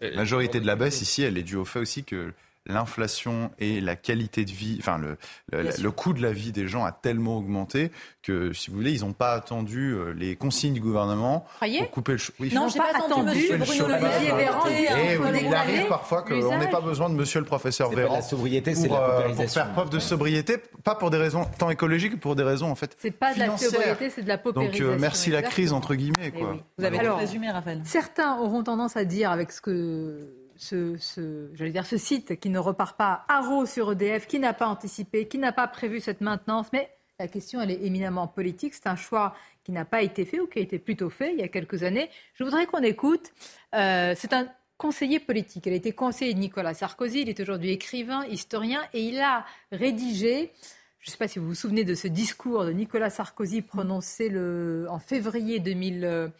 [0.00, 2.32] la majorité de la baisse ici, elle est due au fait aussi que
[2.66, 5.16] l'inflation et la qualité de vie, enfin le,
[5.52, 7.90] le, coût de la vie des gens a tellement augmenté
[8.22, 12.12] que, si vous voulez, ils n'ont pas attendu euh, les consignes du gouvernement pour couper
[12.12, 14.66] le oui, Non, j'ai pas, pas attendu Bruno Olivier Véran.
[14.68, 18.96] Et il arrive parfois qu'on n'ait pas besoin de monsieur le professeur Véran sobriété, pour,
[18.96, 22.42] euh, pour, faire preuve de sobriété, pas pour des raisons tant écologiques que pour des
[22.42, 24.86] raisons en fait C'est pas de la sobriété, c'est de la paupérisation.
[24.86, 26.14] Donc euh, merci la crise, entre guillemets.
[26.24, 26.56] Eh quoi.
[26.78, 27.82] Vous avez Alors, résumé, Raphaël.
[27.84, 32.58] Certains auront tendance à dire avec ce que ce, ce, dire, ce site qui ne
[32.58, 36.66] repart pas à sur EDF, qui n'a pas anticipé, qui n'a pas prévu cette maintenance.
[36.72, 38.74] Mais la question, elle est éminemment politique.
[38.74, 41.38] C'est un choix qui n'a pas été fait ou qui a été plutôt fait il
[41.38, 42.10] y a quelques années.
[42.34, 43.32] Je voudrais qu'on écoute.
[43.74, 45.66] Euh, c'est un conseiller politique.
[45.66, 47.22] Il a été conseiller de Nicolas Sarkozy.
[47.22, 50.52] Il est aujourd'hui écrivain, historien, et il a rédigé.
[50.98, 54.28] Je ne sais pas si vous vous souvenez de ce discours de Nicolas Sarkozy prononcé
[54.28, 56.32] le, en février 2000,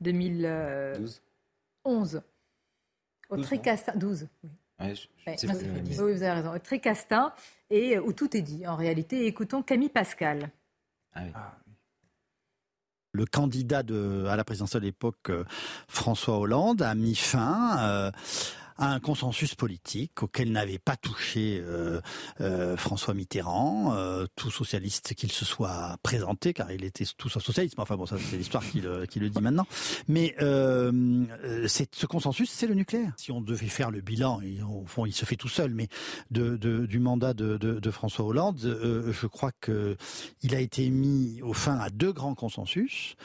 [0.00, 1.20] 2011
[3.30, 4.28] au Tricastin, 12.
[4.42, 4.50] Oui.
[5.26, 5.34] oui,
[5.88, 6.54] vous avez raison.
[6.54, 7.32] Au Tricastin,
[7.70, 9.26] et euh, où tout est dit en réalité.
[9.26, 10.50] Écoutons Camille Pascal.
[11.14, 11.32] Ah oui.
[11.34, 11.60] Ah
[13.12, 15.44] le candidat de, à la présidentielle de l'époque, euh,
[15.88, 18.10] François Hollande, a mis fin euh,
[18.80, 22.00] un consensus politique auquel n'avait pas touché euh,
[22.40, 27.74] euh, François Mitterrand, euh, tout socialiste qu'il se soit présenté, car il était tout socialiste.
[27.78, 29.66] Enfin bon, ça c'est l'histoire qui le, qui le, dit maintenant.
[30.08, 30.34] Mais
[31.68, 33.12] c'est ce consensus, c'est le nucléaire.
[33.16, 35.88] Si on devait faire le bilan, au fond, il se fait tout seul, mais
[36.30, 39.96] de, de du mandat de, de François Hollande, je crois que
[40.42, 43.16] il a été mis au fin à deux grands consensus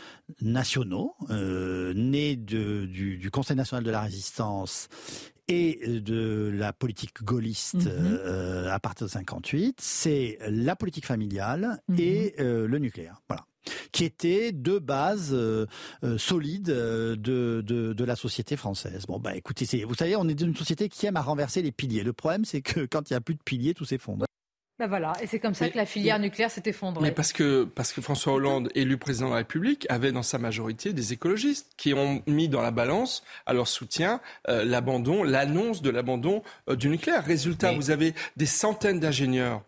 [0.42, 4.90] nationaux, nés de, du, du Conseil national de la résistance
[5.48, 8.20] et de la politique gaulliste mhm.
[8.26, 12.00] euh, à partir de 58, c'est la politique familiale mhm.
[12.00, 13.22] et euh, le nucléaire.
[13.28, 13.46] Voilà
[13.92, 15.66] qui étaient deux bases euh,
[16.20, 19.08] solides de, de, de, la société française.
[19.08, 22.04] Bon, bah écoutez, vous savez, on est une société qui aime à renverser les piliers.
[22.04, 24.28] Le problème, c'est que quand il n'y a plus de piliers, tout s'effondre.
[24.78, 27.02] Ben voilà, et c'est comme ça que la filière nucléaire s'est effondrée.
[27.02, 30.38] Mais parce que, parce que François Hollande, élu président de la République, avait dans sa
[30.38, 34.20] majorité des écologistes qui ont mis dans la balance à leur soutien
[34.50, 37.24] euh, l'abandon, l'annonce de l'abandon euh, du nucléaire.
[37.24, 39.64] Résultat, vous avez des centaines d'ingénieurs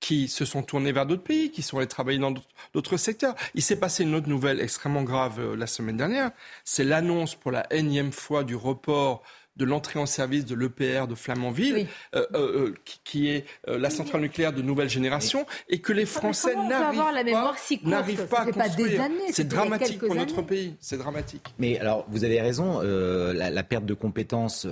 [0.00, 2.34] qui se sont tournés vers d'autres pays, qui sont allés travailler dans
[2.74, 3.34] d'autres secteurs.
[3.54, 6.32] Il s'est passé une autre nouvelle extrêmement grave euh, la semaine dernière.
[6.64, 9.22] C'est l'annonce pour la énième fois du report
[9.58, 12.74] de l'entrée en service de l'EPR de Flamanville, euh, euh, euh,
[13.04, 18.42] qui, est la centrale nucléaire de nouvelle génération, et que les Français n'arrivent pas, pas,
[18.42, 19.02] à construire.
[19.32, 20.76] C'est dramatique pour notre pays.
[20.80, 21.42] C'est dramatique.
[21.58, 22.80] Mais alors, vous avez raison.
[22.80, 24.66] La, perte de compétences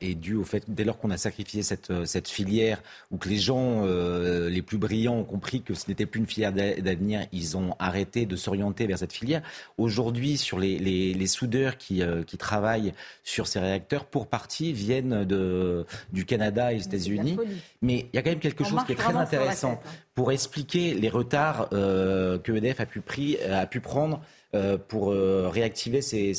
[0.00, 3.36] est due au fait dès lors qu'on a sacrifié cette, cette filière, ou que les
[3.36, 7.76] gens les plus brillants ont compris que ce n'était plus une filière d'avenir, ils ont
[7.78, 9.42] arrêté de s'orienter vers cette filière.
[9.76, 15.24] Aujourd'hui, sur les, les, les soudeurs qui, qui travaillent sur ces réacteurs pour partie viennent
[15.24, 17.36] de, du Canada et des États-Unis.
[17.82, 19.88] Mais il y a quand même quelque chose qui est très intéressant hein.
[20.14, 24.22] pour expliquer les retards euh, que EDF a pu, pris, a pu prendre
[24.54, 26.32] euh, pour euh, réactiver ces,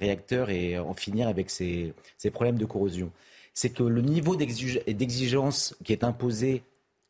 [0.00, 1.92] réacteurs et en finir avec ces
[2.32, 3.10] problèmes de corrosion.
[3.52, 6.62] C'est que le niveau d'exigence qui est imposé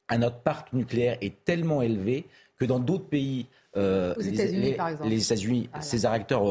[0.09, 2.24] à notre parc nucléaire est tellement élevé
[2.59, 3.47] que dans d'autres pays
[3.77, 6.43] euh, les, États-Unis, ces réacteurs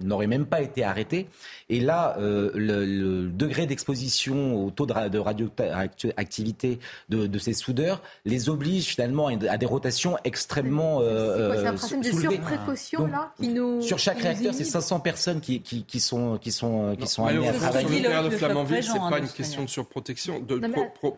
[0.00, 1.28] n'auraient même pas été arrêtés.
[1.68, 6.78] Et là, euh, le, degré d'exposition au taux de, radioactivité
[7.10, 12.20] de, ces soudeurs les oblige finalement à des rotations extrêmement euh, C'est un principe de
[12.20, 16.96] surprécaution là qui nous Sur chaque réacteur, c'est 500 personnes qui, qui, sont qui sont
[16.98, 18.02] qui sont amenées à travailler.
[18.02, 20.58] Sur le de Flamanville, c'est pas une question de surprotection, de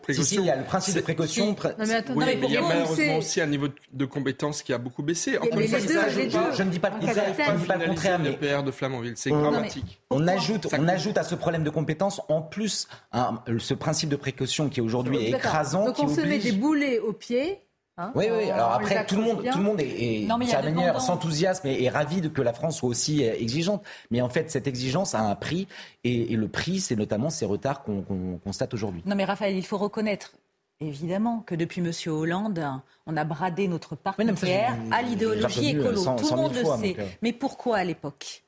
[0.01, 0.41] précaution.
[0.41, 1.55] il y a le principe de précaution.
[1.77, 2.03] mais
[2.43, 6.69] il y a malheureusement aussi un niveau de compétence qui a beaucoup baissé je, ne
[6.69, 10.01] dis pas, le contraire, mais de Flamanville, c'est dramatique.
[10.09, 14.69] On ajoute, on ajoute à ce problème de compétence en plus ce principe de précaution
[14.69, 15.85] qui est aujourd'hui écrasant.
[15.85, 17.61] Donc on se met des boulets aux pieds.
[17.99, 18.49] Hein, oui, oui.
[18.49, 22.21] Alors après, tout le monde, tout le monde est, est manière s'enthousiasme et est ravi
[22.21, 23.83] de que la France soit aussi euh, exigeante.
[24.09, 25.67] Mais en fait, cette exigence a un prix,
[26.05, 29.03] et, le prix, c'est notamment ces retards qu'on constate aujourd'hui.
[29.05, 30.31] Non, mais Raphaël, il faut reconnaître
[30.81, 31.91] Évidemment que depuis M.
[32.07, 32.65] Hollande,
[33.05, 36.05] on a bradé notre parc nucléaire à l'idéologie écolo.
[36.15, 36.95] Tout le monde le sait.
[36.97, 37.05] Euh.
[37.21, 38.45] Mais pourquoi à l'époque?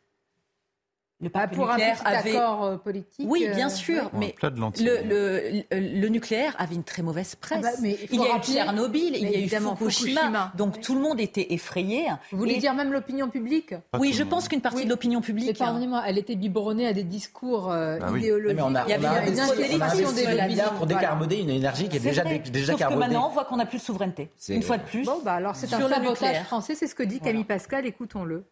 [1.21, 2.35] Le bah, pour un avait...
[2.35, 3.27] accord euh, politique.
[3.29, 7.59] Oui, bien euh, sûr, mais le, le, nucléaire avait une très mauvaise presse.
[7.63, 10.95] Ah bah, mais il, y a eu Tchernobyl, il y a eu Fukushima, donc tout
[10.95, 12.07] le monde était effrayé.
[12.31, 15.57] Vous voulez dire même l'opinion publique Oui, je pense qu'une partie de l'opinion publique.
[15.57, 18.57] Pardonnez-moi, elle était biberonnée à des discours euh, bah idéologiques.
[18.57, 20.61] Mais on a, il y avait une intellection des lobbies.
[20.77, 23.65] pour décarboner une énergie qui est, déjà déjà Sauf que maintenant, on voit qu'on n'a
[23.65, 24.31] plus de souveraineté.
[24.49, 25.05] Une fois de plus.
[25.05, 27.85] Bon, bah alors c'est un sabotage français, c'est ce que dit Camille Pascal.
[27.85, 28.45] Écoutons-le.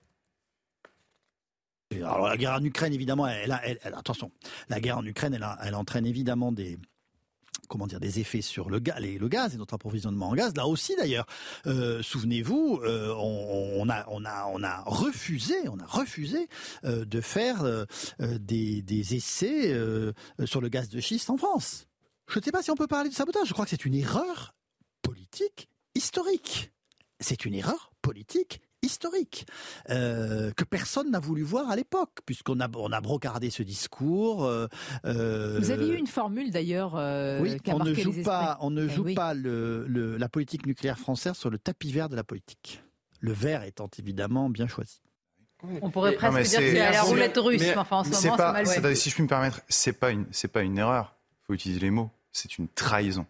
[1.92, 3.52] Alors la guerre en Ukraine, évidemment, elle,
[3.84, 4.32] attention,
[4.70, 6.78] la guerre en Ukraine, elle, entraîne évidemment des
[7.68, 10.56] comment dire des effets sur le, gaz, et notre approvisionnement en gaz.
[10.56, 11.28] Là aussi, d'ailleurs,
[11.68, 16.48] euh, souvenez-vous, euh, on a refusé, on a refusé
[16.84, 17.64] euh, de faire
[18.20, 19.76] des, des, essais
[20.46, 21.88] sur le gaz de schiste en France.
[22.28, 23.48] Je ne sais pas si on peut parler de sabotage.
[23.48, 24.56] Je crois que c'est une erreur
[25.02, 26.72] politique historique.
[27.20, 29.46] C'est une erreur politique historique
[29.90, 34.46] euh, que personne n'a voulu voir à l'époque, puisqu'on a, on a brocardé ce discours.
[34.46, 34.68] Euh,
[35.06, 36.94] euh, Vous avez eu une formule d'ailleurs.
[37.42, 41.34] oui, on ne joue pas, on ne eh joue pas le, la politique nucléaire française
[41.34, 42.84] sur le tapis vert de la politique.
[43.20, 45.02] Le vert étant évidemment bien choisi.
[45.82, 47.64] On pourrait presque dire que c'est la roulette russe.
[47.76, 50.48] enfin, en ce moment, pas, mal Si je puis me permettre, c'est pas une, c'est
[50.48, 51.18] pas une erreur.
[51.32, 52.12] Il faut utiliser les mots.
[52.32, 53.26] C'est une trahison.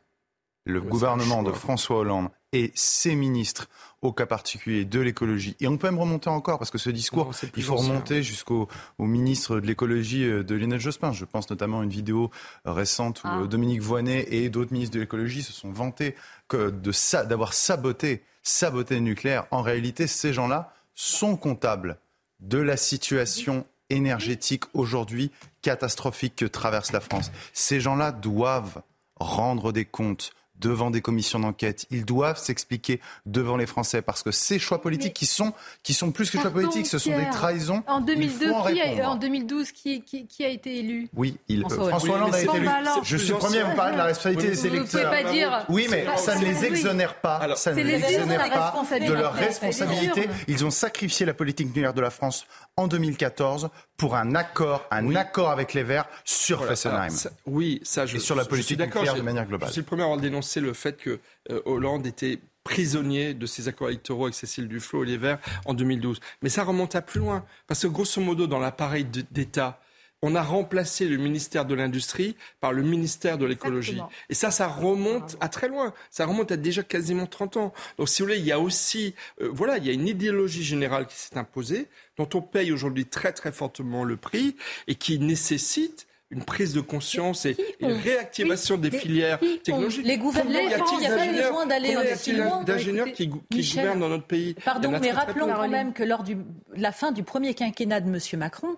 [0.66, 3.68] Le gouvernement de François Hollande et ses ministres
[4.02, 5.56] au cas particulier de l'écologie.
[5.60, 8.68] Et on peut même remonter encore, parce que ce discours, il faut remonter jusqu'au
[8.98, 11.12] ministre de l'écologie euh, de Lionel Jospin.
[11.12, 12.32] Je pense notamment à une vidéo
[12.66, 13.42] euh, récente où ah.
[13.42, 16.16] euh, Dominique Voynet et d'autres ministres de l'écologie se sont vantés
[16.52, 19.46] d'avoir saboté, saboté le nucléaire.
[19.52, 22.00] En réalité, ces gens-là sont comptables
[22.40, 25.32] de la situation énergétique aujourd'hui
[25.62, 27.32] catastrophique que traverse la France.
[27.54, 28.82] Ces gens-là doivent
[29.20, 31.86] rendre des comptes devant des commissions d'enquête.
[31.90, 35.54] Ils doivent s'expliquer devant les Français parce que ces choix politiques qui sont,
[35.84, 37.84] qui sont plus que choix politiques, ce sont des trahisons.
[37.88, 41.10] En 2002, qui en 2012, qui, qui, a été élu?
[41.16, 42.70] Oui, il, François, Hollande a été élu.
[43.04, 45.12] Je suis le premier à vous parler de la responsabilité des électeurs.
[45.12, 45.66] Vous pas dire.
[45.70, 47.56] Oui, mais ça ne les exonère pas.
[47.56, 50.30] ça ne les exonère pas de leur responsabilité.
[50.48, 52.46] Ils ont sacrifié la politique nucléaire de la France
[52.78, 53.70] en 2014
[54.00, 57.14] pour un accord, un accord avec les Verts sur Fessenheim.
[57.46, 59.68] oui, ça, je, et sur la politique nucléaire de manière globale.
[59.68, 61.20] Je suis le premier à avoir dénoncé le fait que
[61.52, 65.74] euh, Hollande était prisonnier de ses accords électoraux avec Cécile Duflot et les Verts en
[65.74, 66.20] 2012.
[66.42, 69.82] Mais ça remonte à plus loin, parce que grosso modo, dans l'appareil d'État,
[70.22, 74.02] on a remplacé le ministère de l'Industrie par le ministère de l'Écologie.
[74.30, 75.94] Et ça, ça remonte à très loin.
[76.10, 77.74] Ça remonte à déjà quasiment 30 ans.
[77.98, 80.64] Donc, si vous voulez, il y a aussi, euh, voilà, il y a une idéologie
[80.64, 81.88] générale qui s'est imposée,
[82.20, 84.56] dont on paye aujourd'hui très très fortement le prix
[84.88, 90.06] et qui nécessite une prise de conscience et une réactivation des filières technologiques.
[90.06, 92.64] Les gouvernements, il n'y a pas besoin d'aller aussi loin.
[92.64, 94.54] d'ingénieurs qui, qui gouvernent dans notre pays?
[94.64, 96.36] Pardon, mais rappelons quand même que lors de
[96.76, 98.20] la fin du premier quinquennat de M.
[98.38, 98.76] Macron,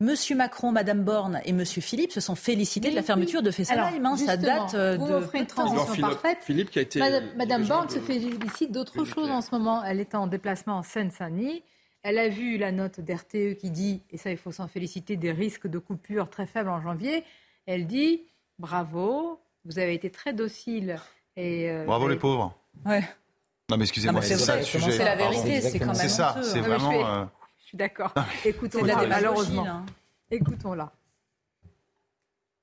[0.00, 4.04] Monsieur Macron, Madame Borne et Monsieur Philippe se sont félicités de la fermeture de Fessenheim.
[4.04, 5.38] Hein, ça date euh, vous de.
[5.38, 6.38] une transition parfaite.
[6.42, 7.00] Philippe qui a été.
[7.36, 9.84] Madame, Borne se félicite d'autre chose en ce moment.
[9.84, 11.62] Elle est en déplacement en Seine-Saint-Denis.
[12.04, 15.32] Elle a vu la note d'RTE qui dit, et ça il faut s'en féliciter, des
[15.32, 17.24] risques de coupure très faibles en janvier.
[17.64, 18.22] Elle dit
[18.58, 21.00] bravo, vous avez été très docile.
[21.36, 22.54] Et, euh, bravo les pauvres.
[22.84, 23.02] Ouais.
[23.70, 24.92] Non mais excusez-moi, c'est ça le sujet.
[24.92, 25.94] C'est la vérité, c'est quand même.
[25.94, 27.26] C'est ça, c'est vraiment.
[27.72, 28.12] D'accord.
[28.44, 29.66] Écoutons-la, malheureusement.
[29.66, 29.86] Hein.
[30.30, 30.92] Écoutons-la.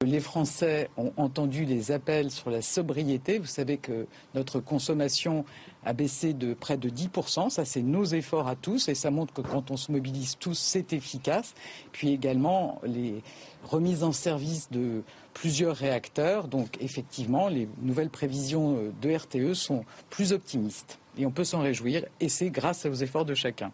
[0.04, 3.38] Les Français ont entendu les appels sur la sobriété.
[3.38, 5.46] Vous savez que notre consommation
[5.86, 7.52] a baissé de près de 10%.
[7.52, 10.58] Ça, c'est nos efforts à tous et ça montre que quand on se mobilise tous,
[10.58, 11.54] c'est efficace.
[11.92, 13.22] Puis également les
[13.64, 15.04] remises en service de
[15.36, 16.48] plusieurs réacteurs.
[16.48, 20.98] Donc effectivement, les nouvelles prévisions de RTE sont plus optimistes.
[21.20, 23.72] Et on peut s'en réjouir et c'est grâce aux efforts de chacun.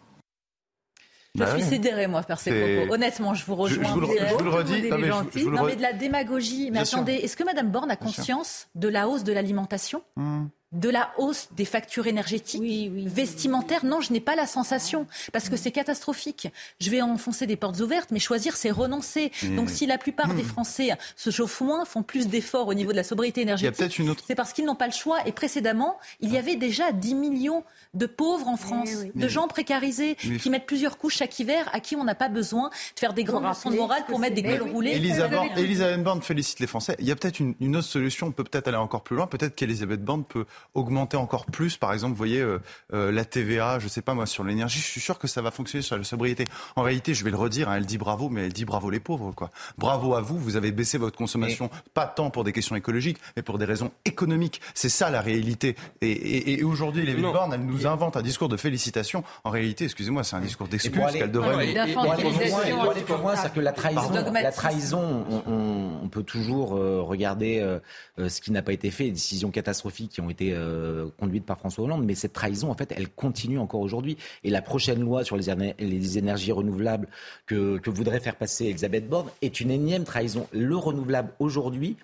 [1.38, 2.94] Je bah suis sidérée, moi, par ces propos.
[2.94, 3.84] Honnêtement, je vous rejoins.
[3.84, 4.88] Je, vous, le, redis.
[4.88, 6.70] Non, mais, non, mais de la démagogie.
[6.70, 10.02] Mais attendez, est-ce que Mme Borne a conscience de la hausse de l'alimentation?
[10.16, 13.84] Hmm de la hausse des factures énergétiques, vestimentaires.
[13.84, 16.48] Non, je n'ai pas la sensation parce que c'est catastrophique.
[16.80, 19.32] Je vais enfoncer des portes ouvertes, mais choisir, c'est renoncer.
[19.56, 22.96] Donc, si la plupart des Français se chauffent moins, font plus d'efforts au niveau de
[22.96, 25.18] la sobriété énergétique, c'est parce qu'ils n'ont pas le choix.
[25.26, 27.64] Et précédemment, il y avait déjà 10 millions
[27.94, 31.96] de pauvres en France, de gens précarisés qui mettent plusieurs couches chaque hiver, à qui
[31.96, 34.70] on n'a pas besoin de faire des grandes leçons de morale pour mettre des cols
[34.70, 34.92] roulés.
[34.92, 36.96] Elisabeth Borne félicite les Français.
[36.98, 38.26] Il y a peut-être une, une, autre solution.
[38.26, 39.26] On peut peut-être aller encore plus loin.
[39.26, 40.44] Peut-être qu'Elisabeth Borne peut
[40.74, 42.60] augmenter encore plus, par exemple, vous voyez, euh,
[42.92, 45.42] euh, la TVA, je ne sais pas moi, sur l'énergie, je suis sûr que ça
[45.42, 46.44] va fonctionner sur la sobriété.
[46.76, 49.00] En réalité, je vais le redire, hein, elle dit bravo, mais elle dit bravo les
[49.00, 49.50] pauvres, quoi.
[49.76, 53.42] Bravo à vous, vous avez baissé votre consommation, pas tant pour des questions écologiques, mais
[53.42, 54.60] pour des raisons économiques.
[54.74, 55.76] C'est ça la réalité.
[56.00, 59.24] Et, aujourd'hui, les Borne, elle nous invente un discours de félicitations.
[59.44, 61.74] En réalité, excusez-moi, c'est un discours d'excuse qu'elle devrait...
[61.94, 67.78] Pour aller plus loin, c'est que la trahison, la trahison on, peut toujours euh, regarder
[68.16, 71.58] ce qui n'a pas été fait, les décisions catastrophiques qui ont été euh, conduite par
[71.58, 74.16] François Hollande, mais cette trahison, en fait, elle continue encore aujourd'hui.
[74.44, 77.08] Et la prochaine loi sur les, énergies renouvelables
[77.46, 80.46] que, voudrait faire passer Elisabeth Borne est une énième trahison.
[80.52, 81.96] Le renouvelable aujourd'hui,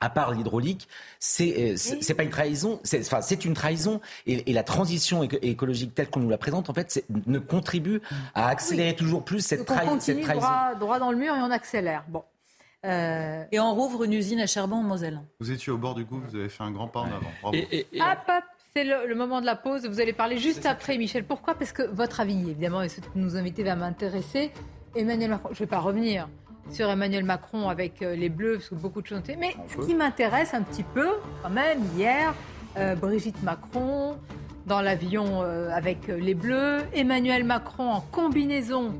[0.00, 0.88] à part l'hydraulique,
[1.20, 5.94] c'est c'est euh, pas une trahison, c'est enfin, c'est une trahison et, la transition écologique
[5.94, 8.02] telle qu'on nous la présente en fait ne contribue
[8.34, 9.96] à accélérer toujours plus cette, trahison.
[10.24, 12.04] Droit, droit, dans le mur et on accélère.
[12.08, 12.24] Bon.
[12.84, 15.20] Euh, et on rouvre une usine à charbon en Moselle.
[15.38, 17.52] Vous étiez au bord du Gouffre, vous avez fait un grand pas en avant.
[17.52, 18.44] Et, Hop, hop,
[18.74, 19.86] c'est le, moment de la pause.
[19.86, 21.24] Vous allez parler juste après, Michel.
[21.24, 21.54] Pourquoi?
[21.54, 24.50] Parce que votre avis, évidemment, et ce que nous invitez va m'intéresser.
[24.96, 26.28] Emmanuel Macron, je ne vais pas revenir
[26.70, 29.36] sur Emmanuel Macron avec euh, les Bleus, parce que beaucoup de choses ont été.
[29.36, 31.08] Mais ce qui m'intéresse un petit peu,
[31.42, 32.34] quand même, hier,
[32.76, 34.16] euh, Brigitte Macron
[34.66, 35.42] dans l'avion
[35.72, 38.94] avec les Bleus, Emmanuel Macron en combinaison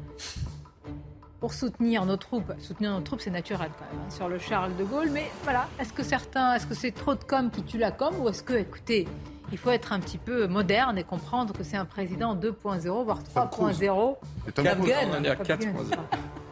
[1.42, 2.52] pour soutenir nos troupes.
[2.60, 5.10] Soutenir nos troupes, c'est naturel quand même, hein, sur le Charles de Gaulle.
[5.10, 8.14] Mais voilà, est-ce que certains, est-ce que c'est trop de com qui tue la com
[8.20, 9.08] ou est-ce que, écoutez,
[9.50, 13.18] il faut être un petit peu moderne et comprendre que c'est un président 2.0, voire
[13.24, 14.16] 3.0.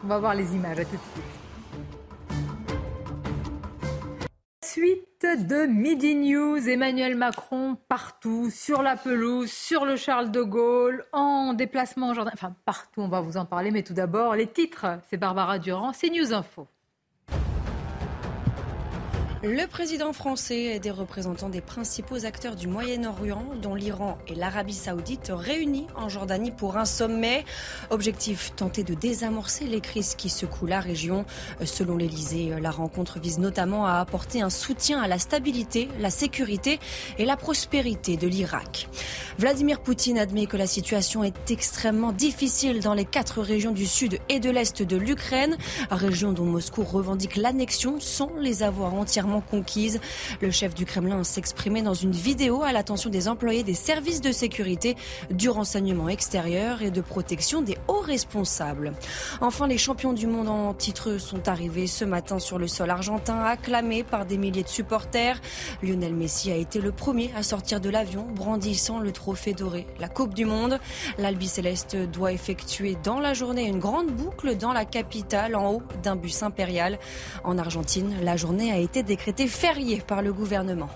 [0.03, 1.23] On va voir les images, à tout de suite.
[5.37, 11.53] De Midi News, Emmanuel Macron partout, sur la pelouse, sur le Charles de Gaulle, en
[11.53, 15.15] déplacement en enfin partout, on va vous en parler, mais tout d'abord les titres, c'est
[15.15, 16.67] Barbara Durand, c'est News Info.
[19.43, 24.75] Le président français et des représentants des principaux acteurs du Moyen-Orient, dont l'Iran et l'Arabie
[24.75, 27.43] saoudite, réunis en Jordanie pour un sommet.
[27.89, 31.25] Objectif, tenter de désamorcer les crises qui secouent la région.
[31.65, 36.79] Selon l'Elysée, la rencontre vise notamment à apporter un soutien à la stabilité, la sécurité
[37.17, 38.89] et la prospérité de l'Irak.
[39.39, 44.19] Vladimir Poutine admet que la situation est extrêmement difficile dans les quatre régions du sud
[44.29, 45.57] et de l'est de l'Ukraine,
[45.89, 50.01] région dont Moscou revendique l'annexion sans les avoir entièrement conquise.
[50.41, 54.33] Le chef du Kremlin s'exprimait dans une vidéo à l'attention des employés des services de
[54.33, 54.97] sécurité,
[55.29, 58.93] du renseignement extérieur et de protection des hauts responsables.
[59.39, 63.39] Enfin, les champions du monde en titre sont arrivés ce matin sur le sol argentin,
[63.45, 65.39] acclamés par des milliers de supporters.
[65.81, 70.09] Lionel Messi a été le premier à sortir de l'avion, brandissant le trophée doré, la
[70.09, 70.79] Coupe du Monde.
[71.17, 75.83] L'Albi Céleste doit effectuer dans la journée une grande boucle dans la capitale, en haut
[76.01, 76.97] d'un bus impérial.
[77.43, 80.89] En Argentine, la journée a été décrété férié par le gouvernement.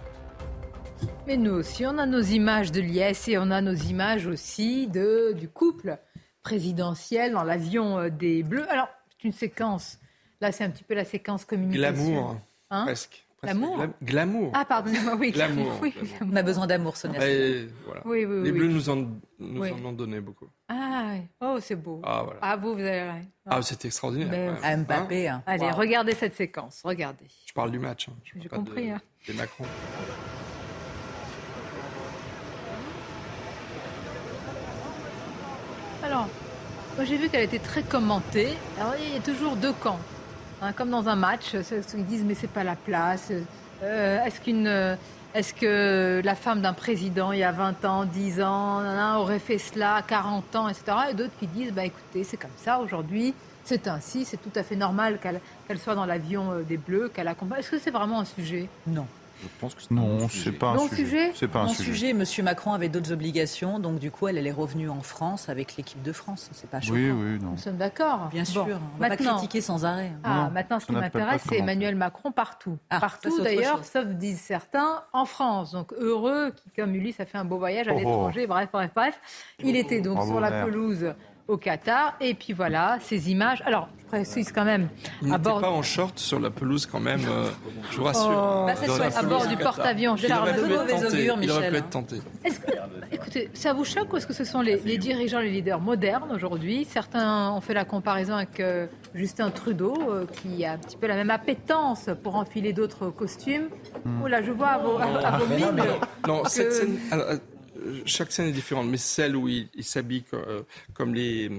[1.27, 4.87] Mais nous aussi, on a nos images de liesse et on a nos images aussi
[4.87, 5.99] de, du couple
[6.41, 8.65] présidentiel dans l'avion euh, des Bleus.
[8.71, 9.99] Alors, c'est une séquence
[10.41, 11.93] Là, c'est un petit peu la séquence communication.
[11.93, 12.41] Glamour,
[12.71, 12.85] hein?
[12.85, 13.24] presque.
[13.45, 14.51] L'amour Glamour.
[14.53, 15.31] Ah, pardonnez-moi, oui.
[15.31, 15.79] Glamour.
[15.81, 17.19] Oui, On a besoin d'amour, Sonia.
[17.19, 18.01] Voilà.
[18.05, 18.51] Oui, oui, Les.
[18.51, 18.95] Bleus nous, en,
[19.39, 20.47] nous en ont donné beaucoup.
[20.69, 21.21] Ah, oui.
[21.41, 22.01] oh, c'est beau.
[22.03, 22.39] Ah, voilà.
[22.41, 23.21] Ah, vous, vous avez.
[23.45, 24.29] Ah, c'était extraordinaire.
[24.31, 24.83] Mais- même.
[24.83, 25.27] Mbappé.
[25.27, 25.43] hein.
[25.45, 25.75] Allez, Wow.
[25.75, 27.25] regardez cette séquence, regardez.
[27.47, 28.07] Je parle du match.
[28.09, 28.13] hein.
[28.41, 29.01] J'ai compris, de- hein.
[29.27, 29.65] Des Macron.
[36.03, 36.27] Alors,
[36.95, 38.49] moi j'ai vu qu'elle était très commentée.
[38.79, 39.99] Alors il y a toujours deux camps,
[40.65, 41.55] Hein, comme dans un match.
[41.61, 43.31] Ceux qui disent mais c'est pas la place.
[43.83, 44.95] Euh, est-ce qu'une, euh,
[45.35, 49.59] est-ce que la femme d'un président il y a 20 ans, 10 ans, aurait fait
[49.59, 50.97] cela à 40 ans, etc.
[51.11, 53.33] Et d'autres qui disent bah écoutez c'est comme ça aujourd'hui.
[53.63, 57.27] C'est ainsi, c'est tout à fait normal qu'elle, soit dans l'avion euh, des Bleus, qu'elle
[57.27, 57.59] accompagne.
[57.59, 58.67] Est-ce que c'est vraiment un sujet?
[58.87, 59.07] Non.
[59.41, 61.03] Je pense que Non, c'est pas un Non sujet.
[61.05, 61.91] sujet C'est pas un Mon sujet.
[61.91, 65.49] sujet, Monsieur Macron avait d'autres obligations, donc du coup, elle, elle est revenue en France
[65.49, 66.49] avec l'équipe de France.
[66.53, 66.95] C'est pas choquant.
[66.95, 67.51] Oui, oui, non.
[67.51, 68.29] Nous sommes d'accord.
[68.31, 70.11] Bien Bon, sûr, on va pas maintenant- critiquer sans arrêt.
[70.23, 71.57] Ah, Non, maintenant, ce qui m'intéresse, c'est.
[71.57, 72.77] Emmanuel Macron partout.
[72.89, 75.71] Ah, partout, d'ailleurs, sauf, disent certains, en France.
[75.73, 77.99] Donc, heureux, qui, comme lui, ça fait un beau voyage à Oh, oh.
[77.99, 78.47] l'étranger.
[78.47, 79.19] Bref, bref, bref.
[79.63, 81.13] Il était donc sur la pelouse
[81.47, 82.15] au Qatar.
[82.21, 83.61] Et puis voilà, ces images.
[83.65, 84.87] Alors, je précise quand même,
[85.21, 87.49] Il à n'était bord, pas en short sur la pelouse quand même, euh,
[87.91, 88.29] je vous rassure.
[88.29, 88.65] Oh.
[88.67, 91.07] Bah, à pelouse bord du porte-avions Il Charles aurait pu de être Mauvais tenté.
[91.31, 92.15] augure, Il aurait pu être tenté.
[92.43, 92.71] Est-ce que,
[93.11, 96.31] écoutez, ça vous choque ou est-ce que ce sont les, les dirigeants, les leaders modernes
[96.33, 96.85] aujourd'hui?
[96.89, 98.85] Certains ont fait la comparaison avec euh,
[99.15, 103.69] Justin Trudeau, euh, qui a un petit peu la même appétence pour enfiler d'autres costumes.
[104.23, 105.71] Oh là, je vois à vos, à- à vos Mais non,
[106.27, 107.25] non, que- cette scène, alors,
[108.05, 110.61] chaque scène est différente, mais celle où il, il s'habille euh,
[110.93, 111.49] comme les,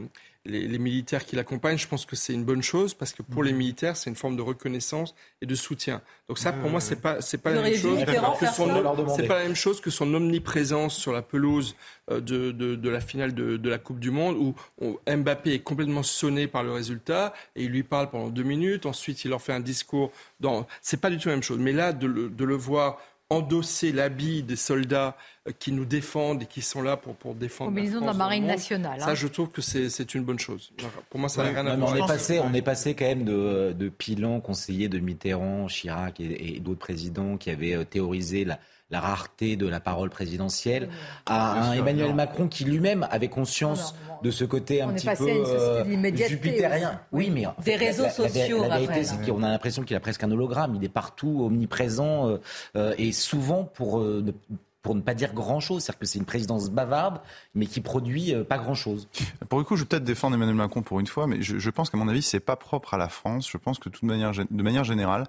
[0.44, 3.42] les, les militaires qui l'accompagnent, je pense que c'est une bonne chose parce que pour
[3.42, 3.58] les Mhm.
[3.58, 6.02] militaires, c'est une forme de reconnaissance et de soutien.
[6.28, 7.98] Donc ça, pour moi, c'est pas c'est pas Vous la même chose.
[8.04, 9.14] Que son.
[9.16, 11.74] C'est pas la même chose que son omniprésence sur la pelouse
[12.12, 15.54] euh, de, de, de la finale de, de la Coupe du Monde où on- Mbappé
[15.54, 18.86] est complètement sonné par le résultat et il lui parle pendant deux minutes.
[18.86, 20.12] Ensuite, il leur fait un discours.
[20.38, 20.66] Dans...
[20.80, 21.58] C'est pas du tout la même chose.
[21.58, 22.98] Mais là, de le, de le voir
[23.28, 25.16] endosser l'habit des soldats
[25.48, 28.12] euh, qui nous défendent et qui sont là pour, pour défendre la Combinaison de la
[28.12, 29.14] France Marine monde, nationale, Ça, hein.
[29.14, 30.72] je trouve que c'est c'est une bonne chose.
[31.10, 31.92] Pour moi, ça n'a Ouais, rien à voir.
[31.92, 36.20] on, est passé, on est passé quand même de, de Pilon, conseiller de Mitterrand, Chirac
[36.20, 38.60] et, et d'autres présidents qui avaient euh, théorisé la,
[38.90, 40.88] la rareté de la parole présidentielle,
[41.26, 42.14] à un Emmanuel.
[42.14, 46.22] Macron qui lui-même avait conscience de ce côté un On petit peu à une société
[46.24, 47.00] euh, jupitérien.
[47.12, 49.82] Oui, mais en Des réseaux la- la- la- sociaux, La, vérité, c'est qu'on a l'impression
[49.82, 50.74] qu'il a presque un hologramme.
[50.76, 52.38] Il est partout, omniprésent, euh,
[52.76, 54.30] euh, et souvent pour ne
[54.82, 55.82] pour ne pas dire grand-chose.
[55.82, 57.20] C'est-à-dire que c'est une présidence bavarde,
[57.56, 59.08] mais qui produit euh, pas grand-chose.
[59.48, 61.70] Pour le coup, je vais peut-être défendre Emmanuel Macron pour une fois, mais je, je
[61.70, 63.48] pense qu'à mon avis, c'est pas propre à la France.
[63.50, 65.24] Je pense que manière, de manière générale,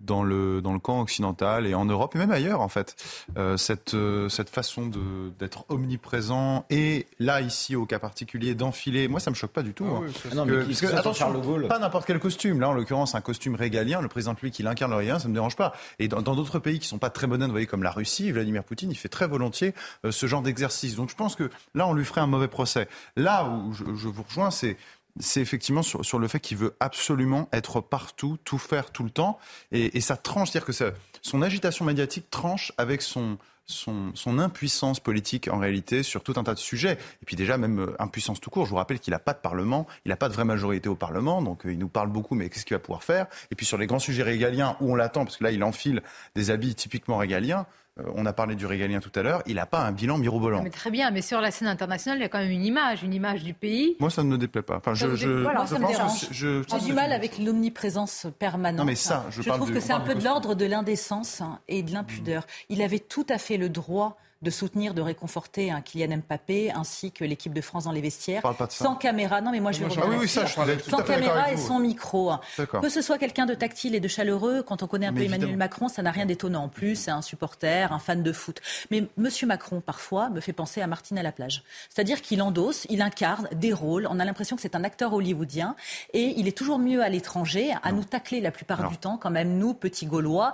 [0.00, 2.96] dans le, dans le camp occidental et en Europe et même ailleurs en fait.
[3.38, 9.08] Euh, cette, euh, cette façon de- d'être omniprésent et là ici au cas particulier d'enfiler,
[9.08, 9.86] moi ça me choque pas du tout.
[9.88, 10.00] Ah hein.
[10.06, 12.18] oui, ça, Ah non, Que- mais qui- parce que, ça, sur attention, pas n'importe quel
[12.18, 12.60] costume.
[12.60, 15.34] Là en l'occurrence un costume régalien, le président public il incarne le régalien, ça me
[15.34, 15.72] dérange pas.
[15.98, 18.30] Et dans dans d'autres pays qui sont pas très modernes, vous voyez comme la Russie,
[18.32, 19.74] Vladimir Poutine, il fait très volontiers
[20.04, 20.94] euh, ce genre d'exercice.
[20.96, 22.88] Donc je pense que là on lui ferait un mauvais procès.
[23.16, 24.76] Là où je, je vous rejoins, c'est
[25.18, 29.10] c'est effectivement sur, sur le fait qu'il veut absolument être partout, tout faire tout le
[29.10, 29.38] temps,
[29.72, 34.38] et, et ça tranche, c'est-à-dire que ça- son agitation médiatique tranche avec son, son, son
[34.38, 36.98] impuissance politique en réalité sur tout un tas de sujets.
[37.22, 38.64] Et puis déjà même euh, impuissance tout court.
[38.64, 40.94] Je vous rappelle qu'il n'a pas de parlement, il n'a pas de vraie majorité au
[40.94, 43.26] parlement, donc euh, il nous parle beaucoup, mais qu'est-ce qu'il va pouvoir faire?
[43.50, 46.02] Et puis sur les grands sujets régaliens où on l'attend, parce que là il enfile
[46.36, 47.66] des habits typiquement régaliens.
[47.98, 49.42] Euh, on a parlé du régalien tout à l'heure.
[49.46, 50.62] Il n'a pas un bilan mirobolant.
[50.62, 53.02] Mais très bien, mais sur la scène internationale, il y a quand même une image,
[53.02, 53.96] une image du pays.
[54.00, 54.76] Moi, ça ne me déplaît pas.
[54.76, 56.28] Enfin, Ça je, voilà, je ça me pense dérange.
[56.28, 58.78] que je- J'ai du mal avec l'omniprésence permanente.
[58.80, 61.58] Non, mais ça, je parle trouve que c'est un peu de l'ordre de l'indécence hein,
[61.68, 62.46] et de l'impudeur.
[62.68, 67.10] Il avait tout à fait le droit de soutenir, de réconforter un Kylian Mbappé ainsi
[67.10, 68.42] que l'équipe de France dans les vestiaires.
[68.70, 69.40] Sans caméra.
[69.40, 70.54] Non, mais moi je vais Ah oui, oui, ça, je
[70.90, 72.32] Sans caméra et sans micro.
[72.58, 72.80] D'accord.
[72.80, 75.26] Que ce soit quelqu'un de tactile et de chaleureux, quand on connaît un Mais peu
[75.26, 75.56] Emmanuel.
[75.56, 76.64] Macron, ça n'a rien d'étonnant.
[76.64, 78.60] En plus, c'est un supporter, un fan de foot.
[78.90, 81.62] Mais Monsieur Macron, parfois, me fait penser à Martine à la plage.
[81.88, 84.06] C'est-à-dire qu'il endosse, il incarne des rôles.
[84.10, 85.76] On a l'impression que c'est un acteur hollywoodien.
[86.12, 89.30] Et il est toujours mieux à l'étranger, à nous tacler la plupart du temps, quand
[89.30, 90.52] même, nous, petits Gaulois,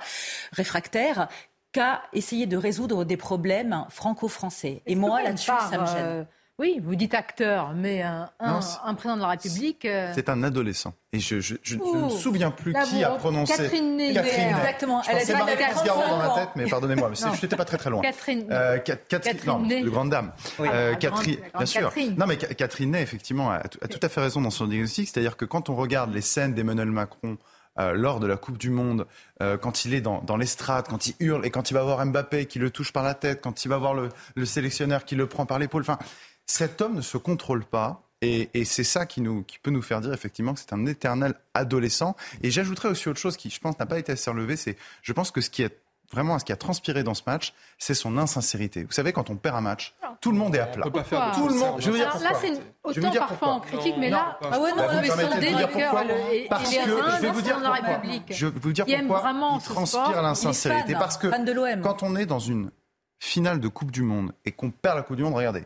[0.52, 1.28] réfractaires,
[1.72, 4.82] qu'à essayer de résoudre des problèmes franco-français.
[4.86, 5.96] Et moi, là-dessus, ça me gêne.
[5.98, 6.24] euh,
[6.58, 9.84] oui, vous dites acteur, mais un, un- Non, c'est- un président de la République.
[9.86, 10.92] euh, C'est un adolescent.
[11.14, 12.10] Et je, je, je- je ne me Ouh.
[12.10, 13.54] souviens plus Là, qui a prononcé.
[13.56, 14.12] Catherine Ney.
[14.12, 14.50] Catherine Ney.
[14.58, 15.02] Exactement.
[15.02, 16.66] Je Elle a pensais dit Marie qu'elle avait France Garot dans 35 la tête, mais
[16.66, 18.02] pardonnez-moi, mais je n'étais pas très très loin.
[18.02, 18.46] Catherine.
[18.50, 19.82] Euh, Cat- Catherine, Catherine non, Ney.
[19.82, 20.32] de grande dame.
[20.58, 20.68] Oui.
[20.70, 21.80] Euh, Ah, Catherine, grande- bien sûr.
[21.88, 22.14] Catherine.
[22.18, 25.08] Non, mais Ca- Catherine Ney, effectivement, a tout à fait raison dans son diagnostic.
[25.08, 27.38] C'est-à-dire que quand on regarde les scènes d'Emmanuel Macron
[27.78, 29.06] euh, lors de la Coupe du Monde,
[29.40, 32.04] euh, quand il est dans, dans l'estrade, quand il hurle et quand il va voir
[32.04, 35.16] Mbappé qui le touche par la tête, quand il va voir le, le sélectionneur qui
[35.16, 35.98] le prend par l'épaule, enfin,
[36.46, 38.08] cet homme ne se contrôle pas.
[38.24, 41.34] Et, c'est ça qui, nous, qui peut nous faire dire effectivement que c'est un éternel
[41.54, 42.14] adolescent.
[42.44, 45.12] Et j'ajouterais aussi autre chose qui, je pense, n'a pas été assez relevée, c'est, je
[45.12, 45.81] pense que ce qui est
[46.12, 48.84] vraiment ce qui a transpiré dans ce match, c'est son insincérité.
[48.84, 50.84] Vous savez, quand on perd un match, tout le monde est à plat.
[51.34, 51.80] tout le monde.
[51.80, 52.52] Je veux dire Là, c'est
[52.84, 56.70] autant parfois en critique, mais là, ah ouais, non, mais sondé le cœur et, parce
[56.70, 58.00] que je vais vous dire pourquoi.
[58.30, 60.94] Je vais vous dire pourquoi il transpire l'insincérité.
[60.94, 61.28] Parce que
[61.82, 62.70] quand on est dans une
[63.18, 65.64] finale de Coupe du Monde et qu'on perd la Coupe du Monde, regardez,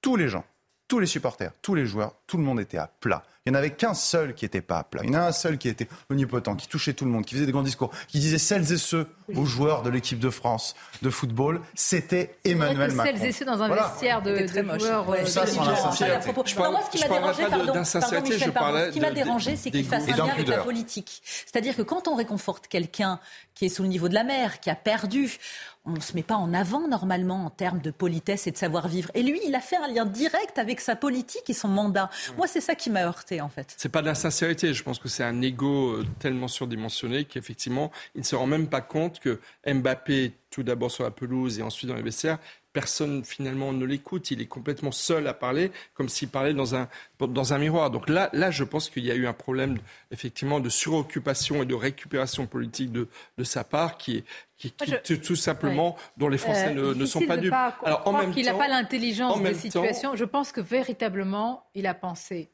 [0.00, 0.44] tous les gens,
[0.88, 3.22] tous les supporters, tous les joueurs, tout le monde était à plat.
[3.44, 5.02] Il n'y en avait qu'un seul qui n'était pas à plat.
[5.02, 7.34] Il y en a un seul qui était omnipotent, qui touchait tout le monde, qui
[7.34, 10.76] faisait des grands discours, qui disait celles et ceux aux joueurs de l'équipe de France
[11.00, 13.12] de football, c'était Emmanuel Macron.
[13.16, 15.08] Celles et ceux dans un vestiaire de, de joueurs.
[15.08, 16.32] Ouais, ça, c'est l'insincérité.
[16.32, 17.80] Moi, ce qui m'a dérangé, pardon,
[18.22, 21.20] Michel, pardon, ce qui m'a dérangé, c'est qu'il fasse un lien avec la politique.
[21.24, 23.18] C'est-à-dire que quand on réconforte quelqu'un
[23.54, 25.38] qui est sous le niveau de la mer, qui a perdu,
[25.84, 29.10] on ne se met pas en avant normalement en termes de politesse et de savoir-vivre.
[29.14, 32.08] Et lui, il a fait un lien direct avec sa politique et son mandat.
[32.36, 33.74] Moi, c'est ça qui m'a heurté en fait.
[33.76, 34.74] C'est pas de la sincérité.
[34.74, 38.68] Je pense que c'est un ego euh, tellement surdimensionné qu'effectivement, il ne se rend même
[38.68, 42.38] pas compte que Mbappé, tout d'abord sur la pelouse et ensuite dans les vestiaires,
[42.72, 44.30] personne finalement ne l'écoute.
[44.30, 46.88] Il est complètement seul à parler, comme s'il parlait dans un,
[47.20, 47.90] dans un miroir.
[47.90, 49.78] Donc là, là, je pense qu'il y a eu un problème
[50.10, 53.08] effectivement de suroccupation et de récupération politique de,
[53.38, 54.24] de sa part qui est,
[54.56, 54.72] qui,
[55.20, 57.52] tout simplement dont les Français euh, ne, sont pas dupes.
[57.52, 60.14] Alors en même qu'il n'a pas l'intelligence des situations.
[60.16, 62.50] Je pense que véritablement, il a pensé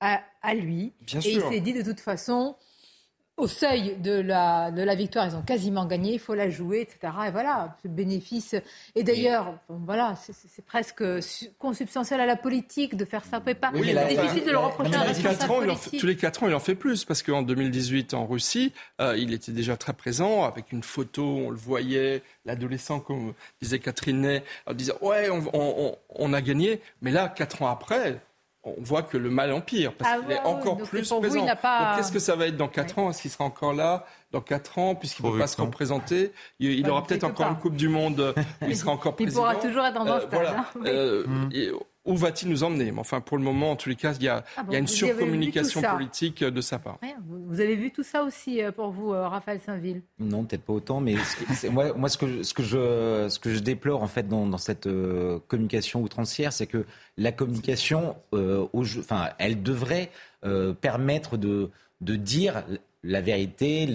[0.00, 2.56] à, à lui Bien et il s'est dit de toute façon
[3.36, 6.82] au seuil de la, de la victoire, ils ont quasiment gagné, il faut la jouer,
[6.82, 7.12] etc.
[7.26, 8.54] Et voilà, ce bénéfice.
[8.94, 11.02] Et d'ailleurs, voilà, c'est presque
[11.58, 13.42] consubstantiel à la politique de faire ça.
[13.44, 16.60] C'est pas oui, difficile de le reprocher à un Tous les quatre ans, il en
[16.60, 20.84] fait plus, parce qu'en 2018, en Russie, euh, il était déjà très présent, avec une
[20.84, 26.40] photo, on le voyait, l'adolescent, comme disait Catherine Ney, disait Ouais, on, on, on a
[26.40, 26.80] gagné.
[27.02, 28.20] Mais là, quatre ans après,
[28.64, 31.20] on voit que le mal empire, parce ah qu'il est encore plus présent.
[31.20, 33.10] qu'est-ce que ça va être dans 4 ans?
[33.10, 36.32] Est-ce qu'il sera encore là dans 4 ans, puisqu'il ne peut pas se représenter?
[36.58, 39.42] Il, aura peut-être encore une Coupe du Monde où il sera encore président.
[39.50, 40.46] Il pourra toujours être dans un euh, stade.
[40.46, 40.66] Hein.
[40.86, 42.92] Euh, où va-t-il nous emmener?
[42.92, 45.82] Mais enfin, pour le moment, en tous les cas, il y a, ah une surcommunication
[45.82, 46.98] politique de sa part.
[47.28, 50.02] Vous avez vu tout ça aussi euh, pour vous, Raphaël Saint-Ville?
[50.18, 51.14] Non, peut-être pas autant, mais
[51.70, 54.88] moi, moi ce, que, ce, que je, ce que je déplore en fait dans, cette
[55.48, 56.84] communication outrancière, c'est que
[57.16, 60.10] la communication, euh, enfin, elle devrait
[60.44, 61.70] euh, permettre de,
[62.00, 62.64] de dire
[63.04, 63.86] la vérité.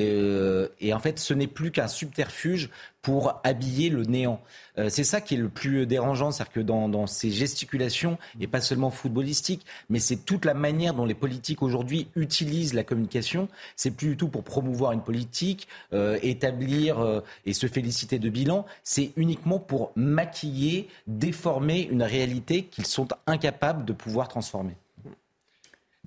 [0.80, 2.70] et en fait, ce n'est plus qu'un subterfuge
[3.02, 4.42] pour habiller le néant.
[4.78, 8.62] Euh, c'est ça qui est le plus dérangeant, c'est-à-dire que dans, ces gesticulations, et pas
[8.62, 13.48] seulement footballistiques, mais c'est toute la manière dont les politiques aujourd'hui utilisent la communication.
[13.76, 15.68] C'est plus du tout pour promouvoir une politique,
[16.22, 18.66] établir et se féliciter de bilan.
[18.84, 24.76] C'est uniquement pour maquiller, déformer une réalité qu'ils sont incapables de pouvoir transformer.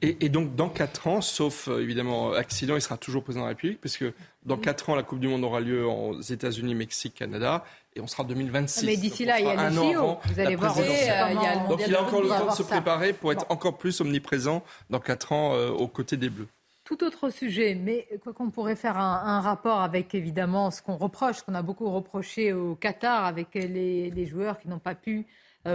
[0.04, 3.50] Et, donc, dans 4 ans, sauf euh, évidemment accident, il sera toujours président de la
[3.50, 4.04] République, puisque
[4.44, 7.64] dans 4 ans, la Coupe du Monde aura lieu aux États-Unis, Mexique, Canada,
[7.94, 8.84] et on sera en 2026.
[8.84, 10.18] Mais d'ici là, il y a les JO.
[10.24, 13.46] Vous allez voir euh, Donc, il a encore le temps de se préparer pour être
[13.48, 16.48] encore plus omniprésent dans 4 ans euh, aux côtés des Bleus.
[16.84, 21.36] Tout autre sujet, mais quoi qu'on pourrait faire un, rapport avec évidemment ce qu'on reproche,
[21.36, 25.26] ce qu'on a beaucoup reproché au Qatar avec les, joueurs qui n'ont pas pu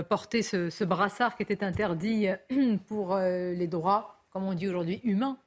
[0.10, 2.28] porter ce, ce, brassard qui était interdit
[2.88, 5.40] pour les droits comme on dit aujourd'hui, humain.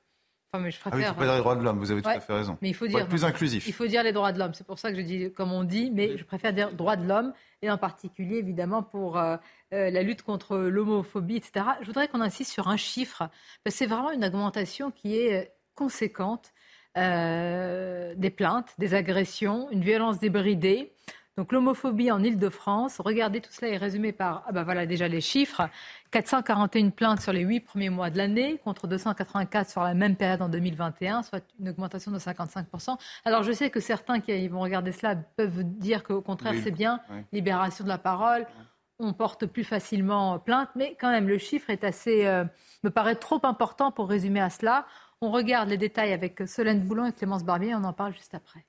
[0.53, 1.93] Enfin, mais je préfère, ah oui, il faut pas dire les droits de l'homme, vous
[1.93, 2.59] avez tout à fait raison.
[2.61, 3.69] Mais il faut dire, plus inclusif.
[3.69, 5.63] Il faut dire les droits de l'homme, c'est pour ça que je dis comme on
[5.63, 9.37] dit, mais je préfère dire droits de l'homme, et en particulier évidemment pour euh,
[9.73, 11.67] euh, la lutte contre l'homophobie, etc.
[11.83, 13.29] Je voudrais qu'on insiste sur un chiffre,
[13.63, 16.53] parce que c'est vraiment une augmentation qui est conséquente
[16.99, 20.93] euh, des plaintes, des agressions, une violence débridée.
[21.41, 25.23] Donc l'homophobie en Ile-de-France, regardez, tout cela est résumé par, ah ben voilà déjà les
[25.23, 25.71] chiffres,
[26.11, 30.43] 441 plaintes sur les huit premiers mois de l'année, contre 284 sur la même période
[30.43, 32.99] en 2021, soit une augmentation de 55%.
[33.25, 37.01] Alors je sais que certains qui vont regarder cela peuvent dire qu'au contraire c'est bien,
[37.33, 38.47] libération de la parole,
[38.99, 42.45] on porte plus facilement plainte, mais quand même le chiffre est assez, euh,
[42.85, 44.85] me paraît trop important pour résumer à cela.
[45.23, 48.67] On regarde les détails avec Solène Boulon et Clémence Barbier, on en parle juste après.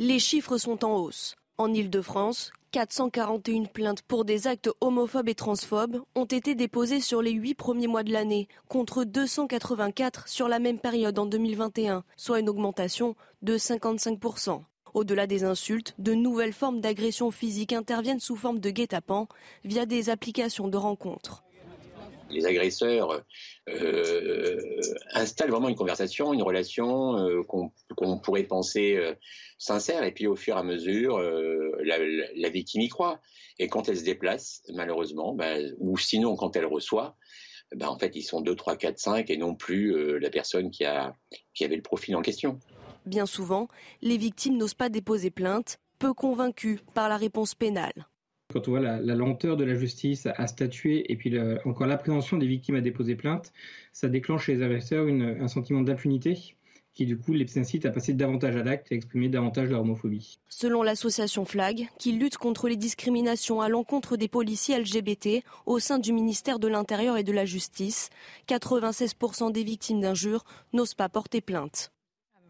[0.00, 1.34] Les chiffres sont en hausse.
[1.56, 7.32] En Ile-de-France, 441 plaintes pour des actes homophobes et transphobes ont été déposées sur les
[7.32, 12.48] huit premiers mois de l'année, contre 284 sur la même période en 2021, soit une
[12.48, 14.62] augmentation de 55%.
[14.94, 19.26] Au-delà des insultes, de nouvelles formes d'agression physique interviennent sous forme de guet-apens
[19.64, 21.42] via des applications de rencontres.
[22.30, 23.24] Les agresseurs
[25.12, 28.98] installent vraiment une conversation, une relation qu'on pourrait penser
[29.58, 33.20] sincère, et puis au fur et à mesure, la, victime y croit.
[33.58, 37.16] Et quand elle se déplace, malheureusement, ben, ou sinon quand elle reçoit,
[37.74, 40.84] ben, en fait, ils sont 2, 3, 4, 5 et non plus la personne qui
[40.84, 42.58] avait le profil en question.
[43.06, 43.68] Bien souvent,
[44.02, 48.06] les victimes n'osent pas déposer plainte, peu convaincues par la réponse pénale.
[48.52, 52.46] Quand on voit la, lenteur de la justice à statuer et puis encore l'appréhension des
[52.46, 53.52] victimes à déposer plainte,
[53.92, 56.56] ça déclenche chez les agresseurs un sentiment d'impunité
[56.98, 59.82] qui du coup les incite à passer davantage à l'acte et à exprimer davantage leur
[59.82, 60.40] homophobie.
[60.48, 66.00] Selon l'association FLAG, qui lutte contre les discriminations à l'encontre des policiers LGBT au sein
[66.00, 68.10] du ministère de l'Intérieur et de la Justice,
[68.48, 70.42] 96% des victimes d'injures
[70.72, 71.92] n'osent pas porter plainte.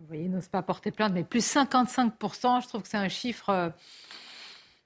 [0.00, 3.74] Vous voyez, n'osent pas porter plainte, mais plus 55%, je trouve que c'est un chiffre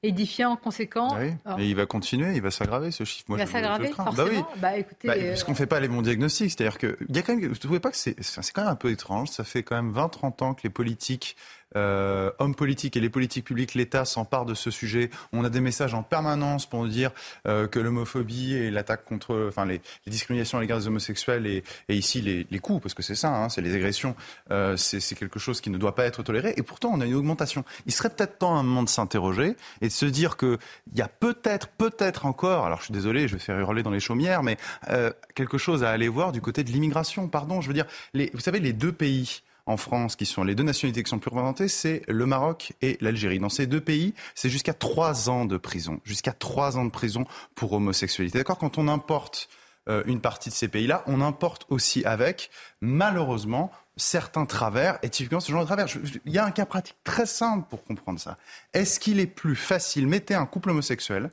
[0.04, 1.16] euh, édifiant, conséquent.
[1.18, 3.24] Oui, mais il va continuer, il va s'aggraver ce chiffre.
[3.28, 4.12] Moi, il va s'aggraver, forcément.
[4.12, 4.42] Bah oui.
[4.56, 6.50] Bah, écoutez, bah, parce qu'on ne fait pas les bons diagnostics.
[6.50, 8.62] C'est-à-dire que, il y a quand même, vous ne trouvez pas que c'est, c'est quand
[8.62, 9.28] même un peu étrange.
[9.28, 11.36] Ça fait quand même 20-30 ans que les politiques
[11.76, 15.10] euh, hommes politiques et les politiques publiques, l'État s'emparent de ce sujet.
[15.32, 17.10] On a des messages en permanence pour nous dire
[17.46, 21.64] euh, que l'homophobie et l'attaque contre, enfin les, les, discriminations à l'égard des homosexuels et,
[21.88, 24.14] et ici les, les, coups, parce que c'est ça, hein, c'est les agressions,
[24.50, 26.54] euh, c'est quelque chose qui ne doit pas être toléré.
[26.56, 27.64] Et pourtant, on a une augmentation.
[27.86, 30.58] Il serait peut-être temps à un moment de s'interroger et de se dire qu'il
[30.94, 34.00] y a peut-être, peut-être encore, alors je suis désolé, je vais faire hurler dans les
[34.00, 34.56] chaumières, mais
[34.88, 37.28] euh, quelque chose à aller voir du côté de l'immigration.
[37.28, 40.54] Pardon, je veux dire, les, vous savez, les deux pays en France, qui sont les
[40.54, 43.38] deux nationalités qui sont plus représentées, c'est le Maroc et l'Algérie.
[43.38, 47.24] Dans ces deux pays, c'est jusqu'à trois ans de prison, jusqu'à trois ans de prison
[47.54, 48.38] pour homosexualité.
[48.38, 49.48] D'accord Quand on importe
[49.88, 55.40] euh, une partie de ces pays-là, on importe aussi avec, malheureusement, certains travers, et typiquement
[55.40, 55.86] ce genre de travers.
[56.24, 58.38] il y a un cas pratique très simple pour comprendre ça.
[58.72, 61.30] Est-ce qu'il est plus facile, mettez un couple homosexuel,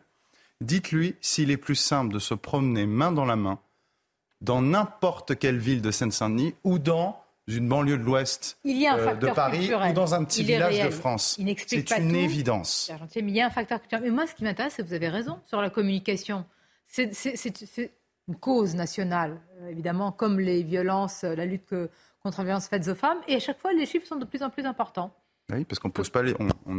[0.62, 3.60] dites-lui s'il est plus simple de se promener main dans la main
[4.42, 7.22] dans n'importe quelle ville de Seine-Saint-Denis ou dans
[7.58, 11.40] une banlieue de l'Ouest euh, de Paris ou dans un petit village de France.
[11.68, 12.92] C'est une évidence.
[13.16, 14.04] Mais il y a un facteur culturel.
[14.04, 16.46] Mais moi, ce qui m'intéresse, c'est vous avez raison sur la communication.
[16.88, 17.12] C'est
[18.28, 21.74] une cause nationale, euh, évidemment, comme les violences, la lutte
[22.22, 23.20] contre les violences faites aux femmes.
[23.28, 25.12] Et à chaque fois, les chiffres sont de plus en plus importants.
[25.52, 26.36] Oui, parce qu'on pose pas les.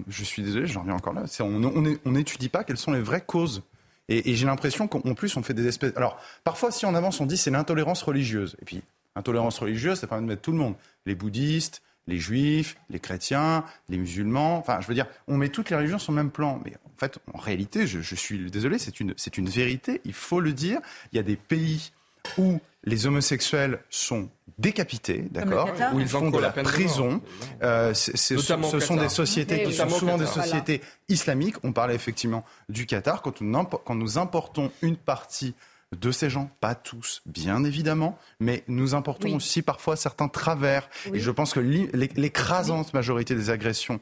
[0.07, 1.25] je suis désolé, j'en reviens encore là.
[1.41, 3.63] on n'étudie pas quelles sont les vraies causes.
[4.09, 5.97] Et, et j'ai l'impression qu'en plus, on fait des espèces.
[5.97, 8.57] Alors, parfois, si on avance, on dit c'est l'intolérance religieuse.
[8.61, 8.83] Et puis,
[9.16, 10.74] Intolérance religieuse, ça permet de mettre tout le monde.
[11.07, 14.59] Les bouddhistes, les juifs, les chrétiens, les musulmans.
[14.59, 16.61] Enfin, je veux dire, on met toutes les religions sur le même plan.
[16.65, 20.01] Mais en fait, en réalité, je, je suis désolé, c'est une, c'est une vérité.
[20.05, 20.81] Il faut le dire.
[21.12, 21.93] Il y a des pays
[22.39, 24.28] où les homosexuels sont
[24.59, 27.23] décapités, d'accord, où ils font de la prison.
[27.62, 31.57] Euh, ce sont des sociétés qui sont souvent des sociétés islamiques.
[31.62, 33.23] On parlait effectivement du Qatar.
[33.23, 35.55] Quand, quand nous importons une partie
[35.99, 40.89] de ces gens, pas tous, bien évidemment, mais nous importons aussi parfois certains travers.
[41.12, 44.01] Et je pense que l'écrasante majorité des agressions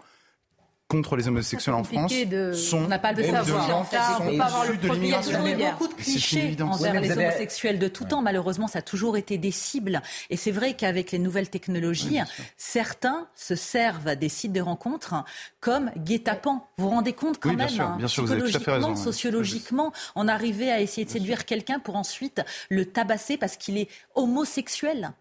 [0.89, 2.15] contre les homosexuels en France
[2.55, 3.86] sont on n'a pas le savoir.
[4.31, 8.23] Il y a beaucoup de clichés envers les homosexuels de tout temps.
[8.23, 10.02] Malheureusement, ça a toujours été des cibles.
[10.31, 12.19] Et c'est vrai qu'avec les nouvelles technologies,
[12.56, 15.15] certains se servent des sites de rencontres
[15.60, 16.66] comme guet-apens.
[16.78, 21.44] Vous vous rendez compte quand même, hein, psychologiquement, sociologiquement, on arrivait à essayer de séduire
[21.44, 22.40] quelqu'un pour ensuite
[22.70, 25.12] le tabasser parce qu'il est homosexuel.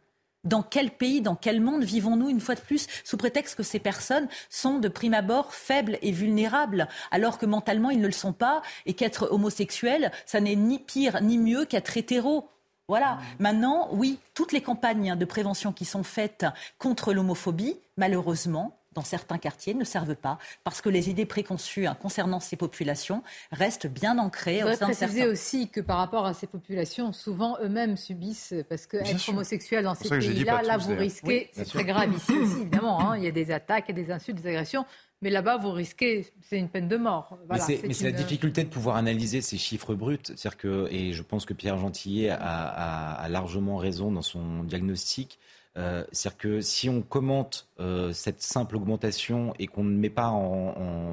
[0.48, 3.80] Dans quel pays, dans quel monde vivons-nous une fois de plus sous prétexte que ces
[3.80, 8.32] personnes sont de prime abord faibles et vulnérables, alors que mentalement ils ne le sont
[8.32, 12.50] pas et qu'être homosexuel, ça n'est ni pire ni mieux qu'être hétéro.
[12.88, 13.16] Voilà.
[13.16, 13.20] Mmh.
[13.40, 16.46] Maintenant, oui, toutes les campagnes de prévention qui sont faites
[16.78, 21.96] contre l'homophobie, malheureusement, dans certains quartiers ne servent pas parce que les idées préconçues hein,
[22.02, 23.22] concernant ces populations
[23.52, 24.58] restent bien ancrées.
[24.58, 28.98] Je voudrais préciser aussi que par rapport à ces populations, souvent eux-mêmes subissent, parce que
[28.98, 33.18] être homosexuel dans ces pays-là, là, vous risquez, c'est très grave ici aussi évidemment, hein,
[33.18, 34.86] il y a des attaques, il y a des insultes, des agressions.
[35.22, 37.38] Mais là-bas, vous risquez, c'est une peine de mort.
[37.50, 40.18] mais c'est la difficulté de pouvoir analyser ces chiffres bruts.
[40.58, 45.38] que, et je pense que Pierre Gentillet a largement raison dans son diagnostic,
[45.78, 50.34] euh, c'est-à-dire que si on commente euh, cette simple augmentation et qu'on ne met pas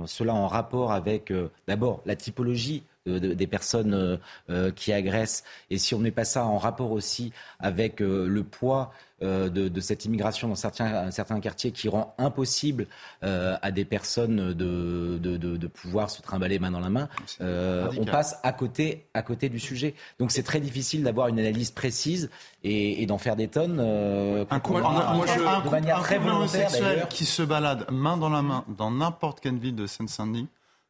[0.07, 4.19] cela en rapport avec euh, d'abord la typologie des personnes
[4.77, 8.93] qui agressent et si on ne met pas ça en rapport aussi avec le poids
[9.25, 12.87] euh, de, cette immigration dans certains, certains quartiers qui rend impossible
[13.23, 17.09] euh, à des personnes de, de, pouvoir se trimballer main dans la main,
[17.41, 19.95] euh, on passe à côté, à côté du sujet.
[20.19, 22.29] Donc c'est très difficile d'avoir une analyse précise
[22.65, 23.79] et, d'en faire des tonnes.
[23.81, 29.41] un couple, de manière très homosexuel qui se balade main dans la main dans n'importe
[29.41, 30.49] quelle ville de Seine-Saint-Denis,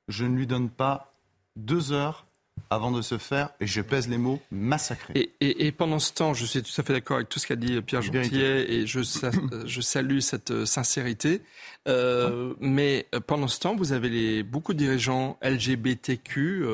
[0.09, 1.14] je ne lui donne pas
[1.57, 2.27] deux heures
[2.71, 5.33] avant de se faire, et je pèse les mots, massacrer.
[5.41, 7.81] Et, pendant ce temps, je suis tout à fait d'accord avec tout ce qu'a dit
[7.83, 9.01] Pierre Gentillet, et je,
[9.67, 11.43] je salue cette euh, sincérité.
[11.89, 16.65] Euh, mais euh, pendant ce temps, vous avez les, beaucoup de dirigeants LGBTQ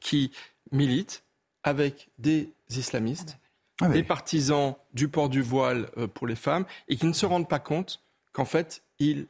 [0.00, 0.32] qui
[0.72, 1.22] militent
[1.62, 3.38] avec des islamistes,
[3.80, 7.48] ah des partisans du port du voile pour les femmes, et qui ne se rendent
[7.48, 8.02] pas compte
[8.32, 9.26] qu'en fait, ils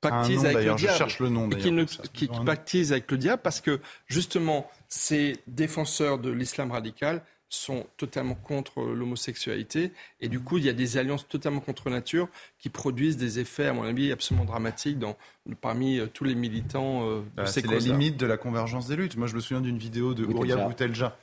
[0.00, 0.78] pactise avec le diable.
[0.78, 4.70] Je cherche le nom, et qui, ne, qui, pactise avec le diable parce que justement,
[4.88, 10.74] ces défenseurs de l'islam radical sont totalement contre l'homosexualité et du coup il y a
[10.74, 15.16] des alliances totalement contre nature qui produisent des effets à mon avis absolument dramatiques dans,
[15.62, 18.86] parmi euh, tous les militants euh, de ah, ces C'est la limite de la convergence
[18.86, 19.16] des luttes.
[19.16, 21.16] Moi je me souviens d'une vidéo de Ouria Boutelja.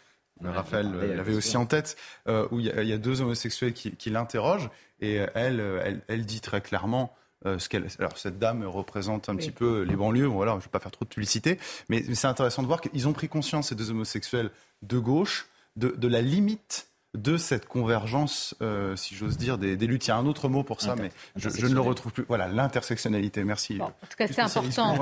[0.43, 1.95] Raphaël l'avait aussi en tête,
[2.27, 4.69] euh, où il y, a deux homosexuels qui, qui l'interrogent
[4.99, 7.15] et elle, elle, elle, dit très clairement
[7.45, 7.57] euh,
[7.99, 10.25] alors cette dame représente un petit peu les banlieues.
[10.25, 11.59] voilà, je ne vais pas faire trop de publicité,
[11.89, 14.51] mais, c'est intéressant de voir qu'ils ont pris conscience ces deux homosexuels
[14.81, 20.07] de gauche de, la limite de cette convergence, euh, si j'ose dire, des, luttes.
[20.07, 22.25] Il y a un autre mot pour ça, mais je, ne le retrouve plus.
[22.27, 23.43] Voilà, l'intersectionnalité.
[23.43, 23.79] Merci.
[23.81, 24.95] en tout cas, c'est important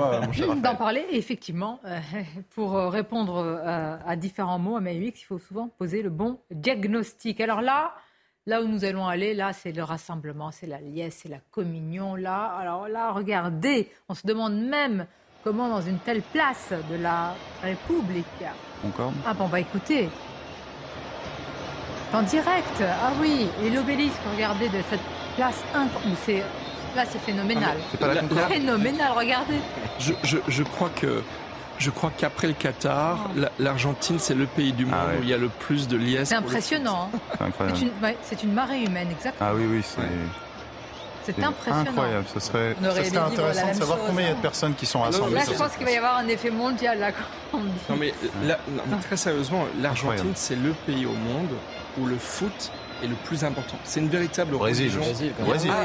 [0.56, 1.04] d'en parler.
[1.10, 1.98] effectivement, euh,
[2.50, 7.40] pour répondre à, différents mots à MAUX, il faut souvent poser le bon diagnostic.
[7.40, 7.94] Alors là,
[8.46, 12.14] Là où nous allons aller, là, c'est le rassemblement, c'est la liesse, c'est la communion.
[12.14, 15.06] Là, alors là, regardez, on se demande même
[15.42, 18.26] comment dans une telle place de la République.
[18.82, 20.10] Concorde Ah bon, bah écoutez,
[22.12, 25.00] en direct, ah oui, et l'obélisque, regardez, de cette
[25.36, 26.44] place incroyable.
[26.94, 27.76] Là, c'est phénoménal.
[27.80, 29.58] Ah, c'est pas la Phénoménal, regardez.
[29.98, 31.22] Je, je, je crois que
[31.78, 33.48] je crois qu'après le Qatar, ah.
[33.58, 36.28] l'Argentine, c'est le pays du monde ah où il y a le plus de liesse.
[36.28, 37.10] C'est impressionnant.
[38.22, 39.50] C'est une, marée humaine, exactement.
[39.50, 40.02] Ah oui, oui, c'est.
[41.24, 41.90] C'est impressionnant.
[41.90, 42.26] Incroyable.
[42.34, 45.36] Ce serait, intéressant de savoir combien il y a de personnes qui sont rassemblées.
[45.36, 46.98] Là, je pense qu'il va y avoir un effet mondial.
[46.98, 47.12] Là,
[47.52, 48.12] non, mais,
[49.02, 51.50] très sérieusement, l'Argentine, c'est le pays au monde
[51.98, 52.72] où le foot
[53.04, 53.76] est le plus important.
[53.84, 55.00] C'est une véritable Brésil, religion.
[55.00, 55.70] Brésil, Brésil.
[55.72, 55.84] Ah,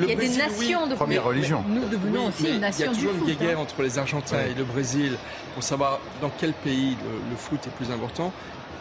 [0.00, 1.64] il y a des nations de première religion.
[1.68, 3.62] Nous devenons aussi une nation Il y a toujours une guerre hein.
[3.62, 5.16] entre les Argentins et le Brésil
[5.54, 6.96] pour savoir dans quel pays
[7.30, 8.32] le, foot est plus important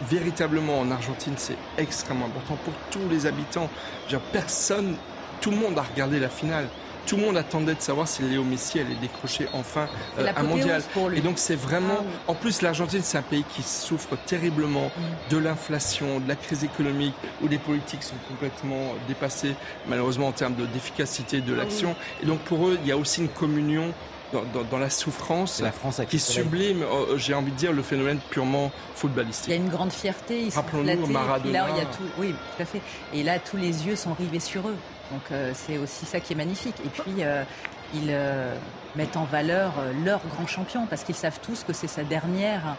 [0.10, 3.70] véritablement en Argentine, c'est extrêmement important pour tous les habitants.
[4.34, 4.96] personne,
[5.40, 6.68] tout le monde a regardé la finale
[7.06, 9.88] tout le monde attendait de savoir si Léo Messi allait décrocher enfin
[10.20, 10.82] euh, un mondial.
[11.16, 15.32] Et donc c'est vraiment, ah en plus l'Argentine c'est un pays qui souffre terriblement mm.
[15.32, 19.56] de l'inflation, de la crise économique, où les politiques sont complètement dépassées
[19.88, 21.96] malheureusement en termes d'efficacité de, ah l'action.
[22.24, 23.94] Et donc pour eux il y a aussi une communion
[24.72, 28.72] dans, la souffrance la France qui sublime, euh, j'ai envie de dire, le phénomène purement
[28.96, 29.48] footballistique.
[29.48, 30.50] Il y a une grande fierté.
[30.54, 31.60] Rappelons-nous Maradona.
[31.60, 32.82] Là, il y a tout, oui, tout à fait.
[33.14, 34.76] Et là, tous les yeux sont rivés sur eux.
[35.12, 36.76] Donc euh, c'est aussi ça qui est magnifique.
[36.86, 37.44] Et puis euh,
[37.94, 38.56] ils euh,
[38.96, 39.74] mettent en valeur
[40.04, 42.76] leur grand champion parce qu'ils savent tous que c'est sa dernière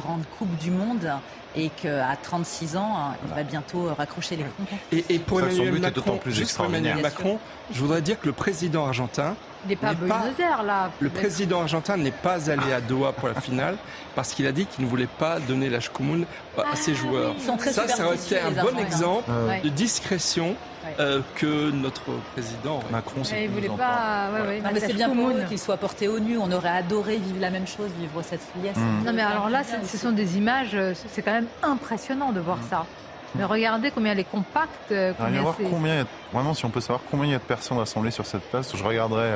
[0.00, 1.10] grande Coupe du Monde
[1.56, 4.76] et qu'à 36 ans, hein, il va bientôt raccrocher les crampons.
[4.92, 7.38] Et, et, pour Emmanuel Macron, juste pour Emmanuel Macron,
[7.72, 10.24] je voudrais dire que le président argentin n'est pas, pas
[10.64, 10.90] là.
[11.00, 13.76] Le président argentin n'est pas allé à Doha pour la finale
[14.14, 17.34] parce qu'il a dit qu'il ne voulait pas donner la à ses ah joueurs.
[17.58, 19.30] Ça, ça aurait été un bon exemple
[19.62, 20.56] de discrétion
[20.98, 23.22] euh, que notre président Macron.
[23.38, 24.30] Il voulait pas.
[24.32, 26.38] Ouais, mais c'est bien pour qu'il soit porté au nu.
[26.38, 28.76] On aurait adoré vivre la même chose, vivre cette liesse.
[28.76, 29.04] Mm.
[29.04, 30.74] Non, mais alors là, ce sont des images.
[30.74, 32.68] Euh, c'est quand même impressionnant de voir mm.
[32.70, 32.86] ça.
[33.34, 34.92] Mais regardez combien elle est compacte.
[34.92, 37.78] Euh, combien voir combien, vraiment, si on peut savoir combien il y a de personnes
[37.78, 39.30] rassemblées sur cette place, je regarderai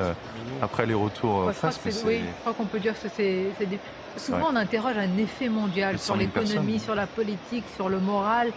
[0.62, 1.52] après les retours.
[1.52, 1.70] je, crois
[2.06, 3.46] oui, je crois qu'on peut dire que c'est.
[4.16, 8.52] Souvent, on interroge un effet mondial sur l'économie, sur la politique, sur le moral.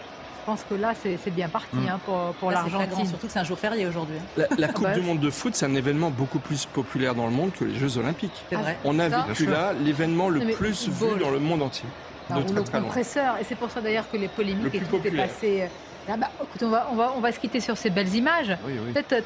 [0.48, 1.88] Je pense que là, c'est bien parti mm.
[1.88, 3.06] hein, pour, pour l'Argentine.
[3.06, 4.16] Surtout que c'est un jour férié aujourd'hui.
[4.38, 7.26] La, ah Coupe bah du Monde de foot, c'est un événement beaucoup plus populaire dans
[7.26, 8.44] le monde que les Jeux Olympiques.
[8.50, 8.78] Vrai.
[8.84, 11.86] On a vécu là l'événement le plus vu dans le monde entier.
[12.30, 15.62] De très, le compresseur, et c'est pour ça d'ailleurs que les polémiques étaient passées.
[16.08, 18.56] Euh, bah, écoute, on va, on, va, on va se quitter sur ces belles images.
[18.92, 19.20] Peut-être euh,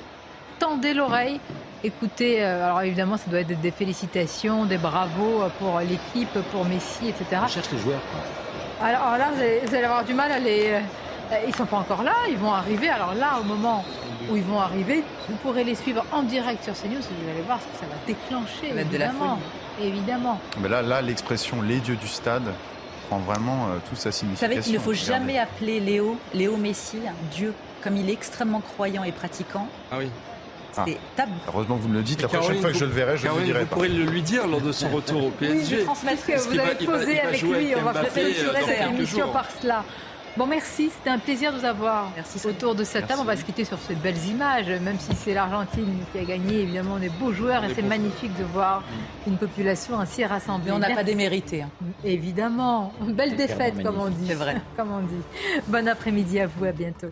[0.59, 1.41] tendez l'oreille,
[1.83, 2.45] écoutez.
[2.45, 7.43] Euh, alors évidemment, ça doit être des félicitations, des bravos pour l'équipe, pour Messi, etc.
[7.45, 8.01] On cherche les joueurs.
[8.81, 10.81] Alors, là, vous allez, avoir du mal à les.
[11.47, 12.89] Ils sont pas encore là, ils vont arriver.
[12.89, 13.85] Alors là, au moment
[14.31, 17.43] où ils vont arriver, vous pourrez les suivre en direct sur CNews et vous allez
[17.43, 19.39] voir ce que ça va déclencher, évidemment.
[19.81, 20.41] évidemment.
[20.61, 22.53] Mais là, là l'expression les dieux du stade
[23.13, 24.49] prend vraiment euh, toute sa signification.
[24.49, 26.99] Vous savez qu'il ne faut jamais appeler Léo, Léo Messi,
[27.31, 27.53] Dieu,
[27.83, 29.69] comme il est extrêmement croyant et pratiquant.
[29.91, 30.09] Ah oui.
[30.75, 30.87] Ah.
[31.49, 32.23] Heureusement que vous me le dites.
[32.23, 33.75] La prochaine fois que je le verrai, je ne le dirai vous pas.
[33.75, 35.75] Vous pourrez le lui dire lors de son retour au PSG.
[35.75, 36.37] Oui, je transmettrai.
[36.37, 37.75] Vous allez poser avec lui.
[37.77, 39.85] On va peut-être cette émission par cela.
[40.37, 40.91] Bon, merci.
[40.91, 43.21] C'était un plaisir de vous avoir merci, autour de cette table.
[43.21, 46.61] On va se quitter sur ces belles images, même si c'est l'Argentine qui a gagné.
[46.61, 49.31] Évidemment, on est beaux joueurs et c'est magnifique de voir mm.
[49.31, 50.71] une population ainsi rassemblée.
[50.71, 51.63] Mais on n'a pas démérité.
[51.63, 51.71] Hein.
[52.03, 52.95] Évidemment.
[53.01, 54.27] Belle défaite, comme on dit.
[54.27, 54.57] C'est vrai.
[54.77, 55.23] Comme on dit.
[55.69, 56.65] Bon après-midi à vous.
[56.65, 57.09] À bientôt.